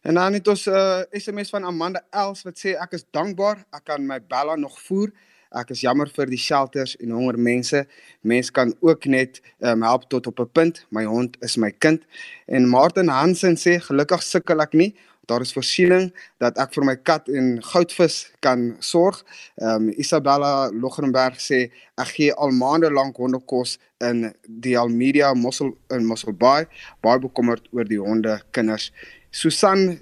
En 0.02 0.16
dan 0.16 0.32
het 0.32 0.48
ons 0.48 0.66
'n 0.66 0.72
uh, 0.72 1.02
SMS 1.12 1.50
van 1.50 1.64
Amanda 1.64 2.00
Els 2.10 2.42
wat 2.42 2.58
sê 2.58 2.72
ek 2.80 2.92
is 2.92 3.04
dankbaar 3.10 3.66
ek 3.70 3.84
kan 3.84 4.06
my 4.06 4.20
Bella 4.20 4.56
nog 4.56 4.80
voer. 4.80 5.12
Ek 5.50 5.70
is 5.70 5.80
jammer 5.80 6.08
vir 6.08 6.26
die 6.26 6.38
shelters 6.38 6.96
en 6.96 7.10
honger 7.10 7.38
mense. 7.38 7.86
Mense 8.22 8.52
kan 8.52 8.74
ook 8.80 9.04
net 9.04 9.40
um, 9.58 9.82
help 9.82 10.06
tot 10.08 10.26
op 10.26 10.38
'n 10.40 10.50
punt. 10.52 10.86
My 10.90 11.04
hond 11.04 11.36
is 11.40 11.56
my 11.56 11.70
kind. 11.70 12.02
En 12.46 12.68
Martin 12.68 13.08
Hansen 13.08 13.56
sê 13.56 13.80
gelukkig 13.80 14.22
sukkel 14.22 14.60
ek 14.60 14.72
nie 14.72 14.94
daar 15.30 15.44
is 15.44 15.52
voorsiening 15.54 16.10
dat 16.42 16.58
ek 16.62 16.74
vir 16.74 16.86
my 16.88 16.96
kat 17.08 17.28
en 17.30 17.52
goudvis 17.70 18.18
kan 18.44 18.66
sorg. 18.84 19.22
Ehm 19.60 19.88
um, 19.88 19.92
Isabella 20.02 20.70
Logrenberg 20.74 21.38
sê 21.42 21.60
ek 22.00 22.14
gee 22.16 22.34
al 22.34 22.54
maande 22.56 22.90
lank 22.90 23.18
hondekos 23.22 23.78
in 24.10 24.30
die 24.64 24.76
Almeria 24.78 25.32
Mossel 25.34 25.72
in 25.94 26.06
Mossel 26.08 26.34
Bay. 26.34 26.66
Baie 27.04 27.22
bekommerd 27.22 27.68
oor 27.76 27.86
die 27.86 28.00
honde 28.00 28.40
kinders. 28.56 28.90
Susan 29.30 30.00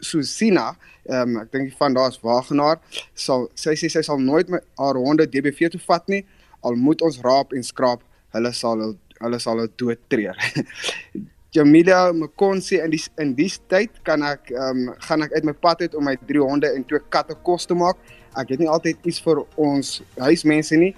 Susina 0.00 0.70
ehm 1.08 1.36
um, 1.36 1.40
ek 1.42 1.52
dink 1.52 1.74
van 1.80 1.96
daar's 1.96 2.20
Wagenaar 2.22 2.78
sal 3.14 3.48
sy 3.58 3.74
sê 3.80 3.90
sy 3.90 4.04
sal 4.06 4.20
nooit 4.22 4.50
my 4.52 4.60
haar 4.78 5.00
honde 5.00 5.26
DBV 5.26 5.72
toe 5.74 5.82
vat 5.88 6.06
nie 6.12 6.22
al 6.66 6.76
moet 6.76 7.02
ons 7.06 7.18
raap 7.24 7.54
en 7.56 7.64
skraap 7.64 8.04
hulle 8.36 8.52
sal 8.54 8.84
hulle 9.18 9.42
sal 9.42 9.66
dood 9.80 10.00
treur. 10.12 10.38
Jamilia 11.58 12.12
Mkonsi 12.12 12.78
in 12.78 12.92
die 12.92 13.00
in 13.18 13.32
die 13.34 13.50
tyd 13.70 13.96
kan 14.06 14.22
ek 14.22 14.52
ehm 14.52 14.84
um, 14.84 14.92
gaan 15.08 15.24
ek 15.26 15.34
uit 15.34 15.48
my 15.48 15.54
pad 15.66 15.82
uit 15.82 15.96
om 15.98 16.06
my 16.06 16.14
drie 16.28 16.42
honde 16.42 16.70
en 16.70 16.84
twee 16.86 17.02
katte 17.10 17.34
kos 17.42 17.66
te 17.66 17.74
maak. 17.74 17.98
Ek 18.38 18.52
het 18.54 18.62
nie 18.62 18.70
altyd 18.70 19.02
iets 19.02 19.18
vir 19.24 19.42
ons 19.56 19.96
huismense 20.22 20.78
nie 20.78 20.92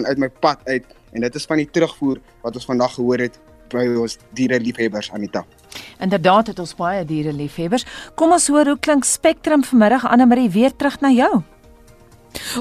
en 0.00 0.08
uit 0.08 0.18
my 0.18 0.30
pad 0.42 0.58
uit 0.66 0.88
en 1.12 1.22
dit 1.22 1.38
is 1.38 1.46
van 1.46 1.62
die 1.62 1.68
terugvoer 1.70 2.18
wat 2.42 2.58
ons 2.58 2.66
vandag 2.66 2.96
gehoor 2.98 3.22
het 3.28 3.38
by 3.72 3.86
ons 4.02 4.18
diere 4.34 4.58
liefhebbers 4.60 5.12
Anita. 5.14 5.44
Inderdaad 6.02 6.50
het 6.52 6.58
ons 6.58 6.74
baie 6.76 7.04
diere 7.06 7.32
liefhebbers. 7.32 7.86
Kom 8.18 8.34
ons 8.34 8.50
hoor 8.50 8.74
hoe 8.74 8.78
klink 8.80 9.06
Spectrum 9.06 9.62
vanmiddag 9.64 10.08
Anne 10.10 10.26
Marie 10.26 10.50
weer 10.50 10.74
terug 10.76 10.98
na 11.00 11.14
jou. 11.14 11.44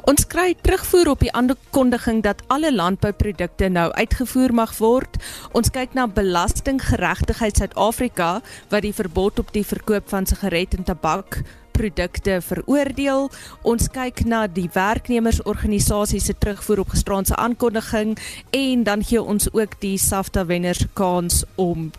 Ons 0.09 0.25
kry 0.27 0.53
terugvoer 0.61 1.11
op 1.13 1.23
die 1.23 1.31
aankondiging 1.35 2.21
dat 2.25 2.43
alle 2.47 2.71
landbouprodukte 2.73 3.69
nou 3.69 3.89
uitgevoer 3.91 4.53
mag 4.53 4.75
word. 4.79 5.17
Ons 5.57 5.71
kyk 5.73 5.95
na 5.97 6.07
belastinggeregtigheid 6.07 7.57
Suid-Afrika 7.57 8.29
wat 8.71 8.85
die 8.85 8.95
verbod 8.95 9.39
op 9.39 9.51
die 9.55 9.65
verkoop 9.67 10.09
van 10.11 10.27
sigaret 10.29 10.77
en 10.77 10.87
tabak 10.87 11.41
produkte 11.71 12.39
veroordeel. 12.45 13.29
Ons 13.67 13.89
kyk 13.93 14.25
na 14.27 14.45
die 14.47 14.67
werknemersorganisasies 14.73 16.29
se 16.29 16.35
terugvoer 16.37 16.83
op 16.83 16.93
gisteraand 16.95 17.31
se 17.31 17.35
aankondiging 17.35 18.17
en 18.55 18.83
dan 18.87 19.05
gee 19.07 19.21
ons 19.21 19.49
ook 19.53 19.79
die 19.83 19.97
SAFTA 19.97 20.45
wenners 20.45 20.85
kans 20.93 21.43
om 21.55 21.91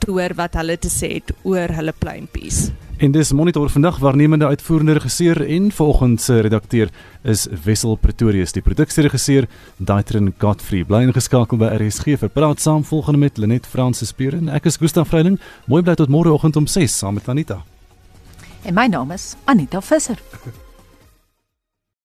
te 0.00 0.10
hoor 0.10 0.34
wat 0.38 0.56
hulle 0.56 0.78
te 0.80 0.92
sê 0.92 1.16
het 1.18 1.34
oor 1.42 1.74
hulle 1.76 1.92
pluimpies. 1.96 2.70
En 3.00 3.10
dis 3.10 3.32
monitor 3.32 3.70
vandag 3.70 3.98
waarnemende 3.98 4.46
uitvoerende 4.46 4.92
regisseur 4.92 5.46
en 5.48 5.72
volgens 5.72 6.24
se 6.24 6.40
redakteur 6.40 6.88
is 7.22 7.46
Wessel 7.64 7.94
Pretorius. 7.94 8.52
Die 8.52 8.62
produksieregisseur 8.62 9.48
Daitrin 9.76 10.34
Godfrey. 10.38 10.84
Bly 10.84 11.06
ingeskakel 11.08 11.56
by 11.56 11.70
RSG 11.78 12.18
vir 12.20 12.28
praat 12.28 12.60
saam 12.60 12.84
volgende 12.84 13.24
met 13.24 13.40
Lenet 13.40 13.66
Fransis 13.66 14.12
Pieren 14.12 14.52
ek 14.52 14.68
is 14.68 14.76
Gustaf 14.76 15.08
Vreiling. 15.08 15.40
Mooi 15.64 15.80
bly 15.80 15.96
tot 15.96 16.12
môre 16.12 16.28
oggend 16.28 16.60
om 16.60 16.68
6 16.68 16.98
saam 16.98 17.16
met 17.16 17.28
Anita. 17.28 17.62
En 18.68 18.76
my 18.76 18.84
naam 18.92 19.16
is 19.16 19.32
Anita 19.48 19.80
Visser 19.80 20.20